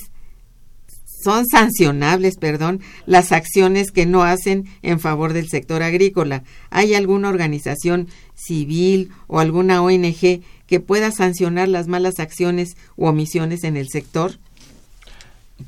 son 1.24 1.46
sancionables, 1.46 2.38
perdón, 2.38 2.82
las 3.06 3.32
acciones 3.32 3.92
que 3.92 4.08
no 4.08 4.24
hacen 4.24 4.66
en 4.82 5.00
favor 5.00 5.34
del 5.34 5.50
sector 5.50 5.84
agrícola. 5.84 6.44
¿Hay 6.72 6.96
alguna 6.96 7.30
organización 7.30 8.08
civil 8.34 9.12
o 9.28 9.40
alguna 9.40 9.84
ONG 9.84 10.42
que 10.66 10.80
pueda 10.80 11.12
sancionar 11.12 11.68
las 11.68 11.88
malas 11.88 12.20
acciones 12.20 12.76
u 12.96 13.06
omisiones 13.06 13.64
en 13.64 13.78
el 13.78 13.88
sector? 13.90 14.40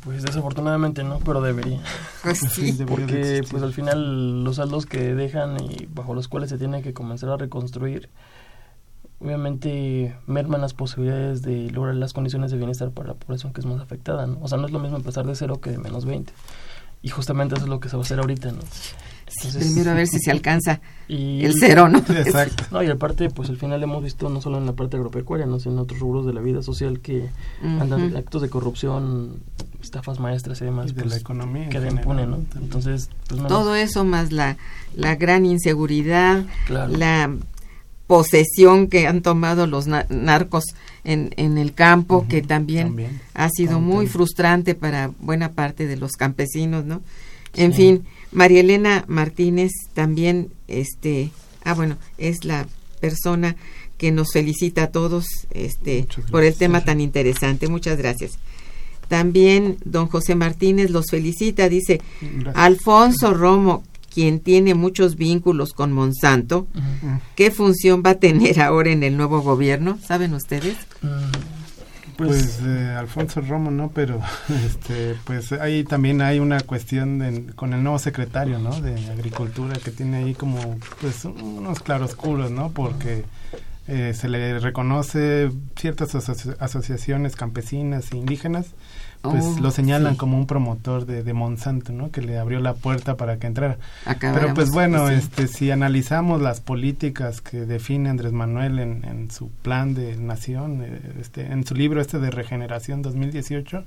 Pues 0.03 0.23
desafortunadamente 0.23 1.03
no, 1.03 1.19
pero 1.19 1.41
debería. 1.41 1.81
Pues 2.21 2.39
Sí, 2.39 2.47
sí. 2.47 2.71
debería 2.73 3.05
de 3.05 3.11
Porque 3.11 3.41
pues 3.49 3.63
al 3.63 3.73
final 3.73 4.43
los 4.43 4.57
saldos 4.57 4.85
que 4.85 5.13
dejan 5.15 5.57
y 5.63 5.87
bajo 5.93 6.13
los 6.13 6.27
cuales 6.27 6.49
se 6.49 6.57
tiene 6.57 6.81
que 6.81 6.93
comenzar 6.93 7.29
a 7.29 7.37
reconstruir, 7.37 8.09
obviamente 9.19 10.15
merman 10.27 10.61
las 10.61 10.73
posibilidades 10.73 11.41
de 11.41 11.69
lograr 11.71 11.95
las 11.95 12.13
condiciones 12.13 12.51
de 12.51 12.57
bienestar 12.57 12.91
para 12.91 13.09
la 13.09 13.13
población 13.15 13.53
que 13.53 13.61
es 13.61 13.65
más 13.65 13.79
afectada, 13.81 14.27
¿no? 14.27 14.39
O 14.41 14.47
sea, 14.47 14.57
no 14.57 14.65
es 14.67 14.71
lo 14.73 14.79
mismo 14.79 14.97
empezar 14.97 15.25
de 15.25 15.35
cero 15.35 15.61
que 15.61 15.71
de 15.71 15.77
menos 15.77 16.05
20. 16.05 16.33
Y 17.01 17.09
justamente 17.09 17.55
eso 17.55 17.65
es 17.65 17.69
lo 17.69 17.79
que 17.79 17.89
se 17.89 17.95
va 17.97 18.01
a 18.03 18.05
hacer 18.05 18.19
ahorita, 18.19 18.51
¿no? 18.51 18.59
Entonces, 19.37 19.63
Primero 19.65 19.91
a 19.91 19.93
ver 19.93 20.07
si 20.07 20.19
se 20.19 20.31
alcanza 20.31 20.81
y 21.07 21.43
el 21.45 21.53
cero, 21.59 21.89
¿no? 21.89 21.97
Exacto. 22.09 22.63
No, 22.71 22.81
y 22.83 22.89
aparte, 22.89 23.29
pues 23.29 23.49
al 23.49 23.57
final 23.57 23.81
hemos 23.83 24.03
visto 24.03 24.29
no 24.29 24.41
solo 24.41 24.57
en 24.57 24.65
la 24.65 24.73
parte 24.73 24.97
agropecuaria, 24.97 25.45
no 25.45 25.59
sino 25.59 25.73
en 25.75 25.79
otros 25.79 25.99
rubros 25.99 26.25
de 26.25 26.33
la 26.33 26.41
vida 26.41 26.61
social 26.61 26.99
que 26.99 27.29
andan 27.61 28.15
actos 28.15 28.41
de 28.41 28.49
corrupción, 28.49 29.37
estafas 29.81 30.19
maestras 30.19 30.61
y 30.61 30.65
demás, 30.65 30.91
Y 30.91 30.93
de 30.93 31.01
pues, 31.01 31.13
la 31.13 31.17
economía 31.19 31.69
queda 31.69 31.89
impune, 31.89 32.25
¿no? 32.27 32.37
también. 32.37 32.63
Entonces, 32.63 33.09
pues 33.27 33.47
Todo 33.47 33.75
eso 33.75 34.05
más 34.05 34.31
la, 34.31 34.57
la 34.95 35.15
gran 35.15 35.45
inseguridad, 35.45 36.43
Claro. 36.67 36.95
la 36.95 37.35
posesión 38.07 38.87
que 38.87 39.07
han 39.07 39.21
tomado 39.21 39.65
los 39.65 39.87
na- 39.87 40.05
narcos 40.09 40.63
en, 41.03 41.33
en 41.37 41.57
el 41.57 41.73
campo, 41.73 42.25
que 42.27 42.41
también, 42.41 42.87
también. 42.87 43.21
ha 43.33 43.49
sido 43.49 43.79
muy 43.79 44.07
frustrante 44.07 44.75
para 44.75 45.11
buena 45.19 45.53
parte 45.53 45.87
de 45.87 45.95
los 45.97 46.11
campesinos, 46.13 46.85
¿no? 46.85 47.01
En 47.55 47.71
Sí. 47.71 47.77
fin, 47.77 48.05
María 48.31 48.61
Elena 48.61 49.05
Martínez 49.07 49.71
también, 49.93 50.49
este, 50.67 51.31
ah, 51.63 51.73
bueno, 51.73 51.97
es 52.17 52.45
la 52.45 52.67
persona 52.99 53.55
que 53.97 54.11
nos 54.11 54.31
felicita 54.33 54.83
a 54.83 54.91
todos 54.91 55.25
este, 55.51 56.07
por 56.31 56.43
el 56.43 56.55
tema 56.55 56.83
tan 56.83 56.99
interesante. 56.99 57.67
Muchas 57.67 57.97
gracias. 57.97 58.37
También 59.07 59.77
don 59.85 60.07
José 60.07 60.35
Martínez 60.35 60.89
los 60.89 61.05
felicita, 61.11 61.69
dice, 61.69 62.01
Gracias. 62.21 62.55
Alfonso 62.55 63.33
Romo, 63.33 63.83
quien 64.13 64.39
tiene 64.39 64.73
muchos 64.73 65.15
vínculos 65.15 65.73
con 65.73 65.91
Monsanto. 65.91 66.67
¿qué 67.35 67.51
función 67.51 68.01
va 68.05 68.11
a 68.11 68.19
tener 68.19 68.61
ahora 68.61 68.91
en 68.91 69.03
el 69.03 69.15
nuevo 69.17 69.41
gobierno? 69.41 69.99
¿Saben 70.05 70.33
ustedes? 70.33 70.75
Mm, 71.01 71.07
Pues, 72.17 72.59
pues, 72.59 72.61
eh, 72.65 72.95
Alfonso 72.97 73.41
Romo, 73.41 73.71
¿no? 73.71 73.89
Pero 73.93 74.21
este, 74.65 75.15
pues 75.25 75.51
ahí 75.53 75.83
también 75.83 76.21
hay 76.21 76.39
una 76.39 76.59
cuestión 76.61 77.51
con 77.55 77.73
el 77.73 77.83
nuevo 77.83 77.99
secretario, 77.99 78.59
¿no? 78.59 78.79
De 78.81 78.93
Agricultura 79.11 79.73
que 79.83 79.91
tiene 79.91 80.17
ahí 80.17 80.33
como 80.33 80.77
pues 81.01 81.25
unos 81.25 81.79
claroscuros, 81.79 82.51
¿no? 82.51 82.71
Porque 82.71 83.23
eh, 83.87 84.13
se 84.15 84.29
le 84.29 84.59
reconoce 84.59 85.51
ciertas 85.75 86.15
asoci- 86.15 86.55
asociaciones 86.59 87.35
campesinas 87.35 88.11
e 88.11 88.17
indígenas, 88.17 88.67
pues 89.23 89.43
Oh, 89.45 89.59
lo 89.61 89.71
señalan 89.71 90.13
sí. 90.13 90.17
como 90.17 90.37
un 90.37 90.45
promotor 90.45 91.05
de, 91.05 91.23
de 91.23 91.33
Monsanto, 91.33 91.93
¿no? 91.93 92.11
Que 92.11 92.21
le 92.21 92.37
abrió 92.37 92.59
la 92.59 92.73
puerta 92.73 93.15
para 93.15 93.37
que 93.39 93.47
entrara. 93.47 93.77
Pero 94.03 94.15
Acabáramos, 94.17 94.53
pues 94.55 94.71
bueno, 94.71 95.07
sí. 95.07 95.13
este, 95.15 95.47
si 95.47 95.71
analizamos 95.71 96.41
las 96.41 96.59
políticas 96.59 97.39
que 97.41 97.65
define 97.65 98.09
Andrés 98.09 98.33
Manuel 98.33 98.79
en, 98.79 99.05
en 99.05 99.31
su 99.31 99.49
plan 99.49 99.93
de 99.95 100.17
nación, 100.17 100.83
eh, 100.83 100.99
este, 101.21 101.45
en 101.45 101.65
su 101.65 101.73
libro 101.73 102.01
este 102.01 102.19
de 102.19 102.31
regeneración 102.31 103.01
2018, 103.01 103.85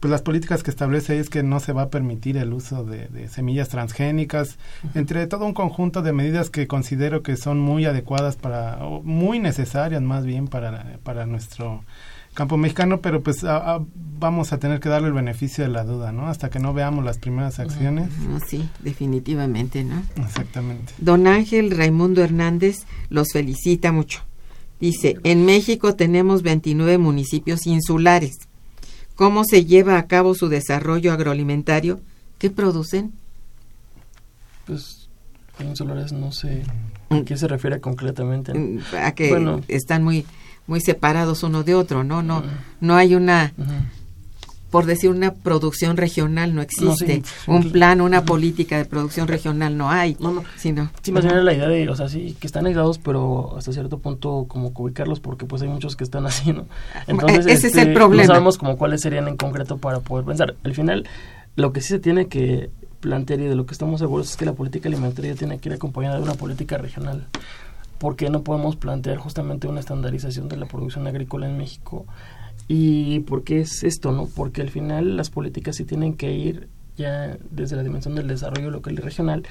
pues 0.00 0.10
las 0.10 0.22
políticas 0.22 0.62
que 0.62 0.70
establece 0.70 1.18
es 1.18 1.30
que 1.30 1.42
no 1.42 1.60
se 1.60 1.72
va 1.72 1.82
a 1.82 1.88
permitir 1.90 2.36
el 2.36 2.52
uso 2.52 2.84
de, 2.84 3.08
de 3.08 3.26
semillas 3.28 3.68
transgénicas, 3.70 4.58
entre 4.94 5.26
todo 5.26 5.44
un 5.46 5.54
conjunto 5.54 6.02
de 6.02 6.12
medidas 6.12 6.50
que 6.50 6.66
considero 6.68 7.22
que 7.22 7.36
son 7.36 7.58
muy 7.58 7.84
adecuadas 7.86 8.36
para, 8.36 8.84
o 8.84 9.02
muy 9.02 9.38
necesarias 9.40 10.02
más 10.02 10.24
bien 10.24 10.46
para, 10.46 10.98
para 11.02 11.26
nuestro 11.26 11.82
campo 12.38 12.56
mexicano, 12.56 13.00
pero 13.00 13.20
pues 13.20 13.42
a- 13.42 13.74
a- 13.74 13.84
vamos 14.20 14.52
a 14.52 14.58
tener 14.58 14.78
que 14.78 14.88
darle 14.88 15.08
el 15.08 15.12
beneficio 15.14 15.64
de 15.64 15.70
la 15.70 15.82
duda, 15.82 16.12
¿no? 16.12 16.28
Hasta 16.28 16.50
que 16.50 16.60
no 16.60 16.72
veamos 16.72 17.04
las 17.04 17.18
primeras 17.18 17.58
acciones. 17.58 18.10
No, 18.20 18.38
sí, 18.38 18.68
definitivamente, 18.78 19.82
¿no? 19.82 20.02
Exactamente. 20.16 20.92
Don 20.98 21.26
Ángel 21.26 21.72
Raimundo 21.72 22.22
Hernández 22.22 22.86
los 23.10 23.28
felicita 23.32 23.90
mucho. 23.90 24.20
Dice, 24.80 25.16
en 25.24 25.44
México 25.44 25.96
tenemos 25.96 26.42
29 26.42 26.98
municipios 26.98 27.66
insulares. 27.66 28.36
¿Cómo 29.16 29.42
se 29.44 29.64
lleva 29.64 29.98
a 29.98 30.06
cabo 30.06 30.34
su 30.36 30.48
desarrollo 30.48 31.12
agroalimentario? 31.12 32.00
¿Qué 32.38 32.50
producen? 32.50 33.12
pues, 34.66 35.08
insulares 35.60 36.12
no 36.12 36.30
sé 36.30 36.62
Mm. 37.08 37.14
a 37.14 37.24
qué 37.24 37.36
se 37.36 37.48
refiere 37.48 37.80
concretamente. 37.80 38.52
Mm, 38.52 38.80
A 39.02 39.12
que 39.12 39.30
Bueno. 39.30 39.62
están 39.68 40.04
muy 40.04 40.24
muy 40.68 40.80
separados 40.80 41.42
uno 41.42 41.64
de 41.64 41.74
otro, 41.74 42.04
¿no? 42.04 42.22
No, 42.22 42.44
no 42.80 42.94
hay 42.94 43.16
una, 43.16 43.52
por 44.70 44.84
decir 44.84 45.08
una 45.10 45.32
producción 45.32 45.96
regional 45.96 46.54
no 46.54 46.60
existe, 46.60 47.22
sí, 47.24 47.50
un 47.50 47.64
sí. 47.64 47.68
plan, 47.70 48.02
una 48.02 48.24
política 48.24 48.76
de 48.76 48.84
producción 48.84 49.26
regional 49.28 49.78
no 49.78 49.90
hay, 49.90 50.16
No, 50.20 50.30
no. 50.30 50.44
sino 50.56 50.90
Sí, 51.02 51.10
más 51.10 51.24
bien 51.24 51.34
era 51.34 51.42
la 51.42 51.54
idea 51.54 51.68
de, 51.68 51.88
o 51.88 51.96
sea, 51.96 52.10
sí, 52.10 52.36
que 52.38 52.46
están 52.46 52.66
aislados, 52.66 52.98
pero 52.98 53.56
hasta 53.56 53.72
cierto 53.72 53.98
punto 53.98 54.44
como 54.46 54.74
que 54.74 54.82
ubicarlos 54.82 55.20
porque 55.20 55.46
pues 55.46 55.62
hay 55.62 55.68
muchos 55.68 55.96
que 55.96 56.04
están 56.04 56.26
así, 56.26 56.52
¿no? 56.52 56.66
este, 57.06 57.52
ese 57.52 57.68
es 57.68 57.76
el 57.76 57.94
problema. 57.94 58.24
No 58.24 58.28
sabemos 58.34 58.58
como 58.58 58.76
cuáles 58.76 59.00
serían 59.00 59.26
en 59.26 59.38
concreto 59.38 59.78
para 59.78 60.00
poder 60.00 60.26
pensar. 60.26 60.54
Al 60.64 60.74
final, 60.74 61.08
lo 61.56 61.72
que 61.72 61.80
sí 61.80 61.88
se 61.88 61.98
tiene 61.98 62.28
que 62.28 62.70
plantear 63.00 63.40
y 63.40 63.44
de 63.44 63.54
lo 63.54 63.64
que 63.64 63.72
estamos 63.72 64.00
seguros 64.00 64.30
es 64.30 64.36
que 64.36 64.44
la 64.44 64.52
política 64.52 64.88
alimentaria 64.88 65.34
tiene 65.34 65.58
que 65.58 65.70
ir 65.70 65.74
acompañada 65.74 66.16
de 66.16 66.24
una 66.24 66.34
política 66.34 66.76
regional. 66.76 67.26
Porque 67.98 68.30
no 68.30 68.42
podemos 68.42 68.76
plantear 68.76 69.16
justamente 69.18 69.68
una 69.68 69.80
estandarización 69.80 70.48
de 70.48 70.56
la 70.56 70.66
producción 70.66 71.06
agrícola 71.06 71.48
en 71.48 71.56
México? 71.56 72.06
¿Y 72.68 73.20
por 73.20 73.44
qué 73.44 73.60
es 73.60 73.82
esto, 73.82 74.12
no? 74.12 74.26
Porque 74.26 74.60
al 74.60 74.70
final 74.70 75.16
las 75.16 75.30
políticas 75.30 75.76
sí 75.76 75.84
tienen 75.84 76.14
que 76.14 76.32
ir 76.32 76.68
ya 76.96 77.38
desde 77.50 77.76
la 77.76 77.82
dimensión 77.82 78.14
del 78.14 78.28
desarrollo 78.28 78.70
local 78.70 78.94
y 78.94 78.96
regional 78.96 79.44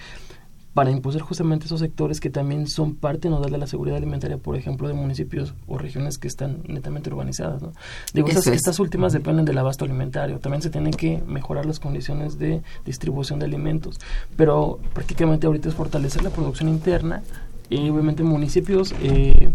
para 0.78 0.92
impulsar 0.92 1.24
justamente 1.24 1.66
esos 1.66 1.80
sectores 1.80 2.20
que 2.20 2.30
también 2.30 2.68
son 2.68 2.94
parte 2.94 3.32
nodal 3.32 3.50
de 3.50 3.58
la 3.58 3.66
seguridad 3.66 3.98
alimentaria, 3.98 4.38
por 4.38 4.56
ejemplo, 4.56 4.88
de 4.88 4.94
municipios 4.94 5.56
o 5.66 5.80
regiones 5.80 6.20
que 6.20 6.28
están 6.28 6.62
netamente 6.68 7.10
urbanizadas. 7.10 7.64
¿no? 7.64 7.74
Digo, 8.14 8.28
estas, 8.28 8.46
es. 8.46 8.54
estas 8.54 8.80
últimas 8.80 9.12
dependen 9.12 9.44
del 9.44 9.58
abasto 9.58 9.86
alimentario. 9.86 10.38
También 10.38 10.62
se 10.62 10.70
tienen 10.70 10.92
que 10.92 11.24
mejorar 11.26 11.66
las 11.66 11.80
condiciones 11.80 12.38
de 12.38 12.62
distribución 12.86 13.40
de 13.40 13.46
alimentos. 13.46 14.00
Pero 14.36 14.80
prácticamente 14.94 15.48
ahorita 15.48 15.68
es 15.68 15.74
fortalecer 15.74 16.22
la 16.22 16.30
producción 16.30 16.70
interna 16.70 17.24
y 17.70 17.90
obviamente 17.90 18.24
municipios 18.24 18.94
eh, 19.02 19.52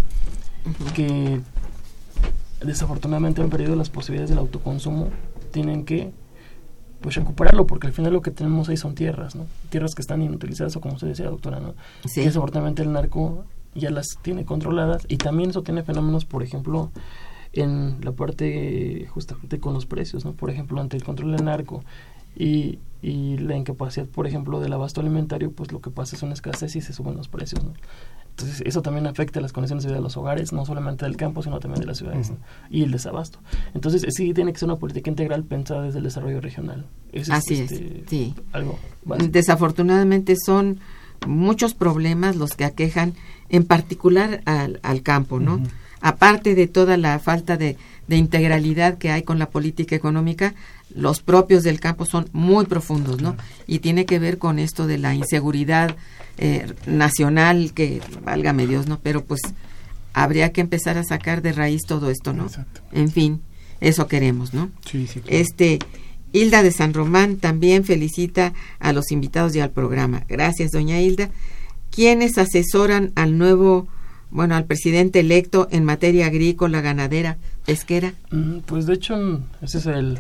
que 0.95 1.41
desafortunadamente 2.63 3.43
han 3.43 3.51
perdido 3.51 3.75
las 3.77 3.91
posibilidades 3.91 4.31
del 4.31 4.39
autoconsumo 4.39 5.09
tienen 5.51 5.85
que 5.85 6.13
pues 7.01 7.17
recuperarlo 7.17 7.67
porque 7.67 7.89
al 7.89 7.93
final 7.93 8.13
lo 8.13 8.23
que 8.23 8.31
tenemos 8.31 8.69
ahí 8.69 8.77
son 8.77 8.95
tierras, 8.95 9.35
¿no? 9.35 9.47
Tierras 9.71 9.95
que 9.95 10.03
están 10.03 10.23
inutilizadas 10.23 10.77
o 10.77 10.81
como 10.81 10.95
usted 10.95 11.09
decía, 11.09 11.27
doctora, 11.27 11.59
¿no? 11.59 11.75
Sí. 12.05 12.21
Que 12.21 12.27
desafortunadamente 12.27 12.83
el 12.83 12.93
narco 12.93 13.45
ya 13.75 13.91
las 13.91 14.19
tiene 14.23 14.45
controladas 14.45 15.05
y 15.09 15.17
también 15.17 15.51
eso 15.51 15.63
tiene 15.63 15.83
fenómenos, 15.83 16.25
por 16.25 16.43
ejemplo, 16.45 16.91
en 17.53 17.99
la 18.03 18.13
parte 18.13 19.07
justamente 19.11 19.59
con 19.59 19.75
los 19.75 19.87
precios, 19.87 20.25
¿no? 20.25 20.33
Por 20.33 20.51
ejemplo, 20.51 20.81
ante 20.81 20.97
el 20.97 21.05
control 21.05 21.37
del 21.37 21.45
narco 21.45 21.83
y, 22.37 22.79
y 23.03 23.39
la 23.39 23.57
incapacidad, 23.57 24.07
por 24.07 24.27
ejemplo, 24.27 24.61
del 24.61 24.73
abasto 24.73 25.01
alimentario, 25.01 25.53
pues 25.53 25.73
lo 25.73 25.81
que 25.81 25.91
pasa 25.91 26.17
es 26.17 26.23
una 26.23 26.35
escasez 26.35 26.77
y 26.77 26.81
se 26.81 26.93
suben 26.93 27.17
los 27.17 27.29
precios, 27.29 27.65
¿no? 27.65 27.73
Entonces, 28.33 28.63
eso 28.65 28.81
también 28.81 29.07
afecta 29.07 29.43
las 29.43 29.53
condiciones 29.53 29.85
de 29.85 29.89
vida 29.91 29.99
de 29.99 30.03
los 30.03 30.17
hogares, 30.17 30.53
no 30.55 30.65
solamente 30.65 31.05
del 31.05 31.19
campo, 31.19 31.43
sino 31.43 31.61
también 31.61 31.81
de 31.81 31.87
las 31.87 31.99
ciudades 31.99 32.33
y 32.71 32.83
el 32.83 32.91
desabasto. 32.91 33.41
Entonces, 33.75 34.07
sí 34.09 34.33
tiene 34.33 34.55
que 34.55 34.59
ser 34.59 34.69
una 34.69 34.79
política 34.79 35.11
integral 35.11 35.45
pensada 35.45 35.83
desde 35.83 35.99
el 35.99 36.05
desarrollo 36.05 36.41
regional. 36.41 36.87
Así 37.31 37.55
es, 37.55 37.61
es, 37.61 37.73
este, 37.73 38.05
sí. 38.09 38.35
algo 38.53 38.79
básico. 39.05 39.31
Desafortunadamente 39.31 40.35
son 40.37 40.81
muchos 41.27 41.75
problemas 41.75 42.37
los 42.37 42.55
que 42.55 42.65
aquejan 42.65 43.13
en 43.51 43.65
particular 43.65 44.41
al, 44.47 44.81
al 44.83 45.03
campo, 45.03 45.39
¿no? 45.39 45.63
Aparte 46.01 46.55
de 46.55 46.67
toda 46.67 46.97
la 46.97 47.19
falta 47.19 47.59
de, 47.59 47.77
de 48.13 48.19
integralidad 48.19 48.99
que 48.99 49.11
hay 49.11 49.23
con 49.23 49.39
la 49.39 49.49
política 49.49 49.97
económica, 49.97 50.55
los 50.95 51.23
propios 51.23 51.63
del 51.63 51.81
campo 51.81 52.05
son 52.05 52.29
muy 52.33 52.67
profundos, 52.67 53.23
¿no? 53.23 53.39
Y 53.67 53.79
tiene 53.79 54.05
que 54.05 54.19
ver 54.19 54.37
con 54.37 54.59
esto 54.59 54.87
de 54.87 54.99
la 54.99 55.15
inseguridad 55.15 55.97
eh, 56.37 56.75
nacional, 56.85 57.73
que 57.73 58.03
válgame 58.23 58.67
Dios, 58.67 58.87
¿no? 58.87 59.01
Pero 59.03 59.25
pues 59.25 59.41
habría 60.13 60.53
que 60.53 60.61
empezar 60.61 60.99
a 60.99 61.05
sacar 61.05 61.41
de 61.41 61.53
raíz 61.53 61.81
todo 61.89 62.11
esto, 62.11 62.35
¿no? 62.35 62.45
Exacto. 62.45 62.83
En 62.93 63.11
fin, 63.11 63.41
eso 63.81 64.07
queremos, 64.09 64.53
¿no? 64.53 64.71
Sí, 64.85 65.07
sí, 65.07 65.21
claro. 65.21 65.39
Este, 65.39 65.79
Hilda 66.33 66.63
de 66.63 66.71
San 66.71 66.93
Román 66.93 67.39
también 67.39 67.85
felicita 67.85 68.53
a 68.79 68.93
los 68.93 69.11
invitados 69.11 69.57
y 69.57 69.61
al 69.61 69.71
programa. 69.71 70.27
Gracias, 70.29 70.71
doña 70.71 71.01
Hilda. 71.01 71.31
¿Quiénes 71.91 72.37
asesoran 72.37 73.11
al 73.15 73.39
nuevo, 73.39 73.89
bueno, 74.33 74.57
al 74.57 74.65
presidente 74.65 75.21
electo 75.21 75.69
en 75.71 75.85
materia 75.85 76.27
agrícola, 76.27 76.81
ganadera, 76.81 77.37
pesquera? 77.65 78.15
Mm, 78.33 78.59
Pues 78.67 78.87
de 78.87 78.95
hecho, 78.95 79.15
ese 79.61 79.79
es 79.79 79.87
el 79.87 80.19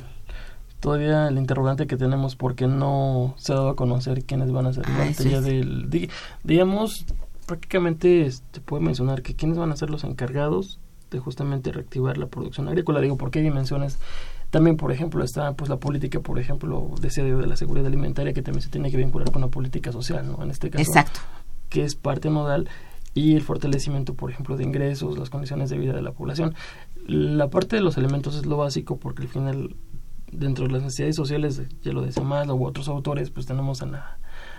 todavía 0.80 1.28
el 1.28 1.38
interrogante 1.38 1.86
que 1.86 1.96
tenemos 1.96 2.34
porque 2.36 2.66
no 2.66 3.34
se 3.38 3.52
ha 3.52 3.56
dado 3.56 3.68
a 3.70 3.76
conocer 3.76 4.24
quiénes 4.24 4.50
van 4.50 4.66
a 4.66 4.72
ser 4.72 4.84
Ah, 4.88 5.06
es. 5.08 5.16
del 5.44 5.88
di- 5.90 6.08
digamos 6.44 7.04
prácticamente 7.46 8.30
se 8.30 8.60
puede 8.64 8.82
mencionar 8.82 9.22
que 9.22 9.34
quiénes 9.34 9.58
van 9.58 9.70
a 9.70 9.76
ser 9.76 9.90
los 9.90 10.02
encargados 10.04 10.80
de 11.10 11.18
justamente 11.20 11.70
reactivar 11.70 12.18
la 12.18 12.26
producción 12.26 12.66
agrícola 12.68 13.00
digo 13.00 13.16
porque 13.16 13.38
hay 13.38 13.44
dimensiones 13.44 13.98
también 14.50 14.76
por 14.76 14.90
ejemplo 14.90 15.22
está 15.24 15.52
pues 15.52 15.68
la 15.70 15.76
política 15.76 16.18
por 16.20 16.38
ejemplo 16.40 16.90
decía 17.00 17.22
de 17.24 17.46
la 17.46 17.56
seguridad 17.56 17.86
alimentaria 17.86 18.32
que 18.32 18.42
también 18.42 18.62
se 18.62 18.68
tiene 18.70 18.90
que 18.90 18.96
vincular 18.96 19.30
con 19.30 19.42
la 19.42 19.48
política 19.48 19.92
social 19.92 20.26
no 20.26 20.42
en 20.42 20.50
este 20.50 20.68
caso 20.70 20.82
Exacto. 20.82 21.20
que 21.68 21.84
es 21.84 21.94
parte 21.94 22.28
nodal, 22.28 22.68
y 23.14 23.34
el 23.34 23.42
fortalecimiento, 23.42 24.14
por 24.14 24.30
ejemplo, 24.30 24.56
de 24.56 24.64
ingresos, 24.64 25.18
las 25.18 25.30
condiciones 25.30 25.70
de 25.70 25.78
vida 25.78 25.92
de 25.92 26.02
la 26.02 26.12
población. 26.12 26.54
La 27.06 27.50
parte 27.50 27.76
de 27.76 27.82
los 27.82 27.98
elementos 27.98 28.36
es 28.36 28.46
lo 28.46 28.56
básico 28.56 28.98
porque 28.98 29.22
al 29.22 29.28
final, 29.28 29.76
dentro 30.30 30.66
de 30.66 30.72
las 30.72 30.82
necesidades 30.82 31.16
sociales, 31.16 31.62
ya 31.82 31.92
lo 31.92 32.02
decía 32.02 32.22
más, 32.22 32.48
u 32.48 32.64
otros 32.64 32.88
autores, 32.88 33.30
pues 33.30 33.46
tenemos 33.46 33.82
en 33.82 33.92
la 33.92 34.18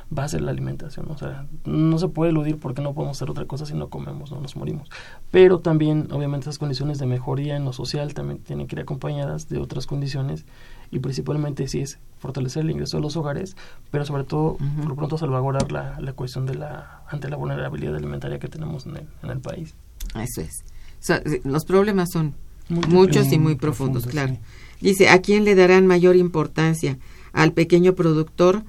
base 0.10 0.40
la 0.40 0.52
alimentación. 0.52 1.08
O 1.10 1.18
sea, 1.18 1.46
no 1.66 1.98
se 2.00 2.08
puede 2.08 2.32
eludir 2.32 2.58
porque 2.60 2.82
no 2.82 2.94
podemos 2.94 3.18
hacer 3.18 3.30
otra 3.30 3.46
cosa 3.46 3.66
si 3.66 3.74
no 3.74 3.90
comemos, 3.90 4.32
no 4.32 4.40
nos 4.40 4.56
morimos. 4.56 4.90
Pero 5.32 5.60
también, 5.60 6.08
obviamente, 6.12 6.44
esas 6.46 6.60
condiciones 6.60 7.00
de 7.00 7.06
mejoría 7.06 7.56
en 7.56 7.66
lo 7.66 7.74
social 7.74 8.14
también 8.14 8.40
tienen 8.40 8.68
que 8.68 8.76
ir 8.76 8.82
acompañadas 8.82 9.50
de 9.50 9.58
otras 9.60 9.88
condiciones 9.88 10.46
y 10.92 11.00
principalmente 11.00 11.68
sí 11.68 11.80
es 11.80 12.00
fortalecer 12.20 12.64
el 12.64 12.72
ingreso 12.72 12.98
de 12.98 13.02
los 13.04 13.16
hogares, 13.18 13.56
pero 13.92 14.06
sobre 14.06 14.24
todo, 14.24 14.58
por 14.78 14.88
lo 14.88 14.96
pronto, 14.96 15.18
salvaguardar 15.18 15.72
la, 15.72 16.00
la 16.00 16.14
cuestión 16.14 16.46
de 16.46 16.56
la 16.56 17.04
ante 17.10 17.30
la 17.30 17.36
vulnerabilidad 17.36 17.96
alimentaria 17.96 18.40
que 18.40 18.48
tenemos 18.48 18.86
en 18.86 18.98
el, 18.98 19.08
en 19.24 19.30
el 19.30 19.40
país. 19.40 19.76
Eso 20.16 20.42
es. 20.42 20.64
So- 21.00 21.16
los 21.44 21.66
problemas 21.66 22.12
son 22.12 22.34
muchos 22.70 23.32
y 23.34 23.40
Muy 23.40 23.56
profundos, 23.56 24.06
claro. 24.06 24.38
Dice, 24.80 25.10
¿a 25.10 25.22
quién 25.22 25.44
le 25.46 25.56
darán 25.56 25.88
mayor 25.88 26.16
importancia? 26.16 26.98
¿Al 27.34 27.52
pequeño 27.54 27.94
productor? 27.94 28.64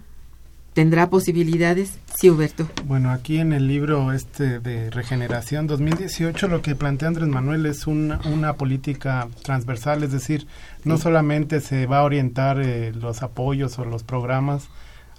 ¿Tendrá 0.75 1.09
posibilidades? 1.09 2.01
Sí, 2.19 2.29
Huberto. 2.31 2.69
Bueno, 2.85 3.13
aquí 3.13 3.39
en 3.39 3.53
el 3.53 3.69
libro 3.69 4.13
este 4.13 4.59
de 4.59 4.91
Regeneración 4.91 5.69
2018 5.69 6.49
lo 6.49 6.63
que 6.63 6.75
plantea 6.75 7.07
Andrés 7.07 7.29
Manuel 7.29 7.65
es 7.67 7.87
una, 7.87 8.21
una 8.25 8.55
política 8.55 9.29
transversal, 9.45 10.03
es 10.03 10.11
decir, 10.11 10.49
no 10.83 10.99
solamente 10.99 11.61
se 11.61 11.87
va 11.87 11.99
a 11.99 12.03
orientar 12.03 12.61
eh, 12.61 12.93
los 12.93 13.23
apoyos 13.23 13.79
o 13.79 13.85
los 13.85 14.03
programas 14.03 14.69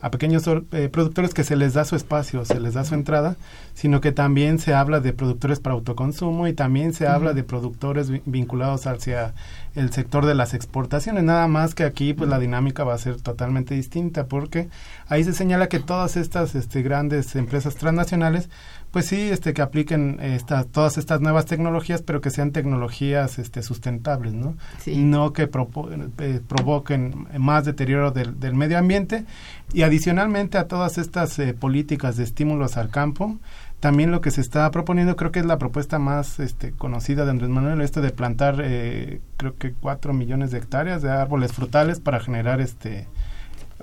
a 0.02 0.12
pequeños 0.12 0.44
eh, 0.48 0.90
productores 0.92 1.34
que 1.34 1.44
se 1.44 1.56
les 1.56 1.74
da 1.74 1.84
su 1.86 1.96
espacio, 1.96 2.46
se 2.46 2.60
les 2.60 2.74
da 2.76 2.84
su 2.84 2.94
entrada, 2.94 3.38
sino 3.74 4.02
que 4.02 4.12
también 4.12 4.60
se 4.60 4.74
habla 4.74 5.00
de 5.00 5.14
productores 5.14 5.60
para 5.60 5.74
autoconsumo 5.74 6.48
y 6.48 6.54
también 6.54 6.94
se 6.94 7.08
habla 7.08 7.34
de 7.34 7.44
productores 7.44 8.10
vi- 8.10 8.22
vinculados 8.26 8.86
hacia 8.88 9.34
el 9.74 9.92
sector 9.92 10.26
de 10.26 10.36
las 10.36 10.54
exportaciones. 10.54 11.24
Nada 11.24 11.48
más 11.48 11.74
que 11.76 11.84
aquí 11.86 12.14
pues 12.14 12.30
la 12.30 12.40
dinámica 12.40 12.84
va 12.84 12.94
a 12.94 12.98
ser 13.00 13.20
totalmente 13.22 13.74
distinta 13.74 14.28
porque 14.28 14.70
ahí 15.08 15.24
se 15.24 15.34
señala 15.34 15.68
que 15.70 15.80
todas 15.80 16.18
estas 16.18 16.56
este, 16.56 16.82
grandes 16.82 17.36
empresas 17.36 17.76
transnacionales 17.76 18.50
pues 18.96 19.08
sí, 19.08 19.20
este, 19.30 19.54
que 19.54 19.62
apliquen 19.62 20.22
estas, 20.22 20.68
todas 20.68 20.98
estas 20.98 21.20
nuevas 21.20 21.46
tecnologías, 21.46 22.02
pero 22.02 22.22
que 22.22 22.30
sean 22.30 22.52
tecnologías 22.54 23.40
este, 23.40 23.62
sustentables, 23.62 24.32
¿no? 24.32 24.56
Sí. 24.80 24.96
No 24.96 25.34
que 25.34 25.52
propo- 25.52 25.90
eh, 26.20 26.40
provoquen 26.48 27.28
más 27.38 27.66
deterioro 27.66 28.12
del, 28.12 28.40
del 28.40 28.54
medio 28.54 28.78
ambiente. 28.78 29.26
Y 29.74 29.82
adicionalmente 29.82 30.58
a 30.58 30.70
todas 30.70 30.98
estas 30.98 31.38
eh, 31.40 31.54
políticas 31.54 32.16
de 32.16 32.24
estímulos 32.24 32.78
al 32.78 32.88
campo, 32.90 33.38
también 33.82 34.12
lo 34.12 34.22
que 34.22 34.32
se 34.32 34.40
está 34.40 34.72
proponiendo, 34.72 35.18
creo 35.18 35.34
que 35.34 35.42
es 35.42 35.46
la 35.46 35.58
propuesta 35.58 36.00
más 36.00 36.40
este, 36.40 36.72
conocida 36.72 37.26
de 37.26 37.32
Andrés 37.32 37.50
Manuel, 37.50 37.82
esto 37.82 38.00
de 38.02 38.12
plantar, 38.12 38.62
eh, 38.64 39.20
creo 39.36 39.58
que 39.58 39.74
cuatro 39.74 40.14
millones 40.14 40.52
de 40.52 40.60
hectáreas 40.60 41.02
de 41.02 41.12
árboles 41.12 41.52
frutales 41.52 42.00
para 42.00 42.22
generar 42.22 42.62
este 42.62 43.08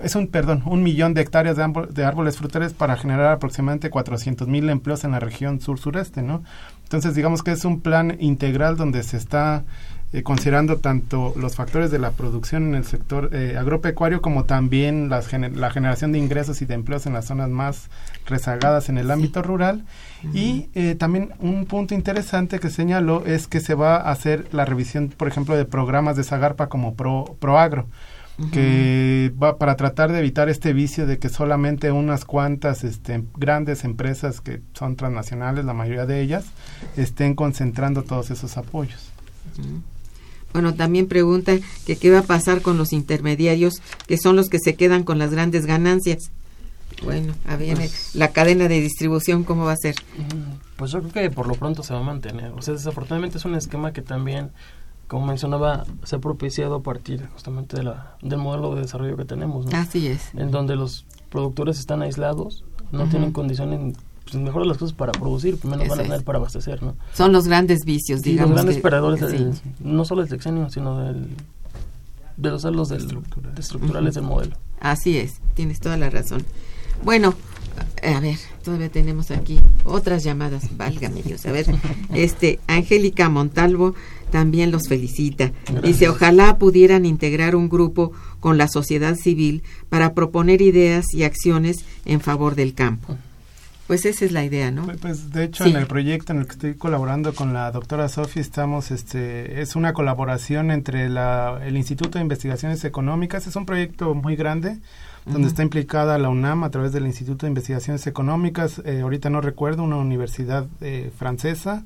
es 0.00 0.14
un, 0.14 0.26
perdón, 0.28 0.62
un 0.66 0.82
millón 0.82 1.12
de 1.14 1.20
hectáreas 1.22 1.56
de, 1.56 1.64
árbol- 1.64 1.88
de 1.88 2.04
árboles 2.04 2.36
frutales 2.38 2.72
para 2.72 2.96
generar 2.96 3.26
aproximadamente 3.32 3.90
400 3.90 4.48
mil 4.48 4.68
empleos 4.70 5.04
en 5.04 5.10
la 5.10 5.20
región 5.20 5.60
sur-sureste, 5.60 6.22
¿no? 6.22 6.42
Entonces, 6.84 7.14
digamos 7.14 7.42
que 7.42 7.52
es 7.52 7.64
un 7.64 7.80
plan 7.80 8.16
integral 8.20 8.76
donde 8.76 9.02
se 9.02 9.16
está 9.16 9.64
eh, 10.14 10.22
considerando 10.22 10.76
tanto 10.76 11.32
los 11.36 11.56
factores 11.56 11.90
de 11.90 11.98
la 11.98 12.10
producción 12.10 12.64
en 12.68 12.74
el 12.74 12.84
sector 12.84 13.30
eh, 13.32 13.56
agropecuario 13.58 14.20
como 14.20 14.44
también 14.44 15.08
las 15.08 15.30
gener- 15.32 15.54
la 15.54 15.70
generación 15.70 16.12
de 16.12 16.18
ingresos 16.18 16.60
y 16.60 16.66
de 16.66 16.74
empleos 16.74 17.06
en 17.06 17.14
las 17.14 17.24
zonas 17.26 17.48
más 17.48 17.88
rezagadas 18.26 18.88
en 18.90 18.98
el 18.98 19.10
ámbito 19.10 19.42
rural. 19.42 19.84
Y 20.34 20.68
eh, 20.74 20.94
también 20.94 21.30
un 21.40 21.64
punto 21.66 21.94
interesante 21.94 22.60
que 22.60 22.70
señaló 22.70 23.24
es 23.26 23.46
que 23.48 23.60
se 23.60 23.74
va 23.74 23.96
a 23.96 24.10
hacer 24.10 24.46
la 24.52 24.64
revisión, 24.64 25.08
por 25.16 25.28
ejemplo, 25.28 25.56
de 25.56 25.64
programas 25.64 26.16
de 26.16 26.24
Zagarpa 26.24 26.68
como 26.68 26.94
Pro, 26.94 27.36
Proagro 27.40 27.86
que 28.52 29.32
va 29.40 29.58
para 29.58 29.76
tratar 29.76 30.10
de 30.10 30.18
evitar 30.18 30.48
este 30.48 30.72
vicio 30.72 31.06
de 31.06 31.18
que 31.18 31.28
solamente 31.28 31.92
unas 31.92 32.24
cuantas 32.24 32.82
este, 32.82 33.22
grandes 33.36 33.84
empresas 33.84 34.40
que 34.40 34.60
son 34.74 34.96
transnacionales, 34.96 35.64
la 35.64 35.74
mayoría 35.74 36.06
de 36.06 36.20
ellas, 36.22 36.46
estén 36.96 37.34
concentrando 37.34 38.02
todos 38.02 38.30
esos 38.30 38.56
apoyos. 38.56 39.00
Bueno, 40.52 40.74
también 40.74 41.06
pregunta 41.06 41.52
que 41.86 41.96
qué 41.96 42.10
va 42.10 42.20
a 42.20 42.24
pasar 42.24 42.62
con 42.62 42.76
los 42.76 42.92
intermediarios, 42.92 43.74
que 44.06 44.18
son 44.18 44.36
los 44.36 44.48
que 44.48 44.58
se 44.58 44.74
quedan 44.74 45.02
con 45.04 45.18
las 45.18 45.30
grandes 45.30 45.64
ganancias. 45.66 46.30
Bueno, 47.02 47.32
a 47.46 47.56
ver, 47.56 47.76
Pues- 47.76 48.14
la 48.14 48.28
cadena 48.28 48.68
de 48.68 48.80
distribución, 48.80 49.44
¿cómo 49.44 49.64
va 49.64 49.72
a 49.72 49.76
ser? 49.76 49.94
Pues 50.76 50.90
yo 50.90 51.00
creo 51.00 51.12
que 51.12 51.30
por 51.30 51.46
lo 51.48 51.54
pronto 51.54 51.82
se 51.82 51.94
va 51.94 52.00
a 52.00 52.04
mantener. 52.04 52.52
O 52.52 52.62
sea, 52.62 52.74
desafortunadamente 52.74 53.38
es 53.38 53.44
un 53.44 53.54
esquema 53.54 53.92
que 53.92 54.02
también, 54.02 54.50
como 55.12 55.26
mencionaba, 55.26 55.84
se 56.04 56.16
ha 56.16 56.18
propiciado 56.20 56.76
a 56.76 56.82
partir 56.82 57.28
justamente 57.34 57.76
de 57.76 57.82
la, 57.82 58.16
del 58.22 58.38
modelo 58.38 58.74
de 58.74 58.80
desarrollo 58.80 59.14
que 59.18 59.26
tenemos, 59.26 59.66
¿no? 59.66 59.76
Así 59.76 60.06
es. 60.06 60.34
en 60.34 60.50
donde 60.50 60.74
los 60.74 61.04
productores 61.28 61.78
están 61.78 62.00
aislados, 62.00 62.64
no 62.92 63.04
tienen 63.08 63.30
condiciones, 63.32 63.94
pues 64.24 64.36
mejoran 64.42 64.68
las 64.68 64.78
cosas 64.78 64.94
para 64.96 65.12
producir, 65.12 65.58
menos 65.64 65.86
van 65.86 66.00
a 66.00 66.02
tener 66.04 66.18
es. 66.20 66.22
para 66.24 66.38
abastecer, 66.38 66.82
¿no? 66.82 66.94
Son 67.12 67.30
los 67.30 67.46
grandes 67.46 67.80
vicios, 67.84 68.20
Y 68.20 68.22
los 68.22 68.24
digamos. 68.24 68.54
grandes 68.54 68.76
que- 68.76 68.82
perdedores, 68.82 69.20
sí. 69.20 69.36
del- 69.36 69.52
no 69.80 70.06
solo 70.06 70.22
del 70.22 70.30
sexenio, 70.30 70.70
sino 70.70 70.98
del, 70.98 71.26
de 72.38 72.50
los 72.50 72.62
celos 72.62 72.88
del, 72.88 73.02
Estructural. 73.02 73.54
de 73.54 73.60
estructurales 73.60 74.14
del 74.14 74.24
modelo. 74.24 74.56
Así 74.80 75.18
es, 75.18 75.42
tienes 75.54 75.78
toda 75.78 75.98
la 75.98 76.08
razón. 76.08 76.42
Bueno, 77.04 77.34
a 78.02 78.20
ver, 78.20 78.38
todavía 78.64 78.88
tenemos 78.90 79.30
aquí 79.30 79.58
otras 79.84 80.24
llamadas, 80.24 80.74
válgame 80.76 81.22
Dios. 81.22 81.44
A 81.46 81.52
ver, 81.52 81.66
este, 82.14 82.60
Angélica 82.66 83.28
Montalvo 83.28 83.94
también 84.32 84.72
los 84.72 84.88
felicita. 84.88 85.52
Dice, 85.84 86.08
ojalá 86.08 86.56
pudieran 86.58 87.06
integrar 87.06 87.54
un 87.54 87.68
grupo 87.68 88.10
con 88.40 88.58
la 88.58 88.66
sociedad 88.66 89.14
civil 89.14 89.62
para 89.88 90.14
proponer 90.14 90.60
ideas 90.60 91.04
y 91.14 91.22
acciones 91.22 91.84
en 92.04 92.20
favor 92.20 92.56
del 92.56 92.74
campo. 92.74 93.16
Pues 93.86 94.06
esa 94.06 94.24
es 94.24 94.32
la 94.32 94.42
idea, 94.44 94.70
¿no? 94.70 94.84
Pues, 94.86 94.98
Pues 95.00 95.32
de 95.32 95.44
hecho 95.44 95.64
Sí. 95.64 95.70
en 95.70 95.76
el 95.76 95.86
proyecto 95.86 96.32
en 96.32 96.38
el 96.38 96.46
que 96.46 96.52
estoy 96.52 96.74
colaborando 96.74 97.34
con 97.34 97.52
la 97.52 97.70
doctora 97.70 98.08
Sofi 98.08 98.40
estamos, 98.40 98.90
este, 98.90 99.60
es 99.60 99.76
una 99.76 99.92
colaboración 99.92 100.70
entre 100.70 101.08
la, 101.10 101.60
el 101.62 101.76
Instituto 101.76 102.18
de 102.18 102.22
Investigaciones 102.22 102.84
Económicas, 102.84 103.46
es 103.46 103.54
un 103.54 103.66
proyecto 103.66 104.14
muy 104.14 104.34
grande 104.34 104.78
donde 105.26 105.46
está 105.46 105.62
implicada 105.62 106.18
la 106.18 106.30
UNAM 106.30 106.64
a 106.64 106.70
través 106.70 106.92
del 106.92 107.06
Instituto 107.06 107.46
de 107.46 107.50
Investigaciones 107.50 108.06
Económicas, 108.08 108.80
eh, 108.84 109.02
ahorita 109.02 109.30
no 109.30 109.40
recuerdo, 109.40 109.84
una 109.84 109.96
universidad 109.96 110.66
eh, 110.80 111.12
francesa 111.16 111.84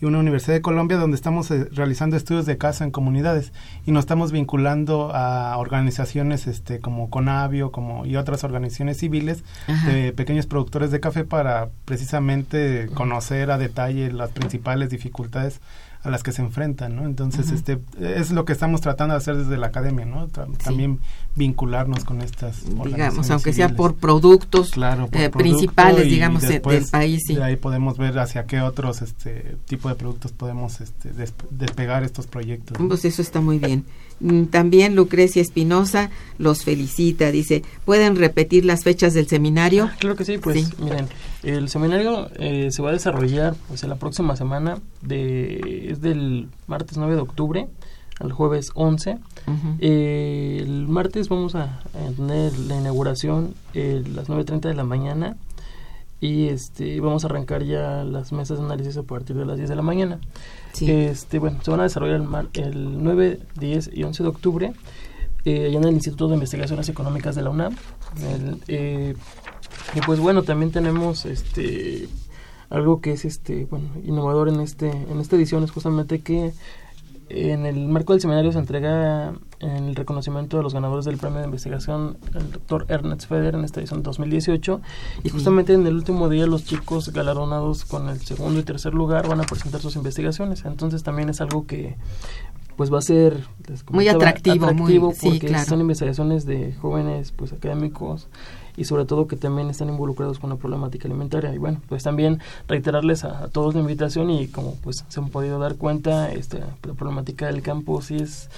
y 0.00 0.04
una 0.04 0.18
universidad 0.18 0.54
de 0.54 0.62
Colombia 0.62 0.96
donde 0.98 1.16
estamos 1.16 1.50
eh, 1.50 1.68
realizando 1.72 2.16
estudios 2.16 2.46
de 2.46 2.58
caso 2.58 2.84
en 2.84 2.90
comunidades 2.90 3.52
y 3.86 3.92
nos 3.92 4.02
estamos 4.02 4.32
vinculando 4.32 5.10
a 5.14 5.56
organizaciones 5.56 6.46
este 6.46 6.80
como 6.80 7.10
Conavio 7.10 7.72
como 7.72 8.04
y 8.06 8.16
otras 8.16 8.44
organizaciones 8.44 8.98
civiles 8.98 9.44
Ajá. 9.66 9.88
de 9.88 10.12
pequeños 10.12 10.46
productores 10.46 10.90
de 10.90 11.00
café 11.00 11.24
para 11.24 11.68
precisamente 11.84 12.88
conocer 12.94 13.50
a 13.50 13.58
detalle 13.58 14.12
las 14.12 14.30
principales 14.30 14.90
dificultades 14.90 15.60
a 16.02 16.10
las 16.10 16.22
que 16.22 16.30
se 16.30 16.40
enfrentan, 16.40 16.94
¿no? 16.94 17.04
Entonces, 17.04 17.50
este 17.50 17.80
es 17.98 18.30
lo 18.30 18.44
que 18.44 18.52
estamos 18.52 18.80
tratando 18.80 19.14
de 19.14 19.18
hacer 19.18 19.36
desde 19.36 19.56
la 19.56 19.66
academia, 19.66 20.04
¿no? 20.04 20.28
También 20.28 21.00
vincularnos 21.36 22.04
con 22.04 22.22
estas 22.22 22.64
digamos, 22.84 23.30
aunque 23.30 23.52
sea 23.52 23.68
por 23.76 23.94
productos 23.94 24.70
eh, 25.12 25.30
principales, 25.30 26.08
digamos, 26.08 26.42
del 26.42 26.60
país. 26.90 27.22
Sí. 27.26 27.34
De 27.34 27.44
ahí 27.44 27.56
podemos 27.56 27.98
ver 27.98 28.18
hacia 28.18 28.46
qué 28.46 28.62
otros 28.62 29.02
este 29.02 29.56
tipo 29.66 29.90
de 29.90 29.94
productos 29.94 30.32
podemos 30.32 30.80
este, 30.80 31.12
despegar 31.50 32.02
estos 32.02 32.26
proyectos. 32.26 32.78
Pues 32.88 33.04
eso 33.04 33.20
está 33.20 33.40
muy 33.40 33.58
bien. 33.58 33.84
Mm, 34.20 34.44
también 34.44 34.96
Lucrecia 34.96 35.42
Espinosa 35.42 36.10
los 36.38 36.64
felicita, 36.64 37.30
dice, 37.30 37.62
¿pueden 37.84 38.16
repetir 38.16 38.64
las 38.64 38.82
fechas 38.82 39.12
del 39.12 39.26
seminario? 39.26 39.90
Ah, 39.92 39.96
claro 39.98 40.16
que 40.16 40.24
sí, 40.24 40.38
pues 40.38 40.78
miren, 40.78 41.06
el 41.42 41.68
seminario 41.68 42.30
eh, 42.38 42.68
se 42.70 42.80
va 42.80 42.90
a 42.90 42.92
desarrollar 42.92 43.54
pues, 43.68 43.82
en 43.82 43.90
la 43.90 43.96
próxima 43.96 44.34
semana, 44.36 44.78
de, 45.02 45.90
es 45.90 46.00
del 46.00 46.48
martes 46.66 46.96
9 46.96 47.14
de 47.14 47.20
octubre 47.20 47.68
al 48.20 48.32
jueves 48.32 48.70
11. 48.74 49.18
Eh, 49.80 50.58
el 50.60 50.88
martes 50.88 51.28
vamos 51.28 51.54
a, 51.54 51.82
tener 52.16 52.56
la 52.58 52.76
inauguración 52.76 53.54
a 53.74 53.78
las 53.78 54.28
9.30 54.28 54.60
de 54.60 54.74
la 54.74 54.84
mañana 54.84 55.36
y 56.20 56.48
este 56.48 56.98
vamos 57.00 57.24
a 57.24 57.28
arrancar 57.28 57.62
ya 57.62 58.02
las 58.02 58.32
mesas 58.32 58.58
de 58.58 58.64
análisis 58.64 58.96
a 58.96 59.02
partir 59.02 59.36
de 59.36 59.44
las 59.44 59.58
10 59.58 59.68
de 59.68 59.76
la 59.76 59.82
mañana. 59.82 60.18
Este, 60.80 61.38
bueno, 61.38 61.58
se 61.62 61.70
van 61.70 61.80
a 61.80 61.84
desarrollar 61.84 62.20
el, 62.54 62.62
el 62.62 63.02
9, 63.02 63.40
10 63.58 63.90
y 63.94 64.02
11 64.02 64.22
de 64.22 64.28
octubre 64.28 64.72
eh, 65.46 65.66
allá 65.66 65.78
en 65.78 65.84
el 65.84 65.94
Instituto 65.94 66.26
de 66.26 66.34
Investigaciones 66.34 66.88
Económicas 66.88 67.36
de 67.36 67.42
la 67.42 67.50
UNAM. 67.50 67.76
Eh, 68.66 69.14
y 69.94 70.00
pues 70.00 70.18
bueno, 70.18 70.42
también 70.42 70.72
tenemos 70.72 71.24
este 71.24 72.08
algo 72.68 73.00
que 73.00 73.12
es 73.12 73.24
este 73.24 73.64
bueno 73.66 73.86
innovador 74.04 74.48
en 74.48 74.58
este 74.60 74.90
en 74.90 75.20
esta 75.20 75.36
edición 75.36 75.62
es 75.62 75.70
justamente 75.70 76.20
que 76.20 76.52
en 77.28 77.66
el 77.66 77.88
marco 77.88 78.12
del 78.12 78.20
seminario 78.20 78.52
se 78.52 78.58
entrega 78.58 79.34
el 79.58 79.96
reconocimiento 79.96 80.56
de 80.58 80.62
los 80.62 80.74
ganadores 80.74 81.04
del 81.04 81.16
premio 81.16 81.38
de 81.38 81.46
investigación 81.46 82.18
el 82.34 82.52
doctor 82.52 82.86
Ernest 82.88 83.26
Feder 83.26 83.54
en 83.54 83.64
esta 83.64 83.80
edición 83.80 84.02
2018 84.02 84.80
y 85.24 85.30
justamente 85.30 85.72
en 85.72 85.86
el 85.86 85.94
último 85.94 86.28
día 86.28 86.46
los 86.46 86.64
chicos 86.64 87.12
galardonados 87.12 87.84
con 87.84 88.08
el 88.08 88.20
segundo 88.20 88.60
y 88.60 88.62
tercer 88.62 88.94
lugar 88.94 89.28
van 89.28 89.40
a 89.40 89.44
presentar 89.44 89.80
sus 89.80 89.96
investigaciones. 89.96 90.64
Entonces 90.64 91.02
también 91.02 91.28
es 91.28 91.40
algo 91.40 91.66
que 91.66 91.96
pues 92.76 92.92
va 92.92 92.98
a 92.98 93.02
ser 93.02 93.44
muy 93.90 94.06
atractivo, 94.06 94.66
atractivo 94.66 95.12
porque 95.20 95.58
son 95.64 95.80
investigaciones 95.80 96.44
de 96.44 96.74
jóvenes 96.74 97.32
pues 97.32 97.52
académicos 97.52 98.28
y 98.76 98.84
sobre 98.84 99.04
todo 99.04 99.26
que 99.26 99.36
también 99.36 99.68
están 99.70 99.88
involucrados 99.88 100.38
con 100.38 100.50
la 100.50 100.56
problemática 100.56 101.08
alimentaria. 101.08 101.54
Y 101.54 101.58
bueno, 101.58 101.80
pues 101.88 102.02
también 102.02 102.40
reiterarles 102.68 103.24
a, 103.24 103.48
todos 103.48 103.74
la 103.74 103.80
invitación 103.80 104.30
y 104.30 104.48
como 104.48 104.74
pues 104.76 105.04
se 105.08 105.20
han 105.20 105.30
podido 105.30 105.58
dar 105.58 105.76
cuenta, 105.76 106.32
este, 106.32 106.60
la 106.60 106.94
problemática 106.94 107.46
del 107.46 107.62
campo 107.62 108.00
sí 108.02 108.16
es 108.16 108.48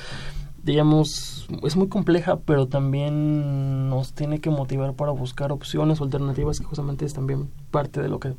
digamos, 0.62 1.48
es 1.62 1.76
muy 1.76 1.88
compleja, 1.88 2.40
pero 2.40 2.66
también 2.66 3.88
nos 3.88 4.12
tiene 4.12 4.40
que 4.40 4.50
motivar 4.50 4.92
para 4.94 5.12
buscar 5.12 5.50
opciones 5.50 6.00
o 6.00 6.04
alternativas, 6.04 6.58
que 6.58 6.66
justamente 6.66 7.06
es 7.06 7.14
también 7.14 7.48
parte 7.70 8.02
de 8.02 8.08
lo 8.08 8.20
que 8.20 8.34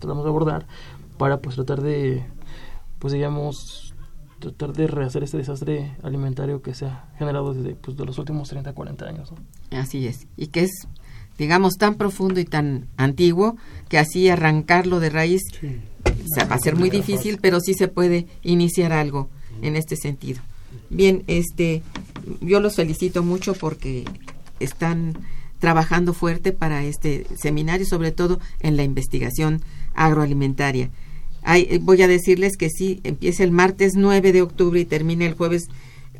tratamos 0.00 0.24
de 0.24 0.30
abordar, 0.30 0.66
para 1.18 1.40
pues 1.40 1.54
tratar 1.54 1.80
de, 1.82 2.24
pues 2.98 3.12
digamos, 3.12 3.94
tratar 4.40 4.72
de 4.72 4.86
rehacer 4.86 5.22
este 5.22 5.36
desastre 5.36 5.96
alimentario 6.02 6.62
que 6.62 6.74
se 6.74 6.86
ha 6.86 7.08
generado 7.16 7.54
desde 7.54 7.74
pues, 7.74 7.96
de 7.96 8.04
los 8.04 8.18
últimos 8.18 8.48
30, 8.48 8.72
40 8.72 9.04
años. 9.06 9.32
Así 9.70 10.06
es, 10.06 10.26
y 10.36 10.48
que 10.48 10.64
es 10.64 10.88
digamos, 11.38 11.76
tan 11.76 11.94
profundo 11.94 12.40
y 12.40 12.44
tan 12.44 12.88
antiguo 12.96 13.56
que 13.88 13.98
así 13.98 14.28
arrancarlo 14.28 15.00
de 15.00 15.10
raíz 15.10 15.42
va 16.38 16.54
a 16.54 16.58
ser 16.58 16.76
muy 16.76 16.90
difícil, 16.90 17.38
pero 17.40 17.60
sí 17.60 17.74
se 17.74 17.88
puede 17.88 18.26
iniciar 18.42 18.92
algo 18.92 19.30
en 19.62 19.76
este 19.76 19.96
sentido. 19.96 20.40
Bien, 20.90 21.24
este, 21.26 21.82
yo 22.40 22.60
los 22.60 22.76
felicito 22.76 23.22
mucho 23.22 23.54
porque 23.54 24.04
están 24.60 25.16
trabajando 25.58 26.14
fuerte 26.14 26.52
para 26.52 26.84
este 26.84 27.26
seminario, 27.36 27.86
sobre 27.86 28.12
todo 28.12 28.40
en 28.60 28.76
la 28.76 28.82
investigación 28.82 29.62
agroalimentaria. 29.94 30.90
voy 31.80 32.02
a 32.02 32.08
decirles 32.08 32.56
que 32.56 32.68
sí, 32.70 33.00
empieza 33.04 33.44
el 33.44 33.50
martes 33.52 33.94
9 33.96 34.32
de 34.32 34.42
octubre 34.42 34.80
y 34.80 34.84
termina 34.84 35.26
el 35.26 35.34
jueves 35.34 35.68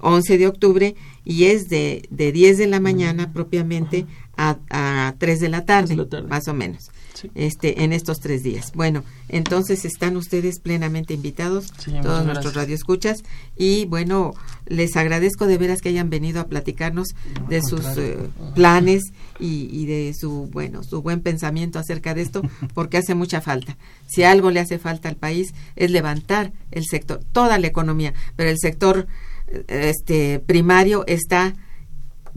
11 0.01 0.39
de 0.39 0.47
octubre 0.47 0.95
y 1.25 1.45
es 1.45 1.69
de, 1.69 2.07
de 2.11 2.33
10 2.33 2.59
de 2.59 2.67
la 2.67 2.81
mañana 2.81 3.33
propiamente 3.33 4.07
a, 4.37 4.59
a 4.71 4.98
3 5.17 5.41
de 5.41 5.49
la 5.49 5.65
tarde, 5.65 5.97
más 6.29 6.49
o 6.49 6.55
menos, 6.55 6.91
este, 7.35 7.85
en 7.85 7.93
estos 7.93 8.21
tres 8.21 8.43
días. 8.43 8.73
Bueno, 8.75 9.05
entonces 9.29 9.85
están 9.85 10.17
ustedes 10.17 10.61
plenamente 10.61 11.15
invitados, 11.15 11.73
todos 12.03 12.25
nuestros 12.25 12.55
radioescuchas, 12.55 13.23
y 13.57 13.87
bueno, 13.87 14.35
les 14.67 14.97
agradezco 14.97 15.47
de 15.47 15.59
veras 15.59 15.81
que 15.81 15.89
hayan 15.91 16.11
venido 16.11 16.41
a 16.41 16.47
platicarnos 16.47 17.09
de 17.49 17.63
sus 17.63 17.85
eh, 17.97 18.19
planes 18.55 19.13
y, 19.39 19.69
y, 19.73 19.87
de 19.87 20.15
su, 20.19 20.49
bueno, 20.53 20.83
su 20.83 21.03
buen 21.03 21.21
pensamiento 21.21 21.79
acerca 21.79 22.15
de 22.15 22.23
esto, 22.23 22.43
porque 22.75 22.99
hace 22.99 23.15
mucha 23.15 23.41
falta. 23.41 23.77
Si 24.07 24.25
algo 24.25 24.51
le 24.51 24.61
hace 24.61 24.79
falta 24.79 25.09
al 25.09 25.17
país 25.17 25.55
es 25.77 25.91
levantar 25.91 26.53
el 26.71 26.85
sector, 26.85 27.21
toda 27.33 27.59
la 27.59 27.67
economía, 27.67 28.15
pero 28.37 28.51
el 28.51 28.59
sector 28.59 29.07
eh, 29.49 29.65
este 29.69 30.41
primario 30.41 31.05
está 31.07 31.55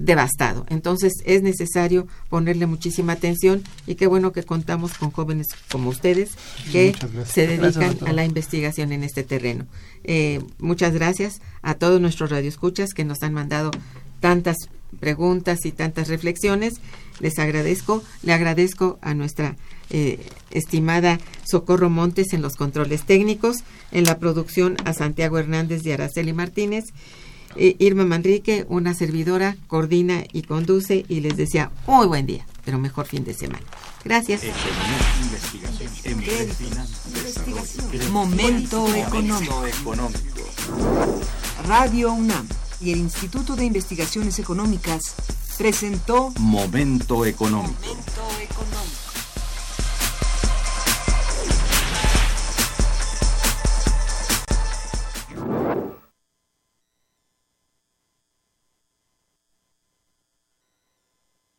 devastado. 0.05 0.65
Entonces 0.69 1.13
es 1.25 1.41
necesario 1.43 2.07
ponerle 2.29 2.65
muchísima 2.65 3.13
atención 3.13 3.63
y 3.85 3.95
qué 3.95 4.07
bueno 4.07 4.31
que 4.31 4.43
contamos 4.43 4.93
con 4.95 5.11
jóvenes 5.11 5.47
como 5.71 5.89
ustedes 5.89 6.31
que 6.71 6.95
se 7.25 7.47
dedican 7.47 7.97
a, 8.05 8.13
la 8.13 8.25
investigación 8.25 8.91
en 8.91 9.03
este 9.03 9.23
terreno. 9.23 9.67
Eh, 10.03 10.41
muchas 10.59 10.93
gracias 10.93 11.41
a 11.61 11.75
todos 11.75 12.01
nuestros 12.01 12.31
radioescuchas 12.31 12.93
que 12.93 13.05
nos 13.05 13.21
han 13.23 13.33
mandado 13.33 13.71
tantas 14.19 14.57
preguntas 14.99 15.65
y 15.65 15.71
tantas 15.71 16.07
reflexiones. 16.07 16.75
Les 17.19 17.37
agradezco, 17.39 18.03
le 18.23 18.33
agradezco 18.33 18.97
a 19.01 19.13
nuestra 19.13 19.55
eh, 19.91 20.19
estimada 20.49 21.19
Socorro 21.43 21.89
Montes 21.89 22.33
en 22.33 22.41
los 22.41 22.55
controles 22.55 23.03
técnicos, 23.03 23.57
en 23.91 24.05
la 24.05 24.17
producción 24.17 24.77
a 24.85 24.93
Santiago 24.93 25.37
Hernández 25.37 25.85
y 25.85 25.91
Araceli 25.91 26.33
Martínez 26.33 26.85
Irma 27.55 28.05
Manrique, 28.05 28.65
una 28.69 28.93
servidora, 28.93 29.57
coordina 29.67 30.23
y 30.31 30.43
conduce 30.43 31.05
y 31.07 31.19
les 31.21 31.37
decía 31.37 31.71
muy 31.87 32.07
buen 32.07 32.25
día, 32.25 32.45
pero 32.65 32.79
mejor 32.79 33.07
fin 33.07 33.23
de 33.23 33.33
semana. 33.33 33.65
Gracias. 34.03 34.41
Momento 38.09 38.93
económico. 38.93 39.63
Radio 41.67 42.13
UNAM 42.13 42.47
y 42.79 42.91
el 42.91 42.99
Instituto 42.99 43.55
de 43.55 43.65
Investigaciones 43.65 44.39
Económicas 44.39 45.15
presentó 45.57 46.33
Momento 46.39 47.25
económico. 47.25 47.73
Momento 47.81 48.21
económico. 48.41 49.00